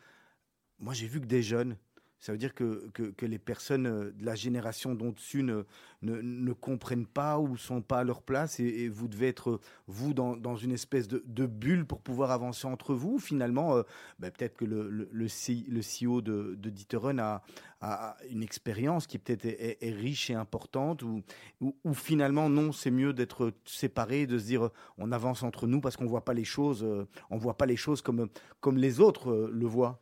moi 0.78 0.92
j'ai 0.94 1.08
vu 1.08 1.20
que 1.20 1.26
des 1.26 1.42
jeunes. 1.42 1.76
Ça 2.24 2.32
veut 2.32 2.38
dire 2.38 2.54
que, 2.54 2.88
que, 2.94 3.26
les 3.26 3.38
personnes 3.38 3.86
euh, 3.86 4.10
de 4.12 4.24
la 4.24 4.34
génération 4.34 4.94
d'au-dessus 4.94 5.42
ne, 5.42 5.64
ne, 6.00 6.22
ne 6.22 6.52
comprennent 6.54 7.04
pas 7.04 7.38
ou 7.38 7.58
sont 7.58 7.82
pas 7.82 7.98
à 7.98 8.04
leur 8.04 8.22
place 8.22 8.60
et, 8.60 8.88
vous 8.88 9.08
devez 9.08 9.28
être, 9.28 9.50
euh, 9.50 9.60
vous, 9.88 10.14
dans, 10.14 10.34
dans 10.34 10.56
une 10.56 10.72
espèce 10.72 11.06
de, 11.06 11.46
bulle 11.46 11.84
pour 11.84 12.00
pouvoir 12.00 12.30
avancer 12.30 12.66
entre 12.66 12.94
vous. 12.94 13.18
Finalement, 13.18 13.76
euh, 13.76 13.82
ben, 14.18 14.30
peut-être 14.30 14.56
que 14.56 14.64
le, 14.64 14.88
le, 14.88 15.06
le, 15.12 15.80
CEO 15.82 16.22
de, 16.22 16.54
de 16.58 16.70
D'Ieteren 16.70 17.20
a, 17.20 17.42
a 17.82 18.16
une 18.30 18.42
expérience 18.42 19.06
qui 19.06 19.18
peut-être 19.18 19.44
est, 19.44 19.76
riche 19.82 20.30
et 20.30 20.34
importante 20.34 21.02
ou, 21.02 21.22
ou, 21.60 21.92
finalement, 21.92 22.48
non, 22.48 22.72
c'est 22.72 22.90
mieux 22.90 23.12
d'être 23.12 23.52
séparé, 23.66 24.26
de 24.26 24.38
se 24.38 24.46
dire 24.46 24.70
on 24.96 25.12
avance 25.12 25.42
entre 25.42 25.66
nous 25.66 25.82
parce 25.82 25.98
qu'on 25.98 26.06
voit 26.06 26.24
pas 26.24 26.32
les 26.32 26.44
choses, 26.44 26.86
on 27.28 27.36
voit 27.36 27.58
pas 27.58 27.66
les 27.66 27.76
choses 27.76 28.00
comme, 28.00 28.30
comme 28.60 28.78
les 28.78 28.98
autres 29.00 29.50
le 29.52 29.66
voient. 29.66 30.00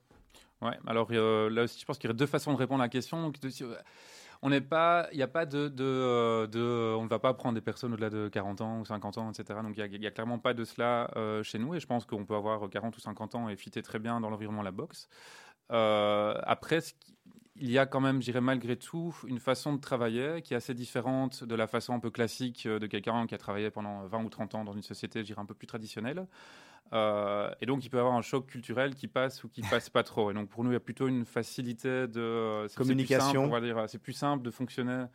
Ouais, 0.63 0.79
alors 0.87 1.09
euh, 1.11 1.51
là 1.51 1.65
aussi, 1.65 1.81
je 1.81 1.85
pense 1.85 1.99
qu'il 1.99 2.09
y 2.09 2.11
aurait 2.11 2.17
deux 2.17 2.27
façons 2.27 2.53
de 2.53 2.57
répondre 2.59 2.83
à 2.83 2.87
la 2.87 2.89
question. 2.89 3.33
On 4.43 4.51
n'est 4.51 4.61
pas, 4.61 5.09
il 5.13 5.17
n'y 5.17 5.23
a 5.23 5.29
pas 5.29 5.45
de, 5.45 5.73
euh, 5.81 6.47
de- 6.47 6.95
on 6.97 7.05
ne 7.05 7.09
va 7.09 7.19
pas 7.19 7.35
prendre 7.35 7.55
des 7.55 7.61
personnes 7.61 7.93
au-delà 7.93 8.11
de 8.11 8.29
40 8.29 8.61
ans 8.61 8.81
ou 8.81 8.85
50 8.85 9.19
ans, 9.19 9.31
etc. 9.31 9.63
Donc, 9.63 9.77
il 9.77 10.01
n'y 10.01 10.07
a, 10.07 10.11
clairement 10.13 10.39
pas 10.39 10.55
de 10.55 10.65
cela 10.65 11.11
euh, 11.17 11.43
chez 11.43 11.59
nous. 11.59 11.75
Et 11.75 11.81
je 11.81 11.87
pense 11.87 12.05
qu'on 12.07 12.25
peut 12.25 12.35
avoir 12.37 12.69
40 12.71 12.97
ou 12.97 13.01
50 13.01 13.35
ans 13.35 13.49
et 13.49 13.57
fitter 13.57 13.83
très 13.83 13.99
bien 13.99 14.21
dans 14.21 14.31
l'environnement 14.31 14.63
de 14.63 14.67
la 14.67 14.73
boxe. 14.73 15.09
Après, 15.71 16.81
il 17.57 17.71
y 17.71 17.79
a 17.79 17.87
quand 17.87 18.01
même, 18.01 18.21
je 18.21 18.27
dirais 18.27 18.41
malgré 18.41 18.77
tout, 18.77 19.17
une 19.27 19.39
façon 19.39 19.75
de 19.75 19.81
travailler 19.81 20.43
qui 20.43 20.55
est 20.55 20.57
assez 20.57 20.75
différente 20.75 21.45
de 21.45 21.55
la 21.55 21.67
façon 21.67 21.95
un 21.95 22.01
peu 22.01 22.11
classique 22.11 22.67
de 22.67 22.87
quelqu'un 22.87 23.27
qui 23.27 23.35
a 23.35 23.39
travaillé 23.39 23.71
pendant 23.71 24.07
20 24.07 24.25
ou 24.25 24.29
30 24.31 24.55
ans 24.55 24.65
dans 24.65 24.73
une 24.75 24.83
société, 24.83 25.21
je 25.21 25.27
dirais, 25.27 25.41
un 25.41 25.47
peu 25.47 25.55
plus 25.55 25.67
traditionnelle. 25.67 26.27
Euh, 26.93 27.51
et 27.61 27.67
donc, 27.67 27.85
il 27.85 27.89
peut 27.91 27.97
y 27.97 28.01
avoir 28.01 28.15
un 28.15 28.23
choc 28.23 28.47
culturel 28.47 28.95
qui 28.95 29.09
passe 29.09 29.45
ou 29.45 29.49
qui 29.49 29.63
passe 29.87 29.89
pas 29.91 30.03
trop. 30.03 30.31
Et 30.31 30.35
donc, 30.35 30.49
pour 30.49 30.63
nous, 30.65 30.71
il 30.71 30.75
y 30.75 30.77
a 30.77 30.81
plutôt 30.81 31.09
une 31.09 31.25
facilité 31.25 32.07
de 32.07 32.21
euh, 32.21 32.63
c'est- 32.63 32.69
c'est 32.69 32.75
plus 32.75 32.83
Communication. 32.85 33.87
C'est 33.89 33.99
plus 34.03 34.13
simple 34.13 34.43
de 34.45 34.51
fonctionner. 34.51 35.07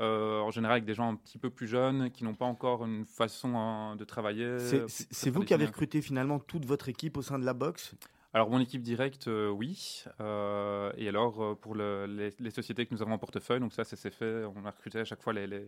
euh, 0.00 0.38
en 0.40 0.52
général 0.52 0.74
avec 0.76 0.84
des 0.84 0.94
gens 0.94 1.10
un 1.10 1.16
petit 1.16 1.36
peu 1.36 1.50
plus 1.50 1.66
jeunes 1.66 2.10
qui 2.12 2.22
n'ont 2.22 2.34
pas 2.36 2.44
encore 2.46 2.84
une 2.86 3.04
façon 3.04 3.56
hein, 3.56 3.96
de 3.96 4.04
travailler. 4.04 4.58
C'est- 4.60 4.88
C'est 4.88 5.08
c'est 5.10 5.30
vous 5.30 5.42
qui 5.44 5.52
avez 5.52 5.66
recruté 5.66 6.00
finalement 6.00 6.38
toute 6.38 6.64
votre 6.64 6.88
équipe 6.88 7.16
au 7.16 7.22
sein 7.22 7.40
de 7.40 7.44
la 7.44 7.54
boxe 7.54 7.94
Alors, 8.32 8.48
mon 8.50 8.60
équipe 8.60 8.82
directe, 8.82 9.26
euh, 9.26 9.48
oui. 9.50 10.04
Euh, 10.20 10.92
et 10.96 11.08
alors, 11.08 11.42
euh, 11.42 11.54
pour 11.56 11.74
le- 11.74 12.06
les, 12.06 12.32
les 12.38 12.50
sociétés 12.52 12.86
que 12.86 12.94
nous 12.94 13.02
avons 13.02 13.12
en 13.14 13.18
portefeuille, 13.18 13.58
donc 13.58 13.72
ça, 13.72 13.82
ça 13.82 13.96
s'est 13.96 14.12
fait. 14.12 14.44
On 14.56 14.64
a 14.64 14.70
recruté 14.70 15.00
à 15.00 15.04
chaque 15.04 15.20
fois 15.22 15.32
les, 15.32 15.48
les- 15.48 15.66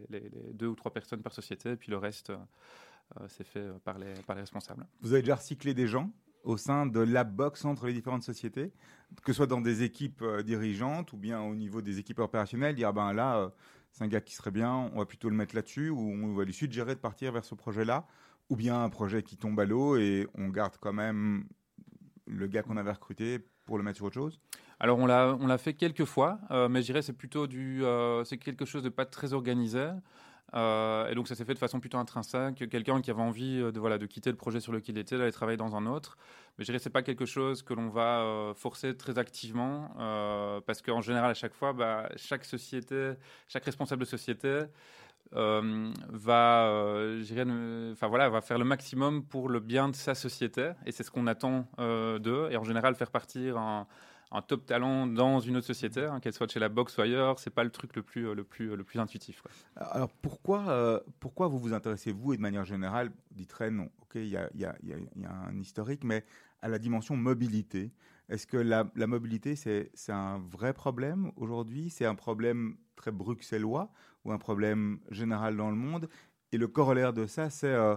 deux 0.55 0.69
ou 0.69 0.77
trois 0.77 0.93
personnes 0.93 1.21
par 1.21 1.33
société, 1.33 1.71
et 1.73 1.77
puis 1.77 1.91
le 1.91 1.99
reste, 1.99 2.31
c'est 3.29 3.47
fait 3.47 3.61
euh, 3.61 3.79
par 3.85 3.99
les, 3.99 4.15
par 4.27 4.37
les 4.37 4.43
responsables. 4.43 4.87
Vous 5.01 5.13
avez 5.13 5.23
déjà 5.23 5.37
recyclé 5.37 5.75
des 5.75 5.87
gens 5.87 6.11
au 6.45 6.57
sein 6.57 6.87
de 6.87 7.01
la 7.01 7.25
box 7.25 7.65
entre 7.65 7.87
les 7.87 7.93
différentes 7.93 8.25
sociétés, 8.25 8.73
que 9.23 9.33
ce 9.33 9.37
soit 9.37 9.47
dans 9.47 9.61
des 9.61 9.83
équipes 9.83 10.23
euh, 10.23 10.43
dirigeantes 10.43 11.13
ou 11.13 11.17
bien 11.17 11.41
au 11.41 11.55
niveau 11.55 11.83
des 11.83 11.99
équipes 11.99 12.19
opérationnelles, 12.19 12.75
dire 12.75 12.93
ben 12.93 13.13
là, 13.13 13.37
euh, 13.37 13.49
c'est 13.93 14.05
un 14.05 14.09
gars 14.09 14.21
qui 14.21 14.35
serait 14.35 14.51
bien, 14.51 14.91
on 14.93 14.99
va 14.99 15.07
plutôt 15.07 15.29
le 15.29 15.37
mettre 15.37 15.55
là-dessus, 15.55 15.91
ou 15.91 16.01
on 16.01 16.35
va 16.35 16.45
lui 16.45 16.55
suggérer 16.55 16.95
de 16.95 17.01
partir 17.01 17.33
vers 17.33 17.45
ce 17.45 17.55
projet-là, 17.55 18.07
ou 18.49 18.57
bien 18.57 18.83
un 18.83 18.89
projet 18.89 19.23
qui 19.23 19.37
tombe 19.37 19.59
à 19.61 19.65
l'eau 19.65 19.97
et 19.97 20.27
on 20.35 20.49
garde 20.49 20.77
quand 20.81 20.93
même 20.93 21.45
le 22.27 22.47
gars 22.47 22.63
qu'on 22.63 22.77
avait 22.77 22.93
recruté 22.93 23.39
pour 23.65 23.79
le 23.79 23.85
mettre 23.85 23.99
sur 23.99 24.07
autre 24.07 24.15
chose? 24.15 24.41
Alors 24.81 24.99
on 24.99 25.07
l'a 25.07 25.37
on 25.39 25.47
l'a 25.47 25.59
fait 25.59 25.75
quelques 25.75 26.07
fois, 26.07 26.41
euh, 26.51 26.69
mais 26.69 26.81
je 26.81 26.87
dirais 26.87 27.03
c'est 27.03 27.13
plutôt 27.13 27.47
du 27.47 27.85
euh, 27.85 28.25
c'est 28.25 28.39
quelque 28.39 28.65
chose 28.65 28.83
de 28.83 28.89
pas 28.89 29.07
très 29.07 29.33
organisé. 29.33 29.91
Euh, 30.55 31.09
et 31.09 31.15
donc 31.15 31.29
ça 31.29 31.35
s'est 31.35 31.45
fait 31.45 31.55
de 31.55 31.59
façon 31.59 31.81
plutôt 31.81 31.99
intrinsèque. 31.99 32.69
Quelqu'un 32.71 33.01
qui 33.01 33.11
avait 33.11 33.23
envie 33.23 33.61
euh, 33.61 33.73
de 33.73 33.81
voilà 33.81 33.99
de 33.99 34.07
quitter 34.07 34.31
le 34.31 34.37
projet 34.37 34.61
sur 34.61 34.73
lequel 34.73 34.97
il 34.97 35.01
était, 35.01 35.17
d'aller 35.17 35.33
travailler 35.33 35.57
dans 35.57 35.77
un 35.77 35.87
autre. 35.87 36.19
Mais 36.59 36.65
je 36.65 36.67
dirais 36.67 36.79
c'est 36.79 36.91
pas 36.91 37.03
quelque 37.03 37.25
chose 37.25 37.63
que 37.63 37.73
l'on 37.73 37.89
va 37.89 38.21
euh, 38.21 38.55
forcer 38.55 38.97
très 38.97 39.19
activement 39.19 39.89
parce 40.67 40.83
qu'en 40.83 41.01
général 41.01 41.31
à 41.31 41.35
chaque 41.35 41.55
fois, 41.55 41.73
bah, 41.73 42.09
chaque 42.17 42.45
société, 42.45 43.13
chaque 43.49 43.65
responsable 43.65 44.01
de 44.01 44.07
société 44.07 44.65
va, 45.33 46.69
enfin 47.93 48.09
voilà, 48.09 48.29
va 48.29 48.41
faire 48.43 48.59
le 48.59 48.65
maximum 48.65 49.25
pour 49.25 49.49
le 49.49 49.61
bien 49.61 49.89
de 49.89 49.97
sa 49.97 50.15
société, 50.15 50.73
et 50.85 50.93
c'est 50.93 51.05
ce 51.05 51.11
qu'on 51.11 51.27
attend 51.27 51.69
d'eux. 51.79 52.49
Et 52.51 52.57
en 52.57 52.65
général, 52.65 52.95
faire 52.95 53.11
partir 53.11 53.57
un, 53.57 53.87
un 54.33 54.43
top 54.43 54.65
talent 54.67 55.07
dans 55.07 55.41
une 55.41 55.57
autre 55.57 55.67
société, 55.67 56.05
hein, 56.05 56.21
qu'elle 56.21 56.33
soit 56.33 56.51
chez 56.51 56.61
la 56.61 56.69
boxe 56.69 56.97
ou 56.97 57.03
ailleurs, 57.03 57.39
c'est 57.39 57.51
pas 57.51 57.65
le 57.65 57.71
truc 57.71 57.95
le 57.95 58.03
plus, 58.03 58.27
euh, 58.27 58.35
le 58.35 58.45
plus, 58.45 58.75
le 58.75 58.85
plus 58.85 58.99
intuitif. 58.99 59.43
Alors 59.77 60.11
pourquoi, 60.23 60.69
euh, 60.69 61.01
pourquoi 61.21 61.49
vous 61.49 61.59
vous 61.59 61.73
intéressez, 61.73 62.13
vous, 62.13 62.33
et 62.33 62.37
de 62.37 62.43
manière 62.43 62.65
générale, 62.65 63.13
dites 63.31 63.55
ok, 64.03 64.15
il 64.15 64.27
y 64.27 64.37
a, 64.37 64.49
y 64.55 64.63
y 64.63 65.21
y 65.23 65.25
a 65.25 65.33
un 65.33 65.59
historique, 65.61 66.05
mais 66.05 66.25
à 66.63 66.69
la 66.69 66.79
dimension 66.79 67.17
mobilité 67.17 67.93
Est-ce 68.29 68.47
que 68.47 68.57
la, 68.57 68.91
la 68.97 69.07
mobilité, 69.07 69.57
c'est 69.57 70.13
un 70.13 70.39
vrai 70.39 70.73
problème 70.73 71.33
aujourd'hui? 71.37 71.91
C'est 71.91 72.07
un 72.07 72.15
problème 72.15 72.77
très 72.97 73.11
bruxellois 73.11 73.91
ou 74.25 74.33
un 74.33 74.39
problème 74.39 75.01
général 75.11 75.57
dans 75.57 75.71
le 75.71 75.77
monde? 75.77 76.09
Et 76.53 76.57
le 76.57 76.69
corollaire 76.69 77.13
de 77.13 77.27
ça, 77.27 77.51
c'est 77.51 77.67
euh, 77.67 77.97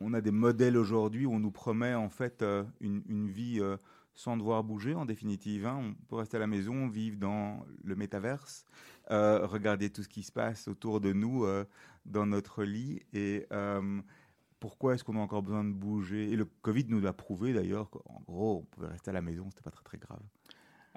on 0.00 0.14
a 0.14 0.20
des 0.20 0.30
modèles 0.30 0.76
aujourd'hui 0.76 1.26
où 1.26 1.32
on 1.32 1.40
nous 1.40 1.50
promet 1.50 1.94
en 1.94 2.08
fait 2.08 2.42
euh, 2.42 2.64
une, 2.80 3.02
une 3.08 3.28
vie 3.28 3.60
euh, 3.60 3.76
sans 4.16 4.36
devoir 4.36 4.64
bouger 4.64 4.94
en 4.94 5.04
définitive. 5.04 5.66
hein. 5.66 5.76
On 5.76 5.94
peut 6.08 6.16
rester 6.16 6.38
à 6.38 6.40
la 6.40 6.46
maison, 6.46 6.88
vivre 6.88 7.18
dans 7.18 7.64
le 7.84 7.94
métaverse, 7.94 8.64
euh, 9.10 9.46
regarder 9.46 9.90
tout 9.90 10.02
ce 10.02 10.08
qui 10.08 10.22
se 10.24 10.32
passe 10.32 10.66
autour 10.68 11.00
de 11.00 11.12
nous 11.12 11.44
euh, 11.44 11.64
dans 12.06 12.26
notre 12.26 12.64
lit. 12.64 13.02
Et 13.12 13.46
euh, 13.52 14.00
pourquoi 14.58 14.94
est-ce 14.94 15.04
qu'on 15.04 15.16
a 15.16 15.20
encore 15.20 15.42
besoin 15.42 15.64
de 15.64 15.72
bouger? 15.72 16.32
Et 16.32 16.36
le 16.36 16.46
Covid 16.46 16.86
nous 16.88 17.00
l'a 17.00 17.12
prouvé 17.12 17.52
d'ailleurs 17.52 17.90
qu'en 17.90 18.22
gros, 18.26 18.60
on 18.60 18.64
pouvait 18.64 18.88
rester 18.88 19.10
à 19.10 19.14
la 19.14 19.22
maison, 19.22 19.46
c'était 19.50 19.62
pas 19.62 19.70
très 19.70 19.84
très 19.84 19.98
grave. 19.98 20.22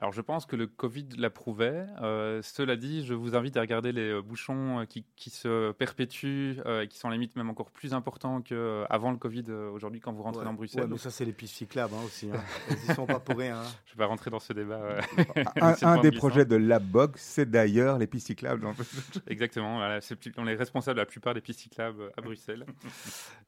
Alors 0.01 0.13
je 0.13 0.21
pense 0.21 0.45
que 0.45 0.55
le 0.55 0.65
Covid 0.65 1.07
l'approuvait. 1.17 1.85
Euh, 2.01 2.41
cela 2.41 2.77
dit, 2.77 3.05
je 3.05 3.13
vous 3.13 3.35
invite 3.35 3.57
à 3.57 3.61
regarder 3.61 3.91
les 3.91 4.11
euh, 4.11 4.21
bouchons 4.21 4.79
euh, 4.79 4.85
qui, 4.85 5.03
qui 5.17 5.29
se 5.29 5.73
perpétuent 5.73 6.55
euh, 6.65 6.83
et 6.83 6.87
qui 6.87 6.97
sont 6.97 7.09
limite 7.09 7.35
même 7.35 7.49
encore 7.49 7.69
plus 7.69 7.93
importants 7.93 8.41
qu'avant 8.41 9.11
le 9.11 9.17
Covid 9.17 9.51
aujourd'hui 9.51 9.99
quand 9.99 10.13
vous 10.13 10.23
rentrez 10.23 10.39
Ouais. 10.39 10.45
dans 10.45 10.53
Bruxelles. 10.53 10.83
Ouais, 10.83 10.87
mais 10.89 10.97
ça, 10.97 11.11
c'est 11.11 11.25
les 11.25 11.33
pistes 11.33 11.55
cyclables 11.55 11.93
hein, 11.93 12.03
aussi. 12.05 12.29
Hein. 12.33 12.39
Ils 12.87 12.91
y 12.91 12.95
sont 12.95 13.05
pas 13.05 13.19
pour 13.19 13.37
rien. 13.37 13.57
hein. 13.59 13.65
Je 13.87 13.93
vais 13.93 13.97
pas 13.97 14.05
rentrer 14.05 14.29
dans 14.31 14.39
ce 14.39 14.53
débat. 14.53 14.75
euh, 14.79 15.01
Un, 15.81 15.99
des 15.99 16.11
projets 16.13 16.45
de 16.45 16.55
Labbox, 16.55 17.21
c'est 17.21 17.49
d'ailleurs 17.49 17.97
les 17.97 18.07
pistes 18.07 18.27
cyclables. 18.27 18.65
Exactement, 19.27 19.77
voilà, 19.79 19.99
plus- 19.99 20.31
on 20.37 20.47
est 20.47 20.55
responsable 20.55 20.95
de 20.95 21.01
la 21.01 21.05
plupart 21.07 21.33
des 21.33 21.41
pistes 21.41 21.59
cyclables 21.59 22.09
à 22.15 22.21
Bruxelles. 22.21 22.65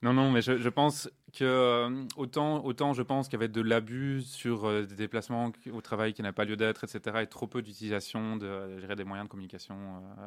non, 0.01 0.11
non, 0.13 0.31
mais 0.31 0.41
je, 0.41 0.57
je 0.57 0.69
pense 0.69 1.09
que 1.37 1.87
autant, 2.17 2.65
autant 2.65 2.91
je 2.93 3.03
pense 3.03 3.27
qu'il 3.29 3.39
y 3.39 3.41
avait 3.41 3.47
de 3.47 3.61
l'abus 3.61 4.21
sur 4.23 4.69
des 4.85 4.95
déplacements 4.95 5.51
au 5.71 5.79
travail 5.81 6.13
qui 6.13 6.21
n'a 6.23 6.33
pas 6.33 6.40
lieu 6.45 6.57
d'être, 6.57 6.83
etc., 6.83 7.17
et 7.21 7.27
trop 7.27 7.47
peu 7.47 7.61
d'utilisation 7.61 8.37
de, 8.37 8.45
euh, 8.45 8.79
dirais, 8.79 8.95
des 8.95 9.03
moyens 9.03 9.27
de 9.27 9.31
communication, 9.31 9.75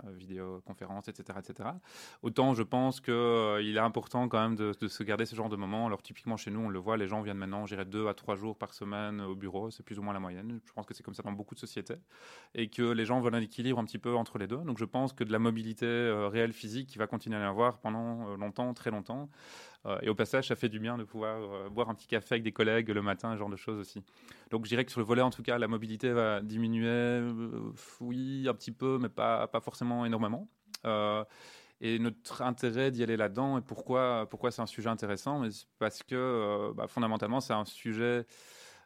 euh, 0.04 0.10
vidéoconférences, 0.12 1.08
etc., 1.08 1.38
etc. 1.38 1.70
Autant 2.22 2.54
je 2.54 2.62
pense 2.62 3.00
qu'il 3.00 3.14
il 3.60 3.76
est 3.76 3.80
important 3.80 4.28
quand 4.28 4.40
même 4.40 4.56
de, 4.56 4.88
se 4.88 5.02
garder 5.02 5.26
ce 5.26 5.34
genre 5.34 5.48
de 5.48 5.56
moments. 5.56 5.86
Alors 5.86 6.02
typiquement 6.02 6.36
chez 6.36 6.50
nous, 6.50 6.60
on 6.60 6.68
le 6.68 6.78
voit, 6.78 6.96
les 6.96 7.08
gens 7.08 7.22
viennent 7.22 7.38
maintenant, 7.38 7.64
dirais, 7.64 7.84
deux 7.84 8.08
à 8.08 8.14
trois 8.14 8.36
jours 8.36 8.56
par 8.56 8.74
semaine 8.74 9.20
au 9.20 9.34
bureau, 9.34 9.70
c'est 9.70 9.82
plus 9.82 9.98
ou 9.98 10.02
moins 10.02 10.14
la 10.14 10.20
moyenne. 10.20 10.60
Je 10.64 10.72
pense 10.72 10.86
que 10.86 10.94
c'est 10.94 11.02
comme 11.02 11.14
ça 11.14 11.22
dans 11.22 11.32
beaucoup 11.32 11.54
de 11.54 11.60
sociétés 11.60 11.96
et 12.54 12.68
que 12.68 12.82
les 12.82 13.04
gens 13.04 13.20
veulent 13.20 13.34
un 13.34 13.40
équilibre 13.40 13.78
un 13.78 13.84
petit 13.84 13.98
peu 13.98 14.14
entre 14.14 14.38
les 14.38 14.46
deux. 14.46 14.58
Donc 14.58 14.78
je 14.78 14.84
pense 14.84 15.12
que 15.12 15.24
de 15.24 15.32
la 15.32 15.38
mobilité 15.38 15.86
euh, 15.86 16.28
réelle 16.28 16.52
physique, 16.52 16.94
il 16.94 16.98
va 16.98 17.06
continuer 17.06 17.36
à 17.36 17.40
y 17.40 17.44
avoir 17.44 17.78
pendant 17.78 18.28
euh, 18.28 18.36
longtemps, 18.36 18.72
très 18.74 18.90
longtemps. 18.90 19.28
Euh, 19.86 19.98
et 20.02 20.08
au 20.08 20.14
passage, 20.14 20.48
ça 20.48 20.56
fait 20.56 20.68
du 20.68 20.78
bien 20.78 20.96
de 20.96 21.04
pouvoir 21.04 21.36
euh, 21.42 21.68
boire 21.68 21.90
un 21.90 21.94
petit 21.94 22.06
café 22.06 22.34
avec 22.34 22.42
des 22.42 22.52
collègues 22.52 22.88
le 22.88 23.02
matin, 23.02 23.32
ce 23.34 23.38
genre 23.38 23.50
de 23.50 23.56
choses 23.56 23.78
aussi. 23.78 24.02
Donc 24.50 24.64
je 24.64 24.70
dirais 24.70 24.84
que 24.84 24.90
sur 24.90 25.00
le 25.00 25.06
volet, 25.06 25.22
en 25.22 25.30
tout 25.30 25.42
cas, 25.42 25.58
la 25.58 25.68
mobilité 25.68 26.10
va 26.12 26.40
diminuer, 26.40 26.88
euh, 26.88 27.72
oui, 28.00 28.46
un 28.48 28.54
petit 28.54 28.72
peu, 28.72 28.98
mais 29.00 29.08
pas, 29.08 29.46
pas 29.46 29.60
forcément 29.60 30.04
énormément. 30.06 30.48
Et 31.80 31.98
notre 31.98 32.42
intérêt 32.42 32.90
d'y 32.90 33.02
aller 33.02 33.16
là-dedans, 33.16 33.58
et 33.58 33.60
pourquoi, 33.60 34.26
pourquoi 34.30 34.50
c'est 34.50 34.62
un 34.62 34.66
sujet 34.66 34.88
intéressant, 34.88 35.48
c'est 35.50 35.66
parce 35.78 36.02
que 36.02 36.72
bah, 36.74 36.86
fondamentalement, 36.86 37.40
c'est 37.40 37.52
un 37.52 37.64
sujet 37.64 38.26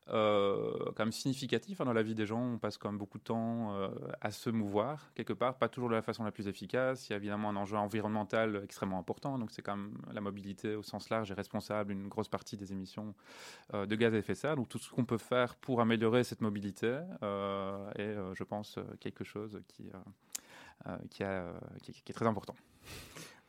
quand 0.09 1.04
même 1.04 1.12
significatif 1.12 1.80
hein, 1.80 1.84
dans 1.84 1.92
la 1.92 2.02
vie 2.02 2.14
des 2.14 2.26
gens. 2.26 2.40
On 2.40 2.59
passe 2.59 2.78
quand 2.78 2.88
même 2.88 2.98
beaucoup 2.98 3.18
de 3.18 3.24
temps 3.24 3.74
euh, 3.74 3.88
à 4.20 4.30
se 4.30 4.50
mouvoir 4.50 5.11
quelque 5.14 5.32
part, 5.32 5.56
pas 5.59 5.68
toujours 5.68 5.88
de 5.88 5.94
la 5.94 6.02
façon 6.02 6.24
la 6.24 6.32
plus 6.32 6.48
efficace. 6.48 7.09
Il 7.09 7.12
y 7.12 7.14
a 7.14 7.16
évidemment 7.16 7.50
un 7.50 7.56
enjeu 7.56 7.76
environnemental 7.76 8.61
extrêmement 8.64 8.98
important. 8.98 9.38
Donc 9.38 9.50
c'est 9.50 9.62
quand 9.62 9.76
même 9.76 9.96
la 10.12 10.20
mobilité 10.20 10.74
au 10.74 10.82
sens 10.82 11.11
large 11.11 11.30
est 11.30 11.34
responsable 11.34 11.94
d'une 11.94 12.09
grosse 12.09 12.28
partie 12.28 12.56
des 12.56 12.72
émissions 12.72 13.14
euh, 13.74 13.86
de 13.86 13.96
gaz 13.96 14.14
à 14.14 14.18
effet 14.18 14.32
de 14.32 14.38
serre. 14.38 14.56
Donc 14.56 14.68
tout 14.68 14.78
ce 14.78 14.90
qu'on 14.90 15.04
peut 15.04 15.18
faire 15.18 15.54
pour 15.56 15.80
améliorer 15.80 16.24
cette 16.24 16.40
mobilité 16.40 16.98
euh, 17.22 17.90
est, 17.92 18.02
euh, 18.02 18.34
je 18.34 18.44
pense, 18.44 18.78
euh, 18.78 18.82
quelque 19.00 19.24
chose 19.24 19.61
qui, 19.68 19.88
euh, 19.88 19.98
euh, 20.88 20.96
euh, 21.22 21.52
est 22.06 22.12
très 22.12 22.26
important. 22.26 22.54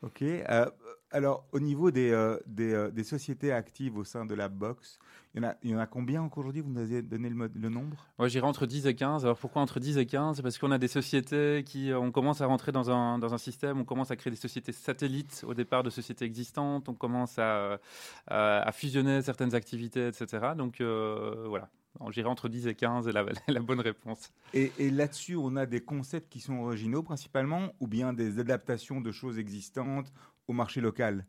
Ok. 0.01 0.21
euh, 0.21 0.69
alors, 1.11 1.45
au 1.51 1.59
niveau 1.59 1.91
des, 1.91 2.11
euh, 2.11 2.37
des, 2.45 2.73
euh, 2.73 2.91
des 2.91 3.03
sociétés 3.03 3.51
actives 3.51 3.97
au 3.97 4.03
sein 4.03 4.25
de 4.25 4.35
la 4.35 4.47
box, 4.47 4.99
il 5.33 5.41
y 5.41 5.45
en 5.45 5.49
a, 5.49 5.55
il 5.63 5.69
y 5.71 5.75
en 5.75 5.79
a 5.79 5.87
combien 5.87 6.21
encore 6.21 6.39
aujourd'hui? 6.39 6.61
Vous 6.61 6.71
nous 6.71 6.79
avez 6.79 7.01
donné 7.01 7.29
le, 7.29 7.69
nombre? 7.69 8.07
Moi, 8.17 8.27
j'irais 8.27 8.47
entre 8.47 8.65
10 8.65 8.87
et 8.87 8.95
15. 8.95 9.25
Alors, 9.25 9.37
pourquoi 9.37 9.61
entre 9.61 9.79
10 9.79 9.97
et 9.97 10.05
15 10.05 10.37
C'est 10.37 10.41
parce 10.41 10.57
qu'on 10.57 10.71
a 10.71 10.77
des 10.77 10.87
sociétés 10.87 11.63
qui, 11.65 11.91
euh, 11.91 11.99
on 11.99 12.11
commence 12.11 12.41
à 12.41 12.45
rentrer 12.45 12.71
dans 12.71 12.91
un, 12.91 13.19
dans 13.19 13.33
un 13.33 13.37
système, 13.37 13.79
on 13.79 13.85
commence 13.85 14.11
à 14.11 14.15
créer 14.15 14.31
des 14.31 14.37
sociétés 14.37 14.71
satellites 14.71 15.43
au 15.47 15.53
départ 15.53 15.83
de 15.83 15.89
sociétés 15.89 16.25
existantes, 16.25 16.89
on 16.89 16.95
commence 16.95 17.37
à, 17.39 17.79
à, 18.27 18.67
à 18.67 18.71
fusionner 18.71 19.21
certaines 19.21 19.55
activités, 19.55 20.07
etc. 20.07 20.53
Donc, 20.55 20.81
euh, 20.81 21.45
voilà. 21.47 21.69
J'irais 22.11 22.29
entre 22.29 22.49
10 22.49 22.67
et 22.67 22.75
15 22.75 23.07
est 23.07 23.11
la, 23.11 23.25
la 23.47 23.59
bonne 23.59 23.81
réponse. 23.81 24.31
Et, 24.53 24.71
et 24.77 24.89
là-dessus, 24.89 25.35
on 25.35 25.55
a 25.55 25.65
des 25.65 25.81
concepts 25.81 26.31
qui 26.31 26.39
sont 26.39 26.57
originaux 26.59 27.03
principalement, 27.03 27.73
ou 27.79 27.87
bien 27.87 28.13
des 28.13 28.39
adaptations 28.39 29.01
de 29.01 29.11
choses 29.11 29.37
existantes 29.37 30.11
au 30.49 30.53
marché 30.53 30.81
local 30.81 31.25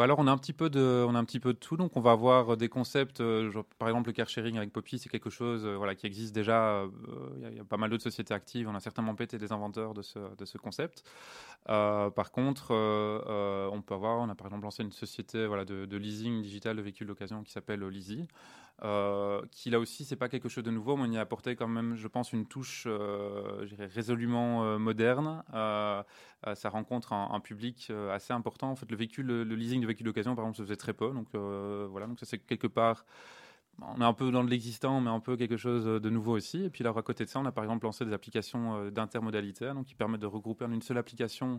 alors 0.00 0.18
on 0.20 0.26
a 0.26 0.32
un 0.32 0.38
petit 0.38 0.54
peu 0.54 0.70
de, 0.70 1.04
on 1.06 1.14
a 1.14 1.18
un 1.18 1.24
petit 1.24 1.40
peu 1.40 1.52
de 1.52 1.58
tout. 1.58 1.76
Donc 1.76 1.96
on 1.96 2.00
va 2.00 2.12
avoir 2.12 2.56
des 2.56 2.68
concepts, 2.70 3.20
euh, 3.20 3.52
par 3.78 3.88
exemple 3.88 4.08
le 4.08 4.12
car 4.14 4.28
sharing 4.28 4.56
avec 4.56 4.72
Poppy, 4.72 4.98
c'est 4.98 5.10
quelque 5.10 5.28
chose, 5.28 5.66
euh, 5.66 5.76
voilà, 5.76 5.94
qui 5.94 6.06
existe 6.06 6.34
déjà. 6.34 6.76
euh, 6.84 6.88
Il 7.50 7.56
y 7.56 7.60
a- 7.60 7.64
pas 7.64 7.76
mal 7.76 7.90
d'autres 7.90 8.02
sociétés 8.04 8.32
actives. 8.32 8.68
On 8.68 8.74
a 8.74 8.80
certainement 8.80 9.14
été 9.16 9.36
des 9.36 9.52
inventeurs 9.52 9.92
de 9.92 10.00
ce, 10.02 10.18
de 10.36 10.44
ce 10.46 10.56
concept. 10.56 11.04
Euh, 11.68 12.10
par 12.10 12.32
contre, 12.32 12.72
euh, 12.72 13.20
euh, 13.28 13.68
on 13.72 13.82
peut 13.82 13.94
avoir, 13.94 14.18
on 14.20 14.28
a 14.30 14.34
par 14.34 14.46
exemple 14.46 14.64
lancé 14.64 14.82
une 14.82 14.92
société, 14.92 15.46
voilà, 15.46 15.64
de, 15.64 15.96
leasing 15.96 16.42
digital 16.42 16.76
de 16.76 16.82
véhicules 16.82 17.06
d'occasion 17.06 17.42
qui 17.42 17.52
s'appelle 17.52 17.82
Leasy. 17.86 18.26
Euh, 18.84 19.42
qui 19.52 19.70
là 19.70 19.78
aussi 19.78 20.04
c'est 20.04 20.16
pas 20.16 20.28
quelque 20.28 20.48
chose 20.48 20.64
de 20.64 20.70
nouveau, 20.72 20.96
mais 20.96 21.04
on 21.04 21.12
y 21.12 21.16
a 21.16 21.20
apporté 21.20 21.54
quand 21.54 21.68
même, 21.68 21.94
je 21.94 22.08
pense, 22.08 22.32
une 22.32 22.46
touche, 22.46 22.84
euh, 22.88 23.64
résolument 23.94 24.64
euh, 24.64 24.78
moderne. 24.78 25.42
Euh, 26.46 26.54
ça 26.56 26.68
rencontre 26.68 27.12
un, 27.12 27.40
public 27.40 27.88
euh, 27.90 28.12
assez 28.12 28.32
important. 28.32 28.70
En 28.70 28.76
fait, 28.76 28.90
le 28.90 28.96
véhicule, 28.96 29.26
le, 29.26 29.44
le 29.44 29.54
leasing 29.54 29.80
de 29.80 29.86
véhicules 29.86 30.06
d'occasion, 30.06 30.34
par 30.34 30.44
exemple, 30.44 30.58
se 30.58 30.62
faisait 30.62 30.76
très 30.76 30.92
peu. 30.92 31.10
Donc 31.12 31.28
euh, 31.34 31.86
voilà, 31.90 32.06
donc 32.06 32.18
ça 32.18 32.26
c'est 32.26 32.38
quelque 32.38 32.66
part. 32.66 33.04
On 33.80 34.00
est 34.00 34.04
un 34.04 34.12
peu 34.12 34.30
dans 34.30 34.44
de 34.44 34.50
l'existant, 34.50 35.00
mais 35.00 35.10
un 35.10 35.20
peu 35.20 35.36
quelque 35.36 35.56
chose 35.56 35.84
de 35.84 36.10
nouveau 36.10 36.32
aussi. 36.36 36.64
Et 36.64 36.70
puis 36.70 36.84
là, 36.84 36.92
à 36.96 37.02
côté 37.02 37.24
de 37.24 37.28
ça, 37.30 37.40
on 37.40 37.46
a 37.46 37.52
par 37.52 37.64
exemple 37.64 37.84
lancé 37.84 38.04
des 38.04 38.12
applications 38.12 38.76
euh, 38.76 38.90
d'intermodalité, 38.90 39.72
donc 39.72 39.86
qui 39.86 39.94
permettent 39.94 40.20
de 40.20 40.26
regrouper 40.26 40.64
en 40.64 40.72
une 40.72 40.82
seule 40.82 40.98
application 40.98 41.58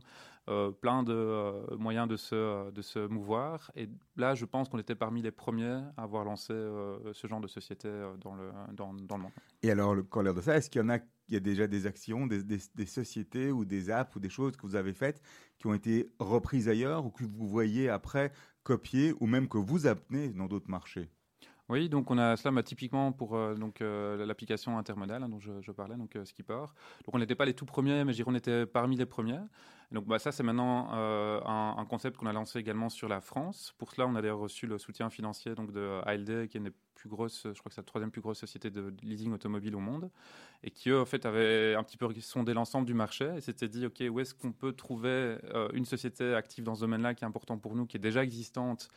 euh, 0.50 0.72
plein 0.72 1.04
de 1.04 1.14
euh, 1.14 1.78
moyens 1.78 2.08
de 2.08 2.16
se, 2.16 2.72
de 2.72 2.82
se 2.82 3.08
mouvoir. 3.08 3.72
Et 3.76 3.90
là, 4.16 4.36
je 4.36 4.46
pense 4.46 4.70
qu'on 4.70 4.80
était 4.80 4.96
parmi 4.96 5.22
les 5.22 5.32
premiers 5.32 5.82
à 5.98 6.04
avoir 6.04 6.24
lancé 6.24 6.54
euh, 6.54 7.14
ce 7.14 7.28
genre 7.28 7.42
de 7.42 7.48
société 7.48 7.88
euh, 7.88 8.16
dans, 8.18 8.36
le, 8.36 8.52
dans, 8.74 8.94
dans 8.94 9.18
le 9.18 9.24
monde. 9.24 9.32
Et 9.62 9.72
alors, 9.72 9.96
le 9.96 10.04
corollaire 10.04 10.34
de 10.34 10.42
ça, 10.42 10.58
est-ce 10.58 10.70
qu'il 10.70 10.86
y 10.86 10.90
a, 10.90 11.00
il 11.30 11.34
y 11.34 11.38
a 11.38 11.40
déjà 11.40 11.68
des 11.68 11.88
actions, 11.88 12.28
des, 12.28 12.86
sociétés 12.86 13.52
ou 13.52 13.66
des 13.66 13.90
apps 13.90 14.16
ou 14.16 14.20
des 14.20 14.30
choses 14.30 14.56
que 14.56 14.68
vous 14.68 14.76
avez 14.76 14.94
faites 14.94 15.22
qui 15.58 15.68
ont 15.68 15.74
été 15.74 16.12
reprises 16.20 16.68
ailleurs 16.70 17.06
ou 17.06 17.10
que 17.10 17.24
vous 17.24 17.48
voyez 17.48 17.90
après 17.90 18.32
copier 18.64 19.14
ou 19.20 19.28
même 19.28 19.48
que 19.48 19.58
vous 19.58 19.88
amenez 19.88 20.30
dans 20.30 20.48
d'autres 20.48 20.70
marchés? 20.70 21.10
Oui, 21.70 21.88
donc 21.88 22.12
on 22.12 22.18
a 22.18 22.36
bah, 22.52 22.64
typiquement 22.64 23.14
pour 23.14 23.36
euh, 23.36 23.56
donc 23.56 23.82
euh, 23.82 24.26
l'application 24.26 24.78
intermodale 24.78 25.24
hein, 25.24 25.30
dont 25.30 25.40
je, 25.40 25.72
parlais, 25.72 25.96
donc 25.96 26.16
euh, 26.16 26.26
Skipper. 26.26 26.66
Donc 27.06 27.14
on 27.14 27.20
n'était 27.20 27.36
pas 27.36 27.46
les 27.46 27.54
tout 27.54 27.66
premiers, 27.66 28.04
mais 28.04 28.12
je 28.12 28.18
dirais 28.18 28.30
on 28.30 28.36
était 28.36 28.66
parmi 28.66 28.98
les 28.98 29.06
premiers. 29.06 29.40
Donc 29.92 30.06
bah, 30.06 30.20
ça 30.20 30.34
c'est 30.34 30.44
maintenant 30.44 30.90
euh, 30.94 31.40
un, 31.46 31.76
un 31.78 31.86
concept 31.86 32.18
qu'on 32.18 32.26
a 32.26 32.34
lancé 32.34 32.60
également 32.60 32.90
sur 32.90 33.08
la 33.08 33.22
France. 33.22 33.74
Pour 33.78 33.94
cela, 33.94 34.08
on 34.08 34.16
a 34.16 34.22
d'ailleurs 34.22 34.40
reçu 34.40 34.68
le 34.68 34.78
soutien 34.78 35.10
financier 35.10 35.56
donc 35.56 35.72
de 35.72 36.02
ALD, 36.04 36.50
qui 36.50 36.58
est 36.58 36.60
une 36.60 36.66
des 36.66 36.74
plus 36.96 37.08
grosses, 37.08 37.44
je 37.46 37.60
crois 37.60 37.70
que 37.70 37.76
c'est 37.76 37.82
la 37.82 37.86
troisième 37.86 38.12
plus 38.12 38.22
grosse 38.22 38.40
société 38.40 38.70
de 38.70 38.94
leasing 39.02 39.32
automobile 39.34 39.76
au 39.76 39.80
monde, 39.80 40.10
et 40.64 40.72
qui 40.72 40.90
eux 40.90 41.00
en 41.00 41.06
fait 41.06 41.26
avaient 41.26 41.76
un 41.76 41.84
petit 41.84 41.98
peu 41.98 42.08
sondé 42.20 42.54
l'ensemble 42.54 42.86
du 42.86 42.94
marché 42.94 43.30
et 43.38 43.42
s'étaient 43.42 43.68
dit 43.68 43.86
ok 43.86 44.04
où 44.10 44.20
est-ce 44.20 44.34
qu'on 44.34 44.52
peut 44.52 44.74
trouver 44.74 45.38
une 45.74 45.86
société 45.86 46.34
active 46.34 46.64
dans 46.64 46.76
ce 46.76 46.82
domaine-là 46.82 47.14
qui 47.14 47.24
est 47.24 47.28
important 47.28 47.58
pour 47.58 47.76
nous, 47.76 47.86
qui 47.86 47.98
est 47.98 48.02
déjà 48.02 48.24
existante 48.24 48.90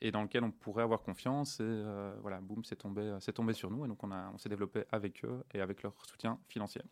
et 0.00 0.10
dans 0.10 0.22
lequel 0.22 0.44
on 0.44 0.50
pourrait 0.50 0.82
avoir 0.82 1.02
confiance. 1.02 1.60
Et 1.60 1.64
euh, 1.64 2.14
voilà, 2.22 2.40
boum, 2.40 2.64
c'est 2.64 2.76
tombé, 2.76 3.16
c'est 3.20 3.32
tombé 3.32 3.52
sur 3.52 3.70
nous. 3.70 3.84
Et 3.84 3.88
donc, 3.88 4.02
on, 4.02 4.10
a, 4.10 4.30
on 4.34 4.38
s'est 4.38 4.48
développé 4.48 4.84
avec 4.92 5.24
eux 5.24 5.42
et 5.54 5.60
avec 5.60 5.82
leur 5.82 5.94
soutien 6.06 6.38
financier. 6.48 6.82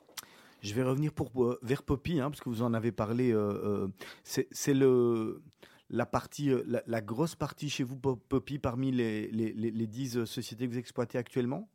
Je 0.61 0.75
vais 0.75 0.83
revenir 0.83 1.13
pour, 1.13 1.45
euh, 1.45 1.59
vers 1.63 1.83
Poppy, 1.83 2.21
hein, 2.21 2.31
parce 2.31 2.41
que 2.41 2.49
vous 2.49 2.63
en 2.63 2.75
avez 2.75 2.91
parlé. 2.93 3.33
euh, 3.33 3.85
euh, 3.85 3.89
c'est 4.25 4.75
le 4.75 5.43
la 5.91 6.05
partie, 6.05 6.51
euh, 6.51 6.63
la, 6.67 6.83
la 6.87 7.01
grosse 7.01 7.35
partie 7.35 7.71
chez 7.71 7.83
vous, 7.83 7.97
Pop- 7.97 8.23
Poppy, 8.29 8.59
parmi 8.59 8.91
les, 8.93 9.29
les, 9.31 9.53
les, 9.55 9.71
les 9.71 9.87
10 9.87 10.25
sociétés 10.27 10.67
que 10.67 10.73
vous 10.73 10.79
exploitez 10.79 11.17
actuellement? 11.17 11.71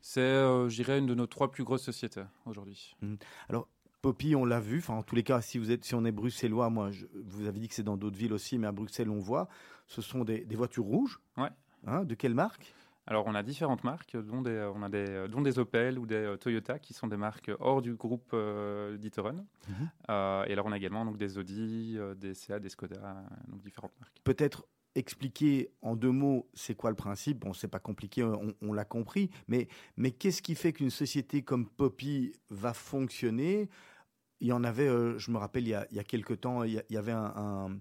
C'est, 0.00 0.20
euh, 0.20 0.68
je 0.70 0.76
dirais, 0.76 1.00
une 1.00 1.06
de 1.06 1.14
nos 1.14 1.26
trois 1.26 1.50
plus 1.50 1.64
grosses 1.64 1.82
sociétés 1.82 2.22
aujourd'hui. 2.46 2.96
Poppy, 4.00 4.36
on 4.36 4.44
l'a 4.44 4.60
vu. 4.60 4.78
Enfin, 4.78 4.94
en 4.94 5.02
tous 5.02 5.16
les 5.16 5.22
cas, 5.22 5.40
si 5.40 5.58
vous 5.58 5.70
êtes, 5.70 5.84
si 5.84 5.94
on 5.94 6.04
est 6.04 6.12
bruxellois, 6.12 6.70
moi, 6.70 6.90
je, 6.90 7.06
vous 7.14 7.46
avez 7.46 7.58
dit 7.58 7.68
que 7.68 7.74
c'est 7.74 7.82
dans 7.82 7.96
d'autres 7.96 8.16
villes 8.16 8.32
aussi, 8.32 8.58
mais 8.58 8.66
à 8.66 8.72
Bruxelles, 8.72 9.10
on 9.10 9.18
voit. 9.18 9.48
Ce 9.86 10.02
sont 10.02 10.24
des, 10.24 10.44
des 10.44 10.56
voitures 10.56 10.84
rouges. 10.84 11.20
Ouais. 11.36 11.50
Hein, 11.86 12.04
de 12.04 12.14
quelle 12.14 12.34
marque? 12.34 12.74
Alors, 13.06 13.26
on 13.26 13.34
a 13.34 13.42
différentes 13.42 13.84
marques, 13.84 14.16
dont 14.16 14.42
des, 14.42 14.50
euh, 14.50 14.70
on 14.74 14.82
a 14.82 14.88
des, 14.90 15.06
euh, 15.08 15.28
dont 15.28 15.40
des 15.40 15.58
Opel 15.58 15.98
ou 15.98 16.06
des 16.06 16.14
euh, 16.14 16.36
Toyota, 16.36 16.78
qui 16.78 16.92
sont 16.92 17.06
des 17.06 17.16
marques 17.16 17.50
hors 17.58 17.80
du 17.80 17.94
groupe 17.94 18.30
euh. 18.34 18.98
Mhm. 18.98 19.90
Euh, 20.10 20.44
et 20.44 20.52
alors, 20.52 20.66
on 20.66 20.72
a 20.72 20.76
également 20.76 21.04
donc, 21.06 21.16
des 21.16 21.38
Audi, 21.38 21.94
euh, 21.96 22.14
des 22.14 22.34
Seat, 22.34 22.60
des 22.60 22.68
Skoda, 22.68 22.96
euh, 22.96 23.50
donc 23.50 23.62
différentes 23.62 23.98
marques. 23.98 24.20
Peut-être 24.24 24.66
expliquer 24.94 25.70
en 25.80 25.96
deux 25.96 26.10
mots 26.10 26.48
c'est 26.54 26.74
quoi 26.74 26.90
le 26.90 26.96
principe? 26.96 27.38
Bon, 27.38 27.52
c'est 27.52 27.68
pas 27.68 27.78
compliqué, 27.78 28.24
on, 28.24 28.52
on 28.60 28.72
l'a 28.72 28.84
compris. 28.84 29.30
Mais, 29.46 29.68
mais 29.96 30.10
qu'est-ce 30.10 30.42
qui 30.42 30.54
fait 30.54 30.72
qu'une 30.72 30.90
société 30.90 31.42
comme 31.42 31.66
Poppy 31.66 32.32
va 32.50 32.74
fonctionner? 32.74 33.68
Il 34.40 34.48
y 34.48 34.52
en 34.52 34.62
avait, 34.64 34.88
euh, 34.88 35.18
je 35.18 35.30
me 35.30 35.38
rappelle, 35.38 35.64
il 35.64 35.70
y 35.70 35.74
a, 35.74 35.86
il 35.90 35.96
y 35.96 36.00
a 36.00 36.04
quelques 36.04 36.40
temps, 36.40 36.62
il 36.64 36.74
y, 36.74 36.78
a- 36.78 36.82
il 36.90 36.94
y 36.94 36.96
avait 36.96 37.12
un, 37.12 37.32
un, 37.36 37.78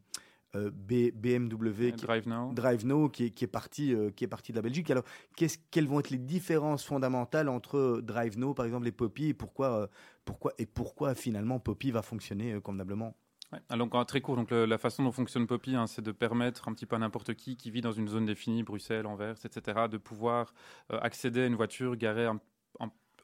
euh, 0.55 0.71
B- 0.71 1.11
BMW 1.11 1.91
qui, 1.91 2.05
Drive 2.05 2.27
Now. 2.27 2.53
Drive 2.53 2.85
Now 2.85 3.09
qui 3.09 3.25
est, 3.25 3.29
qui 3.31 3.43
est 3.43 3.47
parti 3.47 3.93
euh, 3.93 4.09
qui 4.11 4.23
est 4.23 4.27
parti 4.27 4.51
de 4.53 4.57
la 4.57 4.61
Belgique. 4.61 4.89
Alors, 4.89 5.03
qu'est-ce- 5.35 5.59
quelles 5.71 5.87
vont 5.87 5.99
être 5.99 6.09
les 6.09 6.17
différences 6.17 6.83
fondamentales 6.83 7.49
entre 7.49 7.99
Drive 8.01 8.39
Now, 8.39 8.53
par 8.53 8.65
exemple, 8.65 8.87
et 8.87 8.91
Poppy, 8.91 9.27
et 9.27 9.33
pourquoi, 9.33 9.89
pourquoi, 10.25 10.53
et 10.57 10.65
pourquoi 10.65 11.15
finalement 11.15 11.59
Poppy 11.59 11.91
va 11.91 12.01
fonctionner 12.01 12.59
convenablement? 12.61 13.15
Ouais. 13.53 13.59
Alors, 13.69 13.87
en 13.93 14.03
très 14.03 14.19
court, 14.19 14.35
donc 14.35 14.51
le- 14.51 14.65
la 14.65 14.77
façon 14.77 15.03
dont 15.03 15.11
fonctionne 15.11 15.47
Poppy, 15.47 15.75
hein, 15.75 15.87
c'est 15.87 16.01
de 16.01 16.11
permettre 16.11 16.67
un 16.67 16.73
petit 16.73 16.85
peu 16.85 16.95
à 16.95 16.99
n'importe 16.99 17.33
qui 17.33 17.55
qui 17.55 17.71
vit 17.71 17.79
dans 17.81 17.93
une 17.93 18.07
zone 18.09 18.25
définie, 18.25 18.63
Bruxelles, 18.63 19.05
Anvers, 19.05 19.35
etc., 19.45 19.87
de 19.89 19.97
pouvoir 19.97 20.53
euh, 20.91 20.99
accéder 21.01 21.41
à 21.43 21.45
une 21.45 21.55
voiture 21.55 21.95
garée 21.95 22.25
un, 22.25 22.41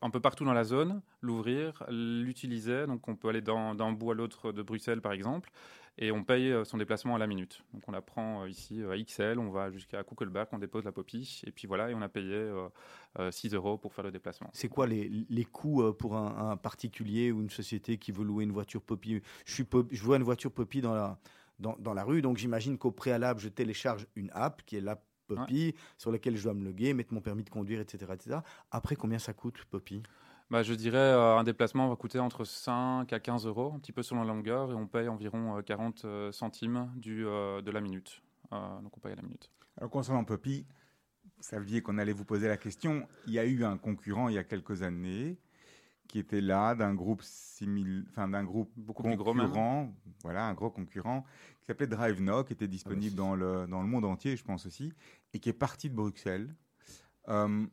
un- 0.03 0.09
peu 0.09 0.19
partout 0.19 0.45
dans 0.45 0.53
la 0.53 0.63
zone, 0.63 1.01
l'ouvrir, 1.21 1.83
l'utiliser. 1.89 2.85
Donc, 2.85 3.07
on 3.07 3.15
peut 3.15 3.29
aller 3.29 3.41
d'un 3.41 3.91
bout 3.91 4.11
à 4.11 4.13
l'autre 4.13 4.51
de 4.51 4.61
Bruxelles, 4.61 5.01
par 5.01 5.13
exemple, 5.13 5.49
et 5.97 6.11
on 6.11 6.23
paye 6.23 6.51
euh, 6.51 6.63
son 6.63 6.77
déplacement 6.77 7.15
à 7.15 7.19
la 7.19 7.27
minute. 7.27 7.63
Donc, 7.73 7.83
on 7.87 7.91
la 7.91 8.01
prend 8.01 8.43
euh, 8.43 8.49
ici 8.49 8.81
euh, 8.81 8.91
à 8.91 8.97
XL, 8.97 9.39
on 9.39 9.49
va 9.49 9.71
jusqu'à 9.71 10.03
Kuckelberg, 10.03 10.47
on 10.51 10.59
dépose 10.59 10.83
la 10.85 10.91
Poppy, 10.91 11.41
et 11.45 11.51
puis 11.51 11.67
voilà, 11.67 11.89
et 11.89 11.93
on 11.93 12.01
a 12.01 12.09
payé 12.09 12.33
euh, 12.33 12.67
euh, 13.19 13.31
6 13.31 13.53
euros 13.53 13.77
pour 13.77 13.93
faire 13.93 14.03
le 14.03 14.11
déplacement. 14.11 14.49
C'est 14.53 14.69
quoi 14.69 14.87
les, 14.87 15.45
coûts 15.51 15.93
pour 15.93 16.15
un, 16.15 16.57
particulier 16.57 17.31
ou 17.31 17.41
une 17.41 17.49
société 17.49 17.97
qui 17.97 18.11
veut 18.11 18.23
louer 18.23 18.43
une 18.43 18.51
voiture 18.51 18.81
Poppy 18.81 19.21
je, 19.45 19.63
vois 20.03 20.17
une 20.17 20.23
voiture 20.23 20.51
Poppy 20.51 20.81
dans 20.81 20.93
la, 20.93 21.19
dans, 21.59 21.75
dans 21.79 21.93
la 21.93 22.03
rue, 22.03 22.21
donc 22.21 22.37
j'imagine 22.37 22.77
qu'au 22.77 22.91
préalable, 22.91 23.39
je 23.39 23.49
télécharge 23.49 24.07
une 24.15 24.31
app 24.33 24.63
qui 24.65 24.77
est 24.77 24.81
l'app 24.81 25.03
Poppy, 25.23 25.75
sur 25.97 26.11
laquelle 26.11 26.37
je 26.37 26.43
dois 26.43 26.53
me 26.53 26.63
loguer, 26.63 26.93
mettre 26.93 27.13
mon 27.13 27.21
permis 27.21 27.43
de 27.43 27.49
conduire, 27.49 27.79
etc. 27.79 28.11
etc. 28.13 28.37
Après, 28.71 28.95
combien 28.95 29.19
ça 29.19 29.33
coûte 29.33 29.63
Poppy? 29.69 30.03
Bah, 30.49 30.61
je 30.61 30.73
dirais 30.73 30.97
euh, 30.97 31.37
un 31.37 31.43
déplacement 31.43 31.89
va 31.89 31.95
coûter 31.95 32.19
entre 32.19 32.43
5 32.45 33.11
à 33.11 33.19
15 33.19 33.47
euros, 33.47 33.73
un 33.75 33.79
petit 33.79 33.91
peu 33.91 34.03
selon 34.03 34.21
la 34.21 34.27
longueur, 34.27 34.71
et 34.71 34.75
on 34.75 34.87
paye 34.87 35.07
environ 35.07 35.57
euh, 35.57 35.61
40 35.61 36.05
euh, 36.05 36.31
centimes 36.31 36.91
du, 36.95 37.25
euh, 37.25 37.61
de 37.61 37.71
la 37.71 37.81
minute. 37.81 38.21
Euh, 38.51 38.81
donc 38.81 38.95
on 38.95 38.99
paye 38.99 39.13
à 39.13 39.15
la 39.15 39.21
minute. 39.21 39.49
Alors 39.77 39.89
concernant 39.89 40.23
Poppy, 40.23 40.65
vous 41.37 41.43
saviez 41.43 41.81
qu'on 41.81 41.97
allait 41.97 42.13
vous 42.13 42.25
poser 42.25 42.47
la 42.47 42.57
question. 42.57 43.07
Il 43.25 43.33
y 43.33 43.39
a 43.39 43.45
eu 43.45 43.63
un 43.63 43.77
concurrent 43.77 44.29
il 44.29 44.35
y 44.35 44.37
a 44.37 44.43
quelques 44.43 44.83
années 44.83 45.37
qui 46.07 46.19
était 46.19 46.41
là 46.41 46.75
d'un 46.75 46.93
groupe 46.93 47.21
simil... 47.23 48.05
enfin 48.09 48.27
d'un 48.27 48.43
groupe 48.43 48.71
Beaucoup 48.75 49.03
concurrent, 49.03 49.93
voilà 50.21 50.45
un 50.45 50.53
gros 50.53 50.69
concurrent 50.69 51.25
qui 51.59 51.67
s'appelait 51.67 51.87
DriveNow, 51.87 52.43
qui 52.43 52.53
était 52.53 52.67
disponible 52.67 53.15
Ah 53.17 53.21
bah, 53.21 53.23
dans 53.23 53.35
le 53.35 53.67
dans 53.67 53.81
le 53.81 53.87
monde 53.87 54.05
entier, 54.05 54.35
je 54.35 54.43
pense 54.43 54.65
aussi, 54.65 54.93
et 55.33 55.39
qui 55.39 55.49
est 55.49 55.53
parti 55.53 55.89
de 55.89 55.95
Bruxelles. 55.95 56.53
Euh, 57.29 57.65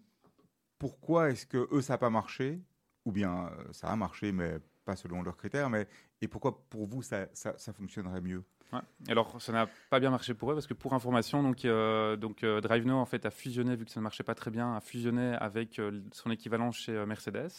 pourquoi 0.78 1.30
est-ce 1.30 1.46
que 1.46 1.68
eux 1.72 1.82
ça 1.82 1.94
n'a 1.94 1.98
pas 1.98 2.10
marché? 2.10 2.62
Ou 3.04 3.12
bien 3.12 3.46
euh, 3.48 3.72
ça 3.72 3.88
a 3.88 3.96
marché 3.96 4.32
mais 4.32 4.58
pas 4.84 4.96
selon 4.96 5.22
leurs 5.22 5.36
critères, 5.36 5.70
mais 5.70 5.86
et 6.20 6.28
pourquoi 6.28 6.66
pour 6.68 6.86
vous 6.86 7.02
ça, 7.02 7.26
ça, 7.32 7.56
ça 7.58 7.72
fonctionnerait 7.72 8.20
mieux? 8.20 8.44
Ouais. 8.72 8.80
Alors, 9.08 9.40
ça 9.42 9.52
n'a 9.52 9.66
pas 9.90 9.98
bien 10.00 10.10
marché 10.10 10.32
pour 10.34 10.50
eux 10.52 10.54
parce 10.54 10.66
que 10.66 10.74
pour 10.74 10.92
information, 10.94 11.42
donc, 11.42 11.64
euh, 11.64 12.16
donc 12.16 12.44
euh, 12.44 12.60
DriveNow 12.60 12.96
en 12.96 13.04
fait 13.04 13.26
a 13.26 13.30
fusionné 13.30 13.74
vu 13.74 13.84
que 13.84 13.90
ça 13.90 13.98
ne 14.00 14.04
marchait 14.04 14.22
pas 14.22 14.34
très 14.36 14.50
bien, 14.50 14.76
a 14.76 14.80
fusionné 14.80 15.34
avec 15.40 15.78
euh, 15.78 16.00
son 16.12 16.30
équivalent 16.30 16.70
chez 16.70 16.92
euh, 16.92 17.06
Mercedes 17.06 17.50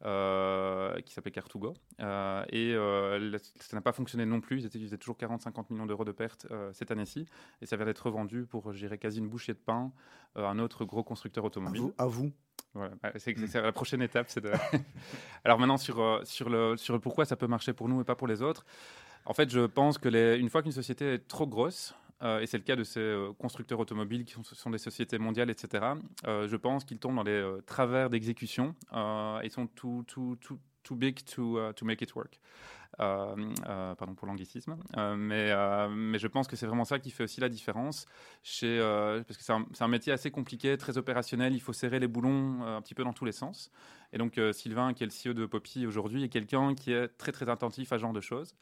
qui 0.00 1.12
s'appelait 1.12 1.32
Car2Go 1.32 1.74
Euh, 2.00 2.44
et 2.50 2.74
ça 3.60 3.76
n'a 3.76 3.80
pas 3.80 3.92
fonctionné 3.92 4.24
non 4.26 4.40
plus. 4.40 4.60
Ils, 4.60 4.66
étaient, 4.66 4.78
ils 4.78 4.86
faisaient 4.86 4.98
toujours 4.98 5.16
40-50 5.16 5.66
millions 5.70 5.86
d'euros 5.86 6.04
de 6.04 6.12
pertes 6.12 6.46
cette 6.72 6.90
année-ci 6.90 7.26
et 7.60 7.66
ça 7.66 7.76
vient 7.76 7.86
d'être 7.86 8.06
revendu 8.06 8.46
pour, 8.46 8.72
je 8.72 8.78
dirais, 8.78 8.98
quasi 8.98 9.18
une 9.18 9.28
bouchée 9.28 9.52
de 9.54 9.58
pain 9.58 9.92
à 10.36 10.42
un 10.42 10.58
autre 10.58 10.84
gros 10.84 11.02
constructeur 11.02 11.44
à 11.44 11.46
automobile. 11.48 11.80
vous, 11.82 11.94
à 11.98 12.06
vous 12.06 12.30
Voilà, 12.74 12.94
bah, 13.02 13.10
c'est 13.16 13.36
c'est 13.48 13.60
la 13.60 13.72
prochaine 13.72 14.02
étape. 14.02 14.26
c'est 14.28 14.40
de- 14.40 14.52
Alors 15.44 15.58
maintenant, 15.58 15.78
sur, 15.78 16.20
sur, 16.24 16.48
le, 16.48 16.76
sur 16.76 16.94
le 16.94 17.00
pourquoi 17.00 17.24
ça 17.24 17.36
peut 17.36 17.46
marcher 17.48 17.72
pour 17.72 17.88
nous 17.88 18.00
et 18.00 18.04
pas 18.04 18.14
pour 18.14 18.28
les 18.28 18.40
autres, 18.42 18.64
en 19.28 19.34
fait, 19.34 19.50
je 19.50 19.60
pense 19.60 19.98
que 19.98 20.08
les, 20.08 20.38
une 20.38 20.48
fois 20.48 20.62
qu'une 20.62 20.72
société 20.72 21.12
est 21.12 21.28
trop 21.28 21.46
grosse, 21.46 21.94
euh, 22.22 22.40
et 22.40 22.46
c'est 22.46 22.56
le 22.56 22.64
cas 22.64 22.76
de 22.76 22.82
ces 22.82 22.98
euh, 22.98 23.30
constructeurs 23.38 23.78
automobiles 23.78 24.24
qui 24.24 24.34
sont, 24.42 24.70
des 24.70 24.78
sociétés 24.78 25.18
mondiales, 25.18 25.50
etc., 25.50 25.84
euh, 26.26 26.48
je 26.48 26.56
pense 26.56 26.84
qu'ils 26.84 26.98
tombent 26.98 27.16
dans 27.16 27.26
euh, 27.26 27.60
travers 27.66 28.08
d'exécution 28.08 28.74
et 29.42 29.50
sont 29.50 29.66
too, 29.66 30.02
too, 30.04 30.36
too, 30.40 30.96
big 30.96 31.22
to, 31.24 31.72
to 31.74 31.84
make 31.84 32.00
it 32.00 32.14
work. 32.14 32.40
Pardon 32.96 34.14
pour 34.16 34.26
l'anglicisme, 34.26 34.76
Euh, 34.96 35.88
mais, 35.88 36.18
je 36.18 36.26
pense 36.26 36.48
que 36.48 36.56
c'est 36.56 36.66
vraiment 36.66 36.86
ça 36.86 36.98
qui 36.98 37.10
fait 37.10 37.24
aussi 37.24 37.40
la 37.40 37.50
différence 37.50 38.06
parce 38.42 39.36
que 39.36 39.44
c'est 39.44 39.82
un, 39.82 39.88
métier 39.88 40.10
assez 40.10 40.30
compliqué, 40.30 40.76
très 40.78 40.96
opérationnel, 40.96 41.52
il 41.54 41.60
faut 41.60 41.74
serrer 41.74 42.00
les 42.00 42.08
boulons 42.08 42.62
un 42.62 42.80
petit 42.80 42.94
peu 42.94 43.04
dans 43.04 43.12
tous 43.12 43.26
les 43.26 43.32
sens. 43.32 43.70
Et 44.14 44.18
donc 44.18 44.40
Sylvain, 44.52 44.94
qui 44.94 45.04
est 45.04 45.06
le 45.06 45.12
CEO 45.12 45.34
de 45.34 45.44
Poppy 45.44 45.86
aujourd'hui, 45.86 46.24
est 46.24 46.30
quelqu'un 46.30 46.74
qui 46.74 46.92
est 46.92 47.08
très 47.18 47.30
très 47.30 47.50
attentif 47.50 47.92
à 47.92 47.98
ce 47.98 48.00
genre 48.00 48.14
de 48.14 48.22
choses. 48.22 48.54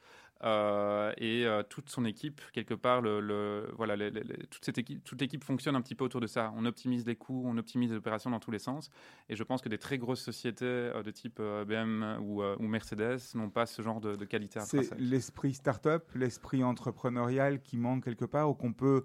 Euh, 0.44 1.12
et 1.16 1.46
euh, 1.46 1.62
toute 1.62 1.88
son 1.88 2.04
équipe, 2.04 2.40
quelque 2.52 2.74
part, 2.74 3.00
le, 3.00 3.20
le- 3.20 3.70
voilà, 3.76 3.96
les- 3.96 4.10
les- 4.10 4.22
les- 4.22 4.46
toute, 4.48 4.64
cette 4.64 4.76
équipe, 4.78 5.02
toute 5.02 5.20
l'équipe 5.20 5.42
fonctionne 5.42 5.74
un 5.76 5.80
petit 5.80 5.94
peu 5.94 6.04
autour 6.04 6.20
de 6.20 6.26
ça. 6.26 6.52
On 6.56 6.66
optimise 6.66 7.06
les 7.06 7.16
coûts, 7.16 7.42
on 7.46 7.56
optimise 7.56 7.90
les 7.90 7.96
opérations 7.96 8.30
dans 8.30 8.40
tous 8.40 8.50
les 8.50 8.58
sens. 8.58 8.90
Et 9.28 9.36
je 9.36 9.42
pense 9.42 9.62
que 9.62 9.68
des 9.68 9.78
très 9.78 9.96
grosses 9.98 10.22
sociétés 10.22 10.64
euh, 10.66 11.02
de 11.02 11.10
type 11.10 11.40
BM 11.40 12.18
ou, 12.20 12.42
ou 12.42 12.66
Mercedes 12.66 13.18
n'ont 13.34 13.50
pas 13.50 13.66
ce 13.66 13.80
genre 13.82 14.00
de, 14.00 14.16
de 14.16 14.24
qualité 14.24 14.60
C'est 14.60 14.98
l'esprit 14.98 15.54
start-up, 15.54 16.10
l'esprit 16.14 16.62
entrepreneurial 16.62 17.60
qui 17.62 17.76
manque 17.76 18.04
quelque 18.04 18.24
part 18.24 18.50
ou 18.50 18.54
qu'on 18.54 18.72
peut, 18.72 19.04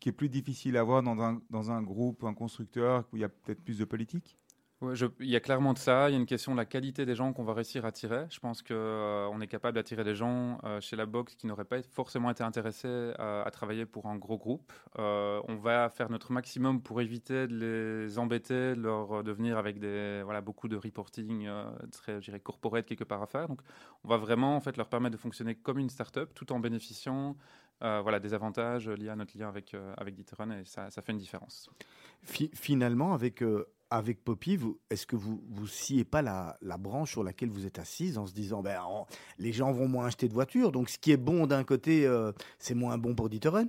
qui 0.00 0.08
est 0.08 0.12
plus 0.12 0.28
difficile 0.28 0.76
à 0.76 0.80
avoir 0.80 1.02
dans 1.02 1.20
un, 1.20 1.40
dans 1.50 1.70
un 1.70 1.82
groupe, 1.82 2.24
un 2.24 2.34
constructeur 2.34 3.04
où 3.12 3.16
il 3.16 3.20
y 3.20 3.24
a 3.24 3.28
peut-être 3.28 3.62
plus 3.62 3.78
de 3.78 3.84
politique? 3.84 4.36
Il 4.82 5.28
y 5.28 5.36
a 5.36 5.40
clairement 5.40 5.72
de 5.72 5.78
ça. 5.78 6.10
Il 6.10 6.12
y 6.12 6.14
a 6.16 6.18
une 6.18 6.26
question 6.26 6.52
de 6.52 6.58
la 6.58 6.66
qualité 6.66 7.06
des 7.06 7.14
gens 7.14 7.32
qu'on 7.32 7.44
va 7.44 7.54
réussir 7.54 7.84
à 7.84 7.88
attirer. 7.88 8.26
Je 8.28 8.38
pense 8.38 8.62
qu'on 8.62 9.40
est 9.40 9.46
capable 9.46 9.76
d'attirer 9.76 10.04
des 10.04 10.14
gens 10.14 10.58
euh, 10.64 10.80
chez 10.80 10.94
la 10.96 11.06
box 11.06 11.36
qui 11.36 11.46
n'auraient 11.46 11.64
pas 11.64 11.82
forcément 11.82 12.30
été 12.30 12.42
intéressés 12.42 13.12
à, 13.18 13.42
à 13.42 13.50
travailler 13.50 13.86
pour 13.86 14.06
un 14.06 14.16
gros 14.16 14.36
groupe. 14.36 14.72
Euh, 14.98 15.40
on 15.48 15.56
va 15.56 15.88
faire 15.88 16.10
notre 16.10 16.32
maximum 16.32 16.82
pour 16.82 17.00
éviter 17.00 17.46
de 17.46 17.54
les 18.04 18.18
embêter, 18.18 18.74
de 18.74 18.80
leur 18.80 19.24
de 19.24 19.32
venir 19.32 19.56
avec 19.56 19.78
beaucoup 20.42 20.68
de 20.68 20.76
reporting 20.76 21.46
euh, 21.46 21.64
très 21.90 22.20
je 22.20 22.26
dirais 22.26 22.40
corporate 22.40 22.84
quelque 22.84 23.04
part 23.04 23.22
à 23.22 23.26
faire. 23.26 23.48
Donc 23.48 23.60
on 24.02 24.08
va 24.08 24.18
vraiment 24.18 24.60
leur 24.76 24.88
permettre 24.88 25.16
de 25.16 25.20
fonctionner 25.20 25.54
comme 25.54 25.78
une 25.78 25.88
start-up 25.88 26.32
tout 26.34 26.52
en 26.52 26.60
bénéficiant 26.60 27.36
euh, 27.82 28.02
des 28.20 28.34
avantages 28.34 28.88
liés 28.88 29.08
à 29.08 29.16
notre 29.16 29.36
lien 29.36 29.48
avec 29.48 29.74
euh, 29.74 29.94
et 30.60 30.64
ça, 30.64 30.90
fait 31.02 31.12
une 31.12 31.18
différence. 31.18 31.70
Fi- 32.22 32.50
finalement, 32.54 33.14
avec, 33.14 33.42
euh, 33.42 33.66
avec 33.94 34.24
Poppy, 34.24 34.58
est-ce 34.90 35.06
que 35.06 35.14
vous 35.14 35.40
vous 35.48 35.68
sciez 35.68 36.04
pas 36.04 36.20
la, 36.20 36.56
branche 36.78 37.12
sur 37.12 37.22
laquelle 37.22 37.50
vous 37.50 37.64
êtes 37.64 37.78
assise 37.78 38.18
en 38.18 38.26
se 38.26 38.32
disant, 38.32 38.60
ben, 38.60 38.80
les 39.38 39.52
gens 39.52 39.70
vont 39.70 39.86
moins 39.86 40.06
acheter 40.06 40.28
de 40.28 40.34
voitures, 40.34 40.72
donc 40.72 40.90
ce 40.90 40.98
qui 40.98 41.12
est 41.12 41.16
bon 41.16 41.46
d'un 41.46 41.62
côté, 41.62 42.04
euh, 42.04 42.32
c'est 42.58 42.74
moins 42.74 42.98
bon 42.98 43.14
pour 43.14 43.28
D'Ieteren 43.28 43.68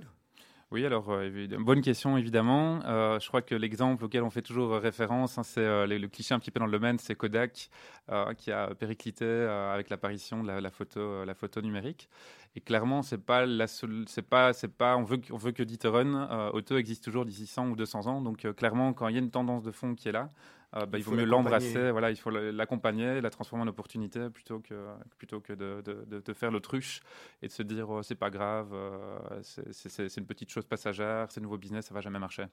Oui, 0.72 0.84
alors, 0.84 1.10
euh, 1.10 1.46
bonne 1.60 1.80
question, 1.80 2.16
évidemment. 2.18 2.80
Euh, 2.86 3.20
je 3.20 3.28
crois 3.28 3.40
que 3.40 3.54
l'exemple 3.54 4.04
auquel 4.04 4.24
on 4.24 4.30
fait 4.30 4.42
toujours 4.42 4.72
référence, 4.72 5.38
hein, 5.38 5.44
c'est 5.44 5.60
euh, 5.60 5.86
le, 5.86 6.08
cliché 6.08 6.34
un 6.34 6.40
petit 6.40 6.50
peu 6.50 6.58
dans 6.58 6.66
le 6.66 6.72
domaine, 6.72 6.98
c'est 6.98 7.14
Kodak, 7.14 7.70
euh, 8.10 8.34
qui 8.34 8.50
a 8.50 8.74
périclité 8.74 9.24
euh, 9.24 9.72
avec 9.72 9.90
l'apparition 9.90 10.42
de 10.42 10.48
la, 10.48 10.70
photo, 10.70 10.98
euh, 10.98 11.60
numérique. 11.62 12.08
Et 12.56 12.60
clairement, 12.60 13.02
c'est 13.02 13.18
pas 13.24 13.46
la 13.46 13.68
c'est 13.68 14.22
pas, 14.22 14.52
c'est 14.52 14.68
pas, 14.68 14.96
on 14.96 15.04
veut, 15.04 15.20
on 15.30 15.36
veut 15.36 15.52
que 15.52 15.62
D'Ieteren 15.62 16.26
euh, 16.30 16.50
auto 16.50 16.76
existe 16.78 17.04
toujours 17.04 17.24
d'ici 17.24 17.46
100 17.46 17.68
ou 17.68 17.76
200 17.76 18.06
ans. 18.08 18.20
Donc, 18.20 18.44
euh, 18.44 18.52
clairement, 18.52 18.92
quand 18.92 19.06
il 19.06 19.14
y 19.14 19.18
a 19.18 19.20
une 19.20 19.30
tendance 19.30 19.62
de 19.62 19.70
fond 19.70 19.94
qui 19.94 20.08
est 20.08 20.12
là, 20.12 20.30
euh, 20.65 20.65
bah, 20.84 20.98
Il 20.98 21.04
vaut 21.04 21.12
mieux 21.12 21.24
l'embrasser. 21.30 21.90
Voilà, 21.92 22.10
il 22.10 22.16
faut 22.16 22.28
l'accompagner, 22.30 23.20
la 23.22 23.30
transformer 23.30 23.64
en 23.64 23.68
opportunité 23.68 24.28
plutôt 24.28 24.58
que, 24.60 24.74
plutôt 25.16 25.40
que 25.40 25.52
de, 25.54 25.80
de, 25.82 26.04
de- 26.06 26.20
de 26.20 26.32
faire 26.34 26.50
l'autruche 26.50 27.00
et 27.40 27.46
de 27.46 27.52
se 27.52 27.62
dire 27.62 27.88
oh, 27.88 28.02
c'est 28.02 28.14
pas 28.16 28.28
grave, 28.30 28.70
euh, 28.74 29.18
c'est- 29.42 30.16
une 30.18 30.26
petite 30.26 30.50
chose 30.50 30.64
passagère, 30.66 31.30
c'est 31.30 31.40
nouveau 31.40 31.56
business, 31.56 31.86
ça 31.86 31.94
va 31.94 32.00
jamais 32.00 32.18
marcher. 32.18 32.44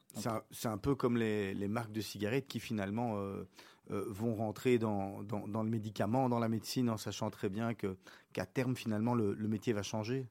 C'est 0.52 0.68
un, 0.70 0.78
peu 0.78 0.96
comme 0.96 1.18
les, 1.18 1.54
les 1.54 1.68
marques 1.68 1.92
de 1.92 2.02
cigarettes 2.02 2.48
qui 2.48 2.60
finalement 2.60 3.18
euh, 3.18 3.44
euh, 3.92 4.06
vont 4.08 4.36
rentrer 4.36 4.78
dans, 4.78 5.24
dans, 5.24 5.48
dans 5.48 5.64
le 5.64 5.70
médicament, 5.70 6.30
dans 6.30 6.40
la 6.40 6.48
médecine, 6.50 6.90
en 6.90 6.98
sachant 6.98 7.30
très 7.30 7.50
bien 7.50 7.74
que 7.74 7.98
qu'à 8.32 8.46
terme, 8.46 8.76
finalement, 8.76 9.16
le, 9.16 9.34
le 9.34 9.48
métier 9.48 9.74
va 9.74 9.84
changer. 9.84 10.28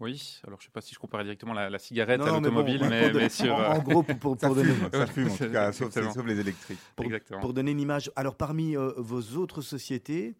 Oui, 0.00 0.40
alors 0.46 0.58
je 0.60 0.64
sais 0.66 0.70
pas 0.72 0.80
si 0.80 0.94
je 0.94 0.98
comparais 0.98 1.22
directement 1.22 1.52
la, 1.52 1.70
la 1.70 1.78
cigarette 1.78 2.18
Non, 2.18 2.26
à 2.26 2.30
non, 2.32 2.40
mais 2.40 2.48
bon, 2.50 2.56
l'automobile, 2.56 2.86
mais, 2.90 3.02
pour 3.02 3.10
de- 3.12 3.18
mais 3.20 3.28
sur. 3.28 3.54
en, 3.54 3.60
euh, 3.60 3.68
en 3.68 3.78
gros, 3.78 4.02
pour, 4.02 4.18
pour, 4.18 4.40
Ça 4.40 4.46
pour 4.48 4.56
donner, 4.56 4.72
fume, 4.72 4.88
ça 4.92 5.06
fume 5.06 5.28
en 5.30 5.36
tout 5.36 5.50
cas, 5.50 5.72
sauf, 6.12 6.26
les 6.26 6.40
électriques. 6.40 6.78
pour- 6.96 7.04
Exactement. 7.06 7.40
pour 7.40 7.52
donner 7.52 7.70
une 7.70 7.80
image. 7.80 8.10
Alors, 8.16 8.34
parmi 8.34 8.76
euh, 8.76 8.92
vos 8.96 9.22
autres 9.38 9.60
sociétés, 9.62 10.34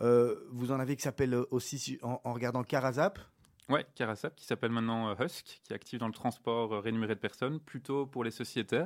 euh, 0.00 0.36
vous 0.52 0.70
en 0.70 0.78
avez 0.78 0.94
qui 0.94 1.02
s'appelle 1.02 1.34
aussi, 1.50 1.78
si- 1.78 1.98
en, 2.02 2.20
en 2.22 2.32
regardant 2.32 2.62
Carazap. 2.62 3.18
Ouais, 3.68 3.84
Carasap, 3.94 4.34
qui 4.34 4.46
s'appelle 4.46 4.70
maintenant 4.70 5.10
euh, 5.10 5.14
Husk, 5.22 5.60
qui 5.62 5.72
est 5.72 5.74
actif 5.74 5.98
dans 5.98 6.06
le 6.06 6.14
transport 6.14 6.72
euh, 6.72 6.80
rémunéré 6.80 7.14
de 7.14 7.20
personnes, 7.20 7.60
plutôt 7.60 8.06
pour 8.06 8.24
les 8.24 8.30
sociétés. 8.30 8.84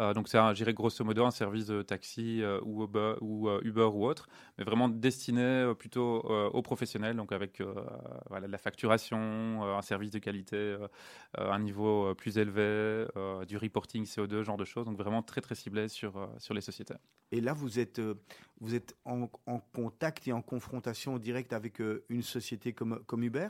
Euh, 0.00 0.12
donc 0.12 0.26
c'est, 0.28 0.38
dirais 0.54 0.74
grosso 0.74 1.04
modo, 1.04 1.24
un 1.24 1.30
service 1.30 1.66
de 1.66 1.82
taxi 1.82 2.42
euh, 2.42 2.60
ou, 2.64 2.82
Uber, 2.82 3.14
ou 3.20 4.06
autre, 4.06 4.28
mais 4.58 4.64
vraiment 4.64 4.88
destiné 4.88 5.72
plutôt 5.78 6.20
aux 6.22 6.62
professionnels, 6.62 7.14
donc 7.16 7.30
avec 7.30 7.60
de 7.60 8.46
la 8.46 8.58
facturation, 8.58 9.62
un 9.62 9.82
service 9.82 10.10
de 10.10 10.18
qualité, 10.18 10.76
un 11.36 11.58
niveau 11.60 12.14
plus 12.16 12.38
élevé, 12.38 13.06
du 13.46 13.56
reporting 13.56 14.04
CO2, 14.04 14.42
genre 14.42 14.56
de 14.56 14.64
choses. 14.64 14.86
Donc 14.86 14.98
vraiment 14.98 15.22
très 15.22 15.40
très 15.40 15.54
ciblé 15.54 15.88
sur, 15.88 16.28
sur 16.38 16.54
les 16.54 16.60
sociétés. 16.60 16.94
Et 17.30 17.40
là, 17.40 17.52
vous 17.52 17.78
êtes, 17.78 18.00
vous 18.60 18.74
êtes 18.74 18.96
en, 19.04 19.28
en 19.46 19.60
contact 19.60 20.26
et 20.26 20.32
en 20.32 20.42
confrontation 20.42 21.18
directe 21.18 21.52
avec 21.52 21.80
une 22.08 22.22
société 22.22 22.72
comme, 22.72 23.02
comme 23.06 23.22
Uber? 23.22 23.48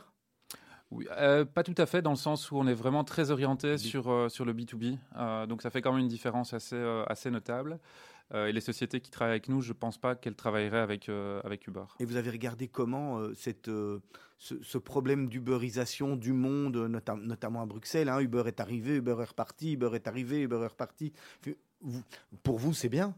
Oui, 0.91 1.07
euh, 1.17 1.45
pas 1.45 1.63
tout 1.63 1.75
à 1.77 1.85
fait, 1.85 2.01
dans 2.01 2.09
le 2.11 2.15
sens 2.15 2.49
où 2.51 2.57
on 2.57 2.65
est 2.67 2.73
vraiment 2.73 3.03
très 3.03 3.29
orienté 3.31 3.77
sur, 3.77 4.09
euh, 4.09 4.27
sur 4.29 4.43
le 4.45 4.53
B2B. 4.53 4.97
Euh, 5.17 5.45
donc 5.45 5.61
ça 5.61 5.69
fait 5.69 5.81
quand 5.81 5.91
même 5.91 6.01
une 6.01 6.07
différence 6.07 6.53
assez, 6.53 6.81
assez 7.07 7.29
notable. 7.31 7.79
Et 8.31 8.51
les 8.51 8.61
sociétés 8.61 9.01
qui 9.01 9.09
travaillent 9.09 9.31
avec 9.33 9.49
nous, 9.49 9.59
je 9.61 9.69
ne 9.69 9.73
pense 9.73 9.97
pas 9.97 10.13
qu'elles 10.13 10.35
travailleraient 10.35 10.77
avec, 10.81 11.09
avec 11.43 11.65
Uber. 11.65 11.85
Et 11.99 12.05
vous 12.05 12.15
avez 12.15 12.29
regardé 12.29 12.67
comment 12.67 13.19
cette, 13.33 13.65
ce, 14.37 14.55
ce 14.61 14.77
problème 14.77 15.29
d'uberisation 15.29 16.15
du 16.15 16.31
monde, 16.33 16.77
nota- 16.77 17.15
notamment 17.15 17.63
à 17.63 17.65
Bruxelles 17.65 18.07
hein, 18.07 18.19
Uber 18.19 18.43
est 18.45 18.59
arrivé, 18.59 18.97
Uber 18.97 19.15
est 19.19 19.23
reparti, 19.29 19.73
Uber 19.73 19.89
est 19.95 20.07
arrivé, 20.07 20.41
Uber 20.41 20.59
est 20.63 20.67
reparti. 20.67 21.11
Vous- 21.81 22.03
pour 22.43 22.59
vous, 22.59 22.71
c'est 22.75 22.89
bien, 22.89 23.15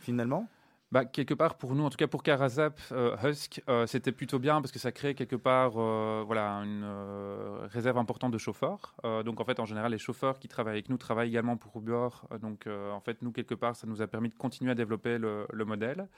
finalement? 0.00 0.48
Bah, 0.90 1.04
quelque 1.04 1.34
part, 1.34 1.58
pour 1.58 1.74
nous, 1.74 1.84
en 1.84 1.90
tout 1.90 1.98
cas 1.98 2.06
pour 2.06 2.22
Carasap, 2.22 2.80
euh, 2.92 3.14
Husk, 3.22 3.62
euh, 3.68 3.86
c'était 3.86 4.10
plutôt 4.10 4.38
bien 4.38 4.62
parce 4.62 4.72
que 4.72 4.78
ça 4.78 4.90
crée 4.90 5.14
quelque 5.14 5.36
part 5.36 5.72
euh, 5.76 6.22
voilà, 6.26 6.48
une 6.64 6.82
euh, 6.82 7.66
réserve 7.70 7.98
importante 7.98 8.32
de 8.32 8.38
chauffeurs. 8.38 8.94
Donc, 9.24 9.40
en 9.40 9.44
fait, 9.44 9.60
en 9.60 9.66
général, 9.66 9.92
les 9.92 9.98
chauffeurs 9.98 10.38
qui 10.38 10.48
travaillent 10.48 10.74
avec 10.74 10.88
nous 10.88 10.96
travaillent 10.96 11.28
également 11.28 11.58
pour 11.58 11.76
Uber. 11.76 12.08
Donc, 12.40 12.66
en 12.66 13.00
fait, 13.00 13.20
nous, 13.22 13.32
quelque 13.32 13.54
part, 13.54 13.76
ça 13.76 13.86
nous 13.86 14.00
a 14.00 14.06
permis 14.06 14.30
de 14.30 14.34
continuer 14.34 14.72
à 14.72 14.74
développer 14.74 15.18
le 15.18 15.64
modèle. 15.64 16.08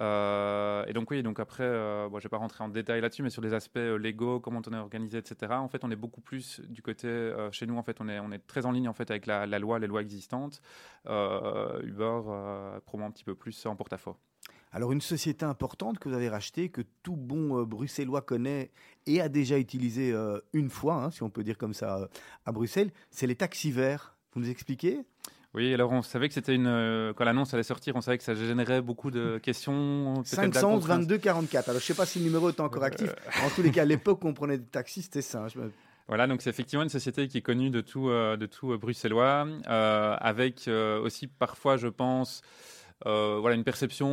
Euh, 0.00 0.84
et 0.86 0.92
donc, 0.92 1.10
oui, 1.10 1.22
donc 1.22 1.38
après, 1.38 1.64
euh, 1.64 2.08
bon, 2.08 2.18
je 2.18 2.20
ne 2.20 2.22
vais 2.24 2.28
pas 2.30 2.38
rentrer 2.38 2.64
en 2.64 2.68
détail 2.68 3.00
là-dessus, 3.00 3.22
mais 3.22 3.30
sur 3.30 3.42
les 3.42 3.54
aspects 3.54 3.76
euh, 3.76 3.96
légaux, 3.96 4.40
comment 4.40 4.60
on 4.66 4.72
est 4.72 4.78
organisé, 4.78 5.18
etc., 5.18 5.52
en 5.52 5.68
fait, 5.68 5.84
on 5.84 5.90
est 5.90 5.96
beaucoup 5.96 6.20
plus 6.20 6.60
du 6.68 6.82
côté, 6.82 7.32
chez 7.52 7.66
nous, 7.66 7.76
en 7.76 7.82
fait, 7.82 8.00
on 8.00 8.08
est, 8.08 8.46
très 8.46 8.66
en 8.66 8.72
ligne 8.72 8.88
en 8.88 8.92
fait, 8.92 9.10
avec 9.10 9.26
la, 9.26 9.46
loi, 9.58 9.78
les 9.78 9.86
lois 9.86 10.00
existantes. 10.00 10.60
Uber 11.06 12.20
promet 12.86 13.04
un 13.04 13.10
petit 13.10 13.24
peu 13.24 13.34
plus 13.34 13.66
en 13.66 13.76
porte-à-faux. 13.76 14.16
Alors, 14.72 14.90
une 14.90 15.00
société 15.00 15.44
importante 15.44 16.00
que 16.00 16.08
vous 16.08 16.16
avez 16.16 16.28
rachetée, 16.28 16.68
que 16.68 16.82
tout 17.04 17.14
bon 17.14 17.62
bruxellois 17.62 18.22
connaît 18.22 18.72
et 19.06 19.20
a 19.20 19.28
déjà 19.28 19.56
utilisé 19.58 20.12
euh, 20.12 20.40
une 20.52 20.68
fois, 20.68 20.96
hein, 20.96 21.10
si 21.12 21.22
on 21.22 21.30
peut 21.30 21.44
dire 21.44 21.58
comme 21.58 21.74
ça, 21.74 22.08
à 22.44 22.52
Bruxelles, 22.52 22.90
c'est 23.10 23.28
les 23.28 23.36
taxis 23.36 23.70
verts. 23.70 24.16
Vous 24.32 24.40
nous 24.40 24.50
expliquez? 24.50 25.04
Oui, 25.54 25.72
alors 25.72 25.92
on 25.92 26.02
savait 26.02 26.26
que 26.28 26.34
c'était 26.34 26.54
une. 26.54 26.66
euh, 26.66 27.12
quand 27.14 27.24
l'annonce 27.24 27.54
allait 27.54 27.62
sortir, 27.62 27.94
on 27.94 28.00
savait 28.00 28.18
que 28.18 28.24
ça 28.24 28.34
générait 28.34 28.82
beaucoup 28.82 29.10
de 29.12 29.38
questions. 29.42 30.14
peut-être 30.16 30.50
d'accompréhension. 30.50 30.80
522 30.80 31.18
44. 31.18 31.68
Alors, 31.68 31.80
je 31.80 31.84
ne 31.84 31.86
sais 31.86 31.94
pas 31.94 32.06
si 32.06 32.18
le 32.18 32.24
numéro 32.24 32.48
est 32.48 32.58
encore 32.60 32.82
actif. 32.82 33.10
En 33.44 33.50
tous 33.50 33.62
les 33.62 33.70
cas, 33.70 33.82
à 33.82 33.84
l'époque 33.84 34.24
où 34.24 34.28
on 34.28 34.34
prenait 34.34 34.58
des 34.58 34.64
taxis, 34.66 35.02
c'était 35.02 35.22
ça. 35.22 35.44
hein. 35.44 35.48
Je 35.48 35.60
me- 35.60 35.70
Voilà, 36.08 36.26
donc 36.26 36.42
c'est 36.42 36.50
effectivement 36.50 36.82
une 36.82 36.88
société 36.88 37.28
qui 37.28 37.38
est 37.38 37.42
connue 37.42 37.70
de 37.70 37.80
tout, 37.80 38.08
euh, 38.08 38.36
de 38.36 38.46
tout 38.46 38.72
euh, 38.72 38.78
bruxellois, 38.78 39.46
euh, 39.68 40.16
avec 40.20 40.66
euh, 40.66 41.00
aussi 41.00 41.28
parfois, 41.28 41.76
je 41.76 41.88
pense, 41.88 42.42
euh, 43.06 43.38
voilà, 43.40 43.56
une 43.56 43.64
perception 43.64 44.08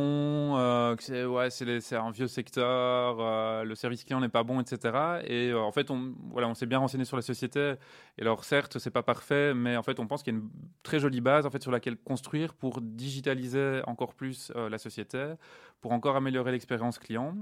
euh, 0.58 0.96
que 0.96 1.02
c'est 1.02 1.80
c'est 1.80 1.96
un 1.96 2.10
vieux 2.10 2.26
secteur, 2.26 3.16
euh, 3.20 3.64
le 3.64 3.74
service 3.74 4.04
client 4.04 4.20
n'est 4.20 4.28
pas 4.28 4.42
bon, 4.42 4.60
etc. 4.60 5.22
Et 5.24 5.50
euh, 5.50 5.60
en 5.60 5.72
fait, 5.72 5.90
on, 5.90 6.14
voilà, 6.30 6.48
on 6.48 6.54
s'est 6.54 6.66
bien 6.66 6.78
renseigné 6.78 7.04
sur 7.04 7.16
la 7.16 7.22
société. 7.22 7.74
Et 8.18 8.22
alors, 8.22 8.44
certes, 8.44 8.78
c'est 8.78 8.90
pas 8.90 9.02
parfait, 9.02 9.54
mais 9.54 9.76
en 9.76 9.82
fait, 9.82 9.98
on 9.98 10.06
pense 10.06 10.22
qu'il 10.22 10.34
y 10.34 10.36
a 10.36 10.40
une 10.40 10.50
très 10.82 10.98
jolie 10.98 11.20
base 11.20 11.46
en 11.46 11.50
fait 11.50 11.62
sur 11.62 11.72
laquelle 11.72 11.96
construire 11.96 12.54
pour 12.54 12.80
digitaliser 12.82 13.80
encore 13.86 14.14
plus 14.14 14.52
la 14.54 14.78
société, 14.78 15.34
pour 15.80 15.92
encore 15.92 16.16
améliorer 16.16 16.52
l'expérience 16.52 16.98
client, 16.98 17.36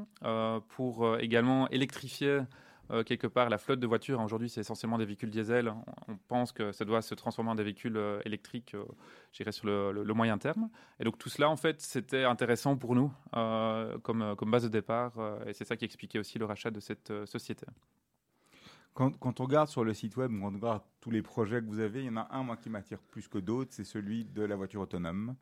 pour 0.68 1.18
également 1.18 1.68
électrifier 1.70 2.40
euh, 2.90 3.02
quelque 3.04 3.26
part 3.26 3.48
la 3.48 3.58
flotte 3.58 3.80
de 3.80 3.86
voitures. 3.86 4.20
Aujourd'hui, 4.20 4.48
c'est 4.48 4.60
essentiellement 4.60 4.98
des 4.98 5.04
véhicules 5.04 5.30
diesel. 5.30 5.68
On, 5.68 5.84
on 6.12 6.16
pense 6.28 6.52
que 6.52 6.72
ça 6.72 6.84
doit 6.84 7.02
se 7.02 7.14
transformer 7.14 7.50
en 7.50 7.54
des 7.54 7.62
véhicules 7.64 7.96
euh, 7.96 8.20
électriques, 8.24 8.74
euh, 8.74 8.84
je 9.32 9.38
dirais, 9.38 9.52
sur 9.52 9.66
le, 9.66 9.92
le- 9.92 10.04
le 10.04 10.14
moyen 10.14 10.38
terme. 10.38 10.68
Et 10.98 11.04
donc, 11.04 11.18
tout 11.18 11.28
cela, 11.28 11.48
en 11.48 11.56
fait, 11.56 11.80
c'était 11.80 12.24
intéressant 12.24 12.76
pour 12.76 12.94
nous 12.94 13.12
euh, 13.36 13.98
comme, 13.98 14.34
comme 14.36 14.50
base 14.50 14.64
de 14.64 14.68
départ. 14.68 15.12
et 15.46 15.52
c'est 15.52 15.64
ça 15.64 15.76
qui 15.76 15.84
expliquait 15.84 16.18
aussi 16.18 16.38
le 16.38 16.44
rachat 16.44 16.70
de 16.70 16.80
cette 16.80 17.12
société. 17.26 17.66
Quand, 18.92 19.16
quand 19.18 19.38
on 19.40 19.44
regarde 19.44 19.68
sur 19.68 19.84
le 19.84 19.94
site 19.94 20.16
web, 20.16 20.32
quand 20.32 20.48
on 20.48 20.54
regarde 20.54 20.82
tous 21.00 21.10
les 21.12 21.22
projets 21.22 21.60
que 21.60 21.66
vous 21.66 21.78
avez, 21.78 22.00
il 22.00 22.06
y 22.06 22.10
en 22.10 22.16
a 22.16 22.26
un 22.32 22.42
moi 22.42 22.56
qui 22.56 22.68
m'attire 22.68 22.98
plus 22.98 23.28
que 23.28 23.38
d'autres, 23.38 23.70
c'est 23.72 23.84
celui 23.84 24.24
de 24.24 24.42
la 24.42 24.56
voiture 24.56 24.80
autonome. 24.80 25.36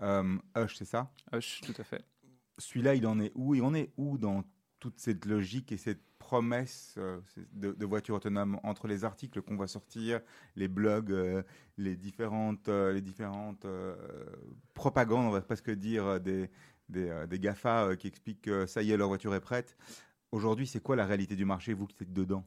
Hush, 0.00 0.76
c'est 0.76 0.84
ça? 0.84 1.10
Hush, 1.32 1.62
tout 1.62 1.74
à 1.78 1.84
fait. 1.84 2.04
Celui-là, 2.58 2.94
il 2.94 3.06
en 3.06 3.18
est 3.18 3.32
où? 3.34 3.54
Il 3.54 3.62
en 3.62 3.72
est 3.72 3.92
où 3.96 4.18
dans 4.18 4.44
toute 4.78 4.98
cette 4.98 5.24
logique 5.24 5.72
et 5.72 5.78
cette 5.78 6.02
promesse 6.32 6.94
euh, 6.96 7.20
de, 7.52 7.72
de 7.72 7.84
voiture 7.84 8.14
autonome 8.14 8.58
entre 8.62 8.88
les 8.88 9.04
articles 9.04 9.42
qu'on 9.42 9.56
va 9.56 9.66
sortir, 9.66 10.22
les 10.56 10.66
blogs, 10.66 11.12
euh, 11.12 11.42
les 11.76 11.94
différentes, 11.94 12.70
euh, 12.70 12.90
les 12.94 13.02
différentes 13.02 13.66
propagandes, 14.72 15.26
on 15.26 15.30
va 15.30 15.42
presque 15.42 15.70
dire, 15.70 16.18
des, 16.20 16.48
des, 16.88 17.38
GAFA 17.38 17.96
qui 17.96 18.06
expliquent 18.06 18.40
que 18.40 18.64
ça 18.64 18.80
y 18.82 18.92
est, 18.92 18.96
leur 18.96 19.08
voiture 19.08 19.34
est 19.34 19.40
prête. 19.40 19.76
Aujourd'hui, 20.30 20.66
c'est 20.66 20.80
quoi 20.80 20.96
la 20.96 21.04
réalité 21.04 21.36
du 21.36 21.44
marché, 21.44 21.74
vous 21.74 21.86
qui 21.86 22.02
êtes 22.02 22.14
dedans? 22.14 22.44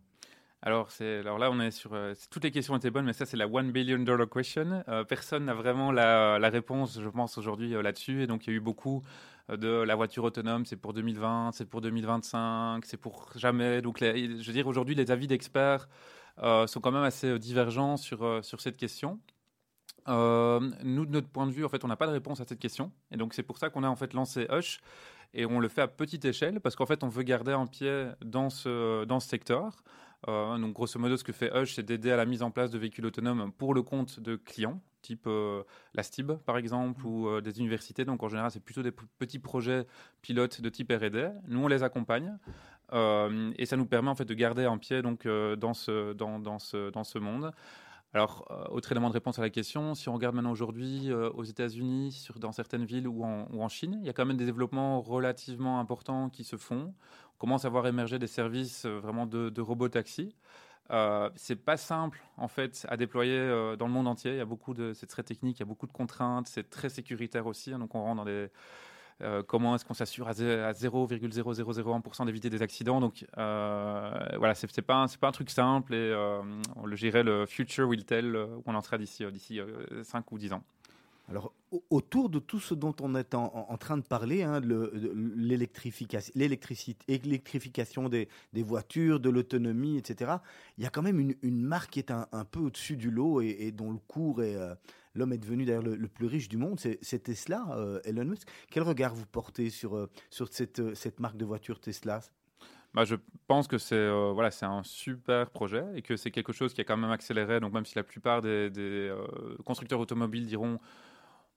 Alors, 0.64 0.90
alors 1.00 1.38
là, 1.38 1.52
on 1.52 1.60
est 1.62 1.70
sur. 1.70 1.96
toutes 2.32 2.44
les 2.44 2.50
questions 2.50 2.76
étaient 2.76 2.90
bonnes, 2.90 3.06
mais 3.06 3.14
ça, 3.14 3.28
c'est 3.28 3.38
la 3.38 3.48
one 3.48 3.72
billion 3.72 4.00
dollar 4.00 4.28
question. 4.28 4.84
Personne 5.08 5.46
n'a 5.46 5.54
vraiment 5.54 5.92
la, 5.92 6.40
la 6.40 6.50
réponse, 6.50 7.00
je 7.00 7.10
pense, 7.10 7.38
aujourd'hui 7.38 7.70
là-dessus. 7.70 8.24
Et 8.24 8.28
donc, 8.28 8.48
il 8.48 8.50
y 8.50 8.54
a 8.54 8.56
eu 8.58 8.62
beaucoup 8.62 9.04
de 9.50 9.68
la 9.68 9.96
voiture 9.96 10.24
autonome, 10.24 10.66
c'est 10.66 10.76
pour 10.76 10.93
2020, 10.93 11.52
c'est 11.54 11.66
pour 11.66 11.82
2025, 11.82 12.86
c'est 12.86 12.98
pour 12.98 13.30
jamais. 13.36 13.82
Donc, 13.82 14.00
je 14.00 14.46
veux 14.46 14.54
dire, 14.54 14.68
aujourd'hui, 14.68 14.96
les 14.96 15.12
avis 15.12 15.28
d'experts 15.28 15.88
euh, 16.43 16.68
sont 16.68 16.82
quand 16.82 16.91
même 16.91 17.04
assez 17.04 17.28
euh, 17.28 17.39
divergents 17.39 17.98
sur, 17.98 18.24
euh, 18.24 18.41
sur 18.41 18.60
cette 18.60 18.78
question. 18.78 19.20
Nous, 20.08 21.06
de 21.06 21.12
notre 21.12 21.30
point 21.30 21.48
de 21.48 21.52
vue, 21.52 21.66
en 21.66 21.70
fait, 21.70 21.84
on 21.84 21.88
n'a 21.88 21.96
pas 21.96 22.08
de 22.08 22.12
réponse 22.12 22.39
à 22.41 22.46
cette 22.46 22.60
question. 22.60 22.91
Et 23.12 23.18
donc, 23.18 23.34
c'est 23.34 23.43
pour 23.43 23.58
ça 23.58 23.70
qu'on 23.70 23.84
a 23.84 23.88
en 23.88 23.96
fait 23.96 24.14
lancé 24.14 24.48
Hush. 24.52 24.80
Et 25.36 25.46
on 25.46 25.60
le 25.60 25.68
fait 25.68 25.82
à 25.82 25.88
petite 25.88 26.24
échelle 26.26 26.62
parce 26.62 26.76
qu'en 26.76 26.86
fait, 26.86 27.04
on 27.04 27.10
veut 27.10 27.24
garder 27.24 27.52
un 27.52 27.68
pied 27.68 28.08
dans 28.24 28.50
ce, 28.50 29.04
dans 29.04 29.20
ce 29.20 29.28
secteur. 29.28 29.84
Euh, 30.28 30.58
donc, 30.58 30.74
grosso 30.74 30.98
modo, 30.98 31.18
ce 31.18 31.24
que 31.24 31.34
fait 31.34 31.52
Hush, 31.56 31.76
c'est 31.76 31.84
d'aider 31.84 32.12
à 32.12 32.16
la 32.16 32.26
mise 32.26 32.42
en 32.42 32.52
place 32.52 32.72
de 32.72 32.78
véhicules 32.78 33.06
autonomes 33.06 33.52
pour 33.52 33.74
le 33.74 33.84
compte 33.84 34.20
de 34.22 34.38
clients, 34.38 34.82
type 35.02 35.26
euh, 35.28 35.62
la 35.94 36.04
STIB, 36.04 36.34
par 36.46 36.58
exemple, 36.58 37.06
ou 37.06 37.28
euh, 37.28 37.42
des 37.42 37.60
universités. 37.60 38.06
Donc, 38.06 38.24
en 38.24 38.30
général, 38.30 38.50
c'est 38.50 38.64
plutôt 38.64 38.82
des 38.82 38.92
petits 38.92 39.40
projets 39.40 39.86
pilotes 40.22 40.62
de 40.62 40.70
type 40.70 40.92
R&D. 40.92 41.30
Nous, 41.48 41.64
on 41.64 41.68
les 41.68 41.84
accompagne. 41.84 42.38
Et 43.58 43.66
ça 43.66 43.78
nous 43.78 43.88
permet 43.88 44.10
en 44.10 44.16
fait 44.16 44.26
de 44.26 44.34
garder 44.36 44.66
un 44.66 44.78
pied 44.78 45.02
donc, 45.02 45.28
dans, 45.28 45.74
ce, 45.74 46.14
dans, 46.14 46.40
dans, 46.40 46.60
ce, 46.60 46.92
dans 46.92 47.04
ce 47.04 47.18
monde. 47.18 47.52
Alors, 48.16 48.47
euh, 48.49 48.63
autre 48.74 48.93
élément 48.93 49.09
de 49.09 49.13
réponse 49.13 49.39
à 49.39 49.41
la 49.41 49.49
question, 49.49 49.93
si 49.93 50.07
on 50.07 50.13
regarde 50.13 50.36
maintenant 50.36 50.53
aujourd'hui 50.53 51.11
euh, 51.11 51.30
aux 51.32 51.43
États-Unis, 51.43 52.26
dans 52.38 52.53
certaines 52.53 52.86
villes 52.86 53.09
ou 53.09 53.26
en, 53.26 53.68
Chine, 53.68 53.97
il 53.99 54.07
y 54.07 54.09
a 54.09 54.13
quand 54.13 54.26
même 54.26 54.38
des 54.38 54.45
développements 54.45 55.01
relativement 55.01 55.82
importants 55.82 56.30
qui 56.30 56.45
se 56.45 56.55
font. 56.55 56.93
On 57.34 57.38
commence 57.39 57.66
à 57.66 57.70
voir 57.70 57.86
émerger 57.88 58.18
des 58.18 58.28
services 58.28 58.86
euh, 58.86 58.99
vraiment 58.99 59.26
de, 59.26 59.49
de 59.49 59.61
robots 59.61 59.89
taxi. 59.89 60.34
Euh, 60.91 61.30
c'est 61.36 61.57
pas 61.57 61.76
simple 61.76 62.22
en 62.38 62.47
fait 62.47 62.86
à 62.88 62.95
déployer 62.95 63.38
dans 63.78 63.88
le 63.88 63.91
monde 63.91 64.07
entier. 64.07 64.32
Il 64.32 64.38
y 64.38 64.39
a 64.39 64.45
beaucoup 64.45 64.74
de, 64.74 64.93
c'est 64.93 65.07
très 65.07 65.24
technique, 65.24 65.57
il 65.57 65.63
y 65.63 65.63
a 65.63 65.66
beaucoup 65.66 65.88
de 65.88 65.91
contraintes, 65.91 66.47
c'est 66.47 66.70
très 66.70 66.88
sécuritaire 66.88 67.47
aussi. 67.47 67.74
hein, 67.74 67.80
donc 67.80 67.95
on 67.95 68.01
rentre 68.01 68.16
dans 68.16 68.26
des 68.26 68.47
euh, 69.22 69.43
comment 69.43 69.76
est-ce 69.76 69.86
qu'on 69.86 69.93
s'assure 69.93 70.28
à, 70.28 70.34
zé- 70.34 70.59
à 70.59 70.74
0,0001% 70.74 72.26
d'éviter 72.26 72.49
des 72.49 72.61
accidents? 72.61 72.99
Donc 72.99 73.26
euh, 73.38 74.11
voilà, 74.38 74.55
c'est 74.55 74.82
pas, 74.82 75.05
pas 75.20 75.28
un 75.28 75.32
truc 75.32 75.49
simple 75.49 75.93
et 75.93 75.97
euh, 75.97 76.41
on 76.76 76.86
le 76.86 76.95
gérait 76.95 77.24
le 77.24 77.45
future 77.45 77.88
will 77.88 78.03
tell 78.03 78.36
où 78.36 78.63
on 78.66 78.76
en 78.76 78.82
sera 78.82 78.97
d'ici 78.97 79.24
d'ici 79.32 79.59
5 80.03 80.32
ou 80.32 80.38
10 80.38 80.53
ans. 80.53 80.63
Alors, 81.28 81.53
au- 81.72 81.84
autour 81.89 82.30
de 82.30 82.38
tout 82.39 82.59
ce 82.59 82.76
dont 82.76 82.93
on 83.01 83.16
est 83.16 83.34
en, 83.34 83.78
train 83.78 83.97
de 83.97 84.03
parler, 84.03 84.43
hein, 84.43 84.61
l'électrification, 85.36 88.09
des, 88.09 88.28
des 88.53 88.63
voitures, 88.63 89.20
de 89.20 89.30
l'autonomie, 89.30 89.97
etc., 89.97 90.34
il 90.78 90.84
y 90.84 90.88
a 90.88 90.91
quand 90.91 91.01
même 91.01 91.34
une, 91.41 91.61
marque 91.61 91.93
qui 91.93 91.99
est 91.99 92.11
un, 92.11 92.28
peu 92.45 92.59
au-dessus 92.59 92.95
du 92.95 93.09
lot 93.09 93.41
et 93.41 93.72
dont 93.72 93.91
le 93.91 93.97
cours 94.07 94.43
est. 94.43 94.55
L'homme 95.16 95.34
est 95.34 95.38
devenu 95.38 95.66
d'ailleurs 95.66 95.84
le, 95.84 96.07
plus 96.07 96.28
riche 96.28 96.49
du 96.49 96.57
monde, 96.57 96.80
c'est 96.80 97.24
Tesla, 97.24 97.66
euh, 97.72 97.99
Elon 98.03 98.26
Musk. 98.26 98.47
Quel 98.70 98.84
regard 98.84 99.16
vous 99.16 99.26
portez 99.26 99.70
sur, 99.70 99.95
euh, 99.95 100.09
euh, 100.41 100.93
cette 100.93 101.20
marque 101.20 101.38
de 101.38 101.45
voiture 101.45 101.80
Tesla? 101.80 102.20
Bah, 102.93 103.05
je 103.05 103.16
pense 103.47 103.68
que 103.68 103.78
c'est 103.78 104.09
voilà, 104.34 104.49
un 104.61 104.84
super 104.84 105.49
projet 105.49 105.86
et 105.95 106.01
que 106.01 106.16
c'est 106.16 106.32
quelque 106.32 106.53
chose 106.53 106.74
qui 106.74 106.82
a 106.82 106.84
quand 106.84 106.97
même 106.97 107.11
accéléré. 107.11 107.59
Donc 107.59 107.74
même 107.74 107.86
si 107.86 107.95
la 107.95 108.03
plupart 108.03 108.41
des, 108.41 109.13
constructeurs 109.66 109.99
automobiles 109.99 110.45
diront 110.45 110.80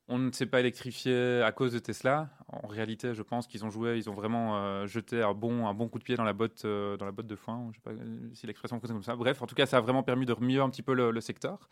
on 0.08 0.18
ne 0.18 0.32
s'est 0.32 0.46
pas 0.46 0.60
électrifié 0.60 1.42
à 1.42 1.52
cause 1.52 1.72
de 1.72 1.78
Tesla. 1.78 2.30
En 2.48 2.66
réalité, 2.66 3.12
je 3.14 3.22
pense 3.22 3.46
qu'ils 3.46 3.64
ont 3.66 3.70
joué, 3.70 3.98
ils 3.98 4.08
ont 4.08 4.14
vraiment 4.14 4.56
euh, 4.56 4.86
jeté 4.86 5.22
un 5.22 5.34
bon, 5.34 5.66
un 5.66 5.74
bon 5.74 5.88
coup 5.88 5.98
de 5.98 6.04
pied 6.04 6.16
dans 6.16 6.24
la 6.24 6.32
botte, 6.32 6.64
euh, 6.64 6.96
dans 6.96 7.04
la 7.04 7.12
botte 7.12 7.26
de 7.26 7.36
foin. 7.36 7.68
Je 7.72 7.76
sais 7.76 7.82
pas 7.82 7.90
euh, 7.90 8.30
si 8.32 8.46
l'expression 8.46 8.76
fonctionne 8.76 8.96
comme 8.96 9.04
ça. 9.04 9.16
Bref, 9.16 9.42
en 9.42 9.46
tout 9.46 9.54
cas, 9.54 9.66
ça 9.66 9.76
a 9.76 9.80
vraiment 9.80 10.02
permis 10.02 10.24
de 10.24 10.32
remuer 10.32 10.60
un 10.60 10.70
petit 10.70 10.82
peu 10.82 10.94
le, 10.94 11.20
secteur. 11.20 11.68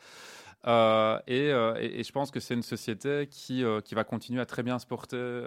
Et, 0.66 1.49
je 1.49 2.12
pense 2.12 2.30
que 2.30 2.41
c'est 2.41 2.55
une 2.55 2.62
société 2.62 3.26
qui, 3.30 3.64
qui 3.84 3.95
va 3.95 4.05
continuer 4.05 4.41
à 4.41 4.47
très 4.47 4.62
bien 4.62 4.78
se 4.78 4.87
porter 4.87 5.47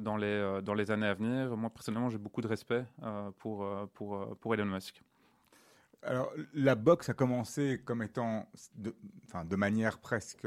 dans, 0.00 0.16
les, 0.18 0.60
dans 0.62 0.74
les 0.74 0.90
années 0.90 1.06
à 1.06 1.14
venir. 1.14 1.56
Moi, 1.56 1.70
personnellement, 1.70 2.10
j'ai 2.10 2.18
beaucoup 2.18 2.42
de 2.42 2.48
respect 2.48 2.84
pour, 3.38 3.66
pour, 3.94 4.36
pour 4.38 4.54
Elon 4.54 4.66
Musk. 4.66 5.02
Alors, 6.02 6.30
la 6.52 6.74
boxe 6.74 7.08
a 7.08 7.14
commencé 7.14 7.80
comme 7.82 8.02
étant, 8.02 8.46
de, 8.74 8.94
enfin, 9.26 9.46
de 9.46 9.56
manière 9.56 9.98
presque, 9.98 10.46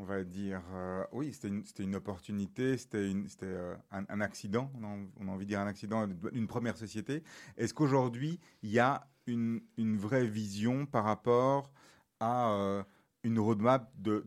on 0.00 0.04
va 0.04 0.24
dire, 0.24 0.62
euh, 0.72 1.04
oui, 1.12 1.32
c'était 1.34 1.48
une, 1.48 1.62
une 1.78 1.94
opportunité, 1.94 2.78
c'était 2.78 3.10
une- 3.10 3.28
euh, 3.42 3.76
un, 3.90 4.20
accident, 4.22 4.72
on 4.80 5.28
a, 5.28 5.30
envie 5.30 5.44
de 5.44 5.50
dire 5.50 5.60
un 5.60 5.66
accident 5.66 6.06
d'une 6.06 6.46
première 6.46 6.78
société. 6.78 7.22
Est-ce 7.58 7.74
qu'aujourd'hui, 7.74 8.40
il 8.62 8.70
y 8.70 8.78
a 8.78 9.06
une, 9.26 9.60
une 9.76 9.98
vraie 9.98 10.26
vision 10.26 10.86
par 10.86 11.04
rapport 11.04 11.70
à 12.18 12.50
euh, 12.52 12.82
une 13.24 13.38
roadmap 13.38 13.92
de, 13.98 14.24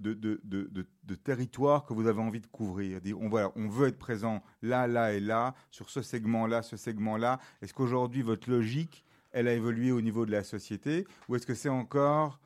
territoire 1.23 1.85
que 1.85 1.93
vous 1.93 2.05
avez 2.05 2.21
envie 2.21 2.41
de 2.41 2.47
couvrir? 2.47 3.01
On, 3.19 3.27
voilà, 3.27 3.51
on 3.55 3.67
veut 3.67 3.87
être 3.87 3.97
présent 3.97 4.43
là, 4.61 4.85
là 4.85 5.13
et 5.13 5.19
là, 5.19 5.55
sur 5.71 5.89
ce 5.89 6.03
segment-là, 6.03 6.61
ce 6.61 6.77
segment-là. 6.77 7.39
Est-ce 7.63 7.73
qu'aujourd'hui, 7.73 8.21
votre 8.21 8.47
logique 8.49 9.03
elle 9.31 9.47
a 9.47 9.53
évolué 9.53 9.91
au 9.91 10.01
niveau 10.01 10.27
de 10.27 10.31
la 10.31 10.43
société? 10.43 11.07
Ou 11.27 11.35
est-ce 11.35 11.47
que 11.47 11.55
c'est 11.55 11.67
encore 11.67 12.39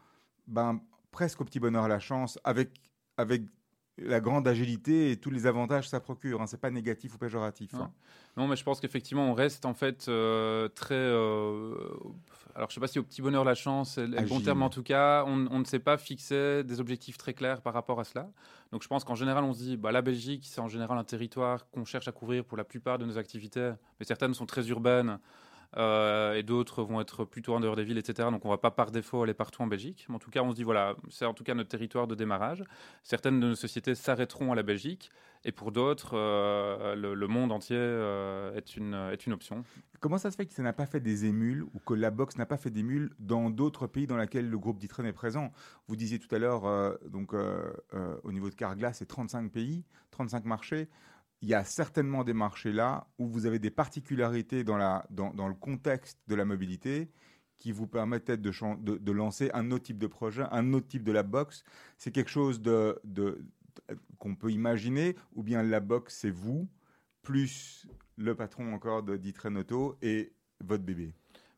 ben, 0.47 0.79
presque 1.11 1.41
au 1.41 1.43
petit 1.43 1.59
bonheur 1.59 1.89
la 1.89 1.99
chance 1.99 2.39
avec, 2.45 2.69
avec 3.17 3.43
la 3.99 4.19
grande 4.19 4.47
agilité 4.47 5.09
et 5.11 5.17
tous 5.17 5.31
les 5.31 5.47
avantages 5.47 5.85
que 5.85 5.89
ça 5.89 5.99
procure 5.99 6.39
hein, 6.41 6.45
C'est 6.47 6.61
pas 6.61 6.69
négatif 6.69 7.15
ou 7.15 7.17
péjoratif. 7.17 7.73
hein. 7.73 7.91
Non, 8.35 8.47
mais 8.47 8.55
je 8.55 8.63
pense 8.63 8.79
qu'effectivement, 8.79 9.25
on 9.31 9.33
reste 9.33 9.65
en 9.65 9.73
fait 9.73 10.07
euh, 10.07 10.67
très. 10.69 10.93
euh, 10.93 11.73
alors, 12.53 12.69
je 12.69 12.75
sais 12.75 12.79
pas 12.79 12.87
si 12.87 12.99
au 12.99 13.03
petit 13.03 13.21
bonheur 13.23 13.43
la 13.43 13.55
chance 13.55 13.97
le 13.97 14.21
bon 14.27 14.39
terme, 14.39 14.61
en 14.61 14.69
tout 14.69 14.83
cas, 14.83 15.23
on, 15.27 15.47
on 15.49 15.59
ne 15.59 15.63
s'est 15.65 15.79
pas 15.79 15.97
fixé 15.97 16.63
des 16.63 16.79
objectifs 16.79 17.17
très 17.17 17.33
clairs 17.33 17.61
par 17.61 17.73
rapport 17.73 17.99
à 17.99 18.03
cela. 18.03 18.29
Donc, 18.71 18.83
je 18.83 18.87
pense 18.87 19.03
qu'en 19.03 19.15
général, 19.15 19.43
on 19.43 19.53
se 19.53 19.59
dit, 19.59 19.77
bah, 19.77 19.91
la 19.91 20.01
Belgique, 20.03 20.45
c'est 20.47 20.61
en 20.61 20.67
général 20.67 20.97
un 20.97 21.03
territoire 21.03 21.67
qu'on 21.71 21.85
cherche 21.85 22.07
à 22.07 22.11
couvrir 22.11 22.45
pour 22.45 22.57
la 22.57 22.63
plupart 22.63 22.99
de 22.99 23.05
nos 23.05 23.17
activités, 23.17 23.71
mais 23.99 24.05
certaines 24.05 24.33
sont 24.35 24.45
très 24.45 24.67
urbaines. 24.69 25.17
Euh, 25.75 26.33
et 26.35 26.43
d'autres 26.43 26.83
vont 26.83 27.01
être 27.01 27.25
plutôt 27.25 27.53
en 27.53 27.59
dehors 27.59 27.75
des 27.75 27.83
villes, 27.83 27.97
etc. 27.97 28.29
Donc 28.31 28.45
on 28.45 28.49
va 28.49 28.57
pas 28.57 28.71
par 28.71 28.91
défaut 28.91 29.23
aller 29.23 29.33
partout 29.33 29.61
en 29.61 29.67
Belgique. 29.67 30.05
Mais 30.09 30.15
en 30.15 30.19
tout 30.19 30.31
cas, 30.31 30.41
on 30.41 30.51
se 30.51 30.55
dit, 30.55 30.63
voilà, 30.63 30.95
c'est 31.09 31.25
en 31.25 31.33
tout 31.33 31.43
cas 31.43 31.53
notre 31.53 31.69
territoire 31.69 32.07
de 32.07 32.15
démarrage. 32.15 32.63
Certaines 33.03 33.39
de 33.39 33.47
nos 33.47 33.55
sociétés 33.55 33.95
s'arrêteront 33.95 34.51
à 34.51 34.55
la 34.55 34.63
Belgique. 34.63 35.11
Et 35.43 35.51
pour 35.51 35.71
d'autres, 35.71 36.17
euh, 36.17 36.95
le, 36.95 37.27
monde 37.27 37.51
entier 37.51 37.77
euh, 37.77 38.55
est, 38.55 38.75
une, 38.75 38.93
option. 39.33 39.63
Comment 39.99 40.17
ça 40.17 40.31
se 40.31 40.35
fait 40.35 40.45
que 40.45 40.53
ça 40.53 40.63
n'a 40.63 40.73
pas 40.73 40.85
fait 40.85 40.99
des 40.99 41.25
émules 41.25 41.63
ou 41.73 41.79
que 41.79 41.93
la 41.93 42.11
boxe 42.11 42.37
n'a 42.37 42.45
pas 42.45 42.57
fait 42.57 42.71
d'émules 42.71 43.11
dans 43.19 43.49
d'autres 43.49 43.87
pays 43.87 44.07
dans 44.07 44.17
lesquels 44.17 44.49
le 44.49 44.57
groupe 44.57 44.79
Ditron 44.79 45.05
est 45.05 45.13
présent? 45.13 45.51
Vous 45.87 45.95
disiez 45.95 46.19
tout 46.19 46.33
à 46.33 46.39
l'heure, 46.39 46.97
donc 47.07 47.33
au 47.33 48.31
niveau 48.31 48.49
de 48.49 48.55
Carglass, 48.55 48.97
c'est 48.97 49.05
35 49.05 49.51
pays, 49.51 49.85
35 50.11 50.45
marchés. 50.45 50.89
Il 51.41 51.49
y 51.49 51.53
a 51.53 51.63
certainement 51.63 52.23
des 52.23 52.33
marchés 52.33 52.71
là 52.71 53.07
où 53.19 53.27
vous 53.27 53.45
avez 53.45 53.59
des 53.59 53.69
particularités 53.69 54.63
dans, 54.63 54.77
le 54.77 55.53
contexte 55.53 56.19
de 56.27 56.35
la 56.35 56.45
mobilité 56.45 57.09
qui 57.59 57.71
vous 57.71 57.87
permettent 57.87 58.31
de, 58.31 58.51
de, 58.97 59.11
lancer 59.11 59.49
un 59.53 59.71
autre 59.71 59.85
type 59.85 59.97
de 59.97 60.07
projet, 60.07 60.43
un 60.51 60.73
autre 60.73 60.87
type 60.87 61.03
de 61.03 61.11
la 61.11 61.23
boxe. 61.23 61.63
C'est 61.97 62.11
quelque 62.11 62.29
chose 62.29 62.61
qu'on 64.17 64.35
peut 64.35 64.51
imaginer, 64.51 65.15
ou 65.33 65.43
bien 65.43 65.63
la 65.63 65.79
boxe, 65.79 66.17
c'est 66.21 66.31
vous, 66.31 66.67
plus 67.21 67.87
le 68.15 68.35
patron 68.35 68.73
encore 68.73 69.03
de 69.03 69.17
Ditren 69.17 69.57
Auto 69.57 69.97
et 70.01 70.33
votre 70.59 70.83
bébé. 70.83 71.13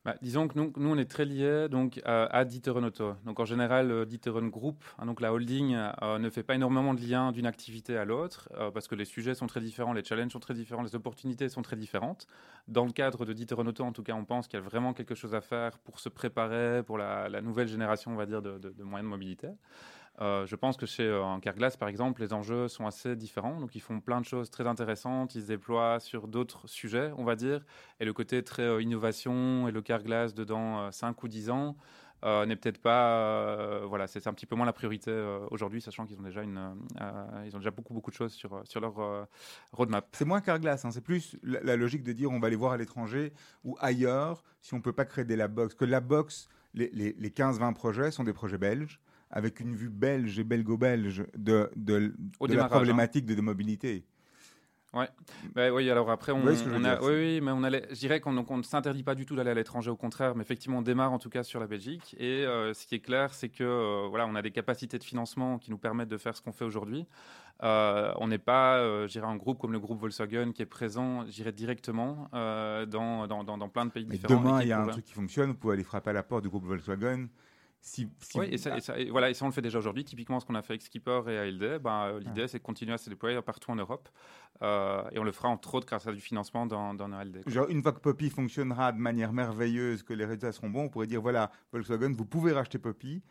Bah, 0.06 0.16
disons 0.22 0.48
que 0.48 0.58
nous, 0.58 0.72
nous, 0.78 0.90
on 0.90 0.98
est 0.98 1.10
très 1.10 1.26
liés 1.26 1.68
donc, 1.70 2.00
à, 2.06 2.46
D'Ieteren 2.46 2.86
Auto. 2.86 3.16
Donc, 3.26 3.40
en 3.42 3.46
général, 3.46 3.92
euh, 3.92 4.06
D'Ieteren 4.06 4.50
Group, 4.50 4.82
hein, 4.98 5.06
donc 5.06 5.20
la 5.20 5.34
holding, 5.34 5.76
euh, 5.76 6.18
ne 6.20 6.30
fait 6.30 6.42
pas 6.42 6.56
énormément 6.56 6.94
de 6.94 7.02
liens 7.02 7.34
d'une 7.34 7.46
activité 7.46 7.98
à 7.98 8.06
l'autre 8.06 8.48
euh, 8.56 8.72
parce 8.72 8.88
que 8.88 8.96
les 8.96 9.04
sujets 9.04 9.36
sont 9.36 9.48
très 9.48 9.60
différents, 9.60 9.92
les 9.92 10.04
challenges 10.04 10.32
sont 10.32 10.40
très 10.40 10.54
différents, 10.54 10.84
les 10.84 10.96
opportunités 10.96 11.50
sont 11.50 11.62
très 11.62 11.76
différentes. 11.76 12.28
Dans 12.70 12.86
le 12.86 12.94
cadre 12.94 13.26
de 13.26 13.34
D'Ieteren 13.34 13.68
Auto, 13.68 13.84
en 13.84 13.92
tout 13.92 14.04
cas, 14.04 14.14
on 14.14 14.24
pense 14.24 14.48
qu'il 14.48 14.58
y 14.58 14.62
a 14.62 14.66
vraiment 14.66 14.94
quelque 14.94 15.16
chose 15.16 15.36
à 15.36 15.42
faire 15.42 15.78
pour 15.80 16.00
se 16.00 16.08
préparer 16.08 16.82
pour 16.84 16.98
la, 16.98 17.30
nouvelle 17.42 17.68
génération, 17.68 18.12
on 18.12 18.16
va 18.16 18.26
dire, 18.26 18.42
de- 18.42 18.58
de 18.58 18.84
moyens 18.84 19.06
de 19.06 19.10
mobilité. 19.10 19.50
Euh, 20.22 20.46
je 20.46 20.56
pense 20.58 20.76
que 20.76 20.86
chez 20.86 21.04
euh, 21.04 21.38
Carglass, 21.40 21.78
par 21.78 21.88
exemple, 21.88 22.22
les 22.22 22.34
enjeux 22.34 22.68
sont 22.68 22.86
assez 22.86 23.16
différents. 23.16 23.60
Donc, 23.60 23.76
ils 23.76 23.80
font 23.80 24.02
plein 24.02 24.20
de 24.20 24.26
choses 24.26 24.50
très 24.50 24.68
intéressantes. 24.68 25.34
Ils 25.36 25.44
se 25.44 25.48
déploient 25.48 26.00
sur 26.02 26.28
d'autres 26.28 26.68
sujets, 26.68 27.12
on 27.18 27.24
va 27.24 27.36
dire. 27.38 27.64
Et 28.02 28.06
le 28.06 28.12
côté 28.14 28.44
très 28.44 28.64
euh, 28.64 28.82
innovation 28.82 29.68
et 29.68 29.72
le 29.72 29.82
Carglass 29.82 30.34
dedans 30.34 30.92
5 30.92 31.24
ou 31.24 31.28
10 31.30 31.50
ans 31.52 31.78
euh, 32.26 32.46
n'est 32.46 32.58
peut-être 32.58 32.82
pas. 32.82 33.18
euh, 33.18 33.86
voilà, 33.88 34.08
c'est 34.08 34.28
un 34.28 34.34
petit 34.34 34.46
peu 34.46 34.56
moins 34.56 34.66
la 34.66 34.74
priorité 34.74 35.10
euh, 35.12 35.40
aujourd'hui, 35.52 35.82
sachant 35.82 36.06
qu'ils 36.06 36.20
ont 36.20 36.24
déjà 36.24 36.42
euh, 36.42 37.50
ont 37.54 37.58
déjà 37.58 37.72
beaucoup 37.72 37.94
beaucoup 37.94 38.12
de 38.12 38.16
choses 38.16 38.34
sur 38.34 38.62
sur 38.66 38.82
leur 38.82 39.00
euh, 39.00 39.24
roadmap. 39.72 40.06
C'est 40.12 40.26
moins 40.26 40.42
Carglass, 40.42 40.84
hein, 40.84 40.92
c'est 40.92 41.02
plus 41.02 41.38
la, 41.44 41.62
la 41.62 41.76
logique 41.78 42.04
de 42.04 42.12
dire 42.12 42.30
on 42.32 42.40
va 42.40 42.48
aller 42.48 42.58
voir 42.58 42.74
à 42.74 42.78
l'étranger 42.78 43.32
ou 43.64 43.78
ailleurs 43.80 44.44
si 44.62 44.74
on 44.74 44.82
peut 44.82 44.92
pas 44.94 45.06
créer 45.06 45.24
des 45.26 45.38
lab 45.38 45.54
box. 45.54 45.76
Que 45.76 45.86
la 45.86 46.02
box, 46.02 46.50
les, 46.74 46.90
les, 46.94 47.14
les 47.18 47.30
15-20 47.30 47.74
projets 47.74 48.12
sont 48.12 48.26
des 48.26 48.34
projets 48.34 48.58
belges 48.58 49.00
avec 49.32 49.60
une 49.60 49.76
vue 49.76 49.90
belge 49.90 50.40
et 50.40 50.44
belgo-belge 50.44 51.26
de, 51.38 51.70
de, 51.76 52.14
Au 52.40 52.48
de 52.48 52.56
la 52.56 52.66
hein. 52.66 52.70
problématique 52.70 53.26
de, 53.26 53.40
mobilité. 53.42 54.06
Bah 55.54 55.72
oui, 55.72 55.90
alors 55.90 56.10
après, 56.10 56.32
on, 56.32 56.48
a, 56.48 56.52
oui, 56.52 57.14
oui, 57.14 57.42
mais 57.42 57.52
on 57.52 57.64
allait, 57.64 57.86
je 57.92 58.00
dirais 58.00 58.20
qu'on 58.20 58.34
ne 58.34 58.64
s'interdit 58.64 59.04
pas 59.04 59.14
du 59.14 59.26
tout 59.26 59.36
d'aller 59.36 59.52
à 59.52 59.54
l'étranger, 59.54 59.92
au 59.92 59.96
contraire, 59.96 60.36
mais 60.36 60.42
effectivement, 60.42 60.80
on 60.80 60.82
démarre 60.82 61.12
en 61.14 61.20
tout 61.20 61.30
cas 61.30 61.44
sur 61.44 61.60
la 61.60 61.68
Belgique. 61.68 62.16
Et 62.18 62.44
euh, 62.46 62.74
ce 62.74 62.88
qui 62.88 62.96
est 62.96 63.00
clair, 63.00 63.34
c'est 63.34 63.50
que 63.50 63.64
euh, 63.64 64.08
voilà, 64.10 64.26
on 64.26 64.34
a 64.34 64.42
des 64.42 64.50
capacités 64.50 64.98
de 64.98 65.04
financement 65.04 65.60
qui 65.60 65.70
nous 65.70 65.78
permettent 65.78 66.10
de 66.10 66.18
faire 66.18 66.36
ce 66.36 66.42
qu'on 66.42 66.52
fait 66.52 66.66
aujourd'hui. 66.66 67.06
Euh, 67.62 68.12
on 68.18 68.30
n'est 68.30 68.40
pas, 68.40 68.80
je 69.06 69.12
dirais, 69.12 69.28
un 69.28 69.36
groupe 69.36 69.60
comme 69.60 69.74
le 69.74 69.80
groupe 69.80 70.00
Volkswagen 70.00 70.54
qui 70.54 70.64
est 70.64 70.66
présent, 70.66 71.26
je 71.28 71.32
dirais, 71.34 71.52
directement 71.52 72.28
dans, 72.32 73.28
dans, 73.28 73.44
dans, 73.44 73.58
dans 73.58 73.70
plein 73.70 73.86
de 73.86 73.92
pays 73.92 74.08
Mais 74.10 74.16
différents. 74.16 74.42
demain, 74.42 74.62
il 74.64 74.70
y 74.70 74.72
a 74.72 74.82
un 74.82 74.88
truc 74.88 75.06
qui 75.06 75.14
fonctionne, 75.14 75.52
vous 75.52 75.58
pouvez 75.58 75.74
aller 75.74 75.84
frapper 75.84 76.10
à 76.10 76.14
la 76.14 76.24
porte 76.24 76.42
du 76.42 76.50
groupe 76.50 76.66
Volkswagen. 76.66 77.28
Si, 77.82 78.10
si 78.20 78.38
Oui, 78.40 78.48
et 78.52 78.58
ça, 78.58 78.78
et 78.78 78.82
ça- 78.82 79.00
et 79.00 79.10
voilà, 79.10 79.30
et 79.30 79.34
ça, 79.34 79.46
on 79.46 79.48
le 79.48 79.54
fait 79.54 79.62
déjà 79.62 79.80
aujourd'hui. 79.80 80.04
Typiquement, 80.04 80.40
ce 80.40 80.46
qu'on 80.46 80.56
a 80.56 80.62
fait 80.62 80.74
avec 80.74 80.82
Skipper 80.82 81.22
et 81.28 81.38
ALD, 81.38 81.80
ben, 81.80 82.08
euh, 82.08 82.20
l'idée, 82.20 82.48
c'est 82.48 82.58
de 82.60 82.64
continuer 82.64 82.94
à 82.94 82.98
se 82.98 83.10
déployer 83.10 83.42
partout 83.42 83.72
en 83.72 83.76
Europe. 83.76 84.10
Euh, 84.62 85.02
et 85.12 85.20
on 85.20 85.24
le 85.24 85.32
fera 85.32 85.48
entre 85.48 85.74
autres 85.76 85.88
grâce 85.88 86.06
à 86.06 86.12
du 86.12 86.20
financement 86.20 86.66
dans, 86.66 86.94
dans 86.94 87.12
ALD. 87.14 87.42
Genre, 87.48 87.70
une 87.70 87.82
fois 87.82 87.94
que 87.94 88.00
Poppy 88.00 88.30
fonctionnera 88.30 88.92
de 88.92 88.98
manière 89.00 89.32
merveilleuse, 89.32 90.04
que 90.04 90.14
les 90.14 90.26
résultats 90.26 90.52
seront 90.52 90.70
bons, 90.70 90.84
on 90.84 90.90
pourrait 90.90 91.08
dire 91.08 91.22
voilà, 91.22 91.52
Volkswagen, 91.72 92.12
vous 92.14 92.26
pouvez 92.26 92.52
racheter 92.52 92.78
Poppy. 92.80 93.22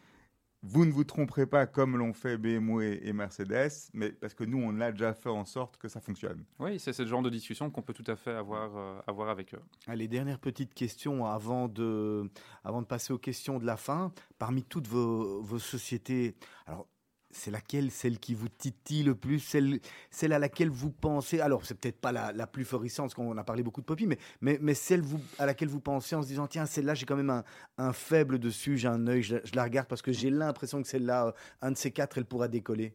Vous 0.62 0.84
ne 0.84 0.90
vous 0.90 1.04
tromperez 1.04 1.46
pas 1.46 1.66
comme 1.66 1.96
l'ont 1.96 2.12
fait 2.12 2.36
BMW 2.36 2.98
et 3.02 3.12
Mercedes, 3.12 3.70
mais 3.94 4.10
parce 4.10 4.34
que 4.34 4.42
nous, 4.42 4.58
on 4.58 4.80
a 4.80 4.90
déjà 4.90 5.14
fait 5.14 5.28
en 5.28 5.44
sorte 5.44 5.76
que 5.76 5.86
ça 5.86 6.00
fonctionne. 6.00 6.44
Oui, 6.58 6.80
c'est 6.80 6.98
le 6.98 7.06
genre 7.06 7.22
de 7.22 7.30
discussion 7.30 7.70
qu'on 7.70 7.82
peut 7.82 7.92
tout 7.92 8.08
à 8.10 8.16
fait 8.16 8.32
avoir, 8.32 8.76
euh, 8.76 8.98
avoir 9.06 9.28
avec 9.28 9.54
eux. 9.54 9.62
Allez, 9.86 10.08
dernière 10.08 10.40
petite 10.40 10.74
question 10.74 11.24
avant 11.26 11.68
de, 11.68 12.28
avant 12.64 12.82
de 12.82 12.86
passer 12.86 13.12
aux 13.12 13.18
questions 13.18 13.60
de 13.60 13.66
la 13.66 13.76
fin. 13.76 14.12
Parmi 14.38 14.64
toutes 14.64 14.88
vos, 14.88 15.40
vos 15.42 15.60
sociétés, 15.60 16.34
alors 16.66 16.88
c'est 17.30 17.50
laquelle? 17.50 17.90
Celle 17.90 18.18
qui 18.18 18.34
vous 18.34 18.48
titille 18.48 19.02
le 19.02 19.14
plus, 19.14 19.38
celle, 19.38 19.80
celle 20.10 20.32
à 20.32 20.38
laquelle 20.38 20.70
vous 20.70 20.90
pensez? 20.90 21.40
Alors, 21.40 21.64
c'est 21.64 21.74
peut-être 21.78 22.00
pas 22.00 22.12
la, 22.12 22.32
la 22.32 22.46
plus 22.46 22.64
florissante, 22.64 23.06
parce 23.06 23.14
qu'on 23.14 23.36
a 23.36 23.44
parlé 23.44 23.62
beaucoup 23.62 23.80
de 23.80 23.86
Poppy, 23.86 24.06
mais, 24.06 24.18
mais, 24.40 24.58
mais 24.60 24.74
celle 24.74 25.02
vous, 25.02 25.20
à 25.38 25.46
laquelle 25.46 25.68
vous 25.68 25.80
pensez 25.80 26.14
en 26.16 26.22
se 26.22 26.28
disant 26.28 26.46
tiens, 26.46 26.66
celle-là, 26.66 26.94
j'ai 26.94 27.06
quand 27.06 27.16
même 27.16 27.30
un, 27.30 27.44
un 27.76 27.92
faible 27.92 28.38
dessus, 28.38 28.76
j'ai 28.78 28.88
un 28.88 29.06
œil, 29.06 29.22
je, 29.22 29.36
je 29.44 29.54
la 29.54 29.64
regarde 29.64 29.88
parce 29.88 30.02
que 30.02 30.12
j'ai 30.12 30.30
l'impression 30.30 30.82
que 30.82 30.88
celle-là, 30.88 31.26
euh, 31.26 31.32
un 31.62 31.72
de 31.72 31.76
ces 31.76 31.90
quatre, 31.90 32.18
elle 32.18 32.24
pourra 32.24 32.48
décoller. 32.48 32.94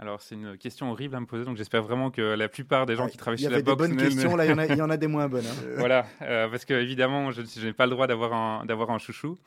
Alors, 0.00 0.20
c'est 0.20 0.34
une 0.34 0.58
question 0.58 0.90
horrible 0.90 1.14
à 1.14 1.20
me 1.20 1.24
poser, 1.26 1.44
donc 1.44 1.56
j'espère 1.56 1.84
vraiment 1.84 2.10
que 2.10 2.20
la 2.20 2.48
plupart 2.48 2.84
des 2.84 2.96
gens 2.96 3.06
qui 3.06 3.16
travaillent 3.16 3.38
Il 3.38 3.42
y 3.42 3.44
chez 3.44 3.50
la 3.50 3.54
avait 3.58 3.62
des 3.62 3.70
box 3.70 3.78
bonnes 3.88 3.96
ne- 3.96 4.02
questions, 4.02 4.34
là, 4.34 4.44
il 4.44 4.50
y 4.50 4.52
en 4.52 4.58
a- 4.58 4.66
il 4.66 4.76
y, 4.76 4.82
en 4.82 4.90
a 4.90 4.96
des 4.96 5.06
moins 5.06 5.28
bonnes. 5.28 5.46
hein. 5.46 5.74
voilà, 5.78 6.04
euh, 6.22 6.48
parce 6.48 6.64
que 6.64 6.74
évidemment, 6.74 7.30
je, 7.30 7.42
je 7.42 7.64
n'ai 7.66 7.72
pas 7.72 7.86
le 7.86 7.90
droit 7.92 8.08
d'avoir 8.08 8.32
un, 8.32 8.64
d'avoir 8.66 8.90
un 8.90 8.98
chouchou. 8.98 9.38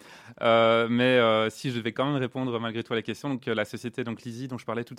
Euh, 0.41 0.87
mais 0.89 1.03
euh, 1.17 1.49
si 1.49 1.69
je 1.71 1.79
vais 1.81 1.91
quand 1.91 2.05
même 2.05 2.15
répondre 2.15 2.57
malgré 2.61 2.81
tout 2.81 2.93
à 2.93 2.95
la 2.95 3.01
question, 3.01 3.27
donc 3.27 3.45
euh, 3.49 3.53
la 3.55 3.65
société 3.65 4.05
donc 4.05 4.21
Lizzie 4.21 4.47
dont 4.47 4.57
je 4.57 4.65
parlais 4.65 4.85
tout 4.85 4.93
à 4.93 4.95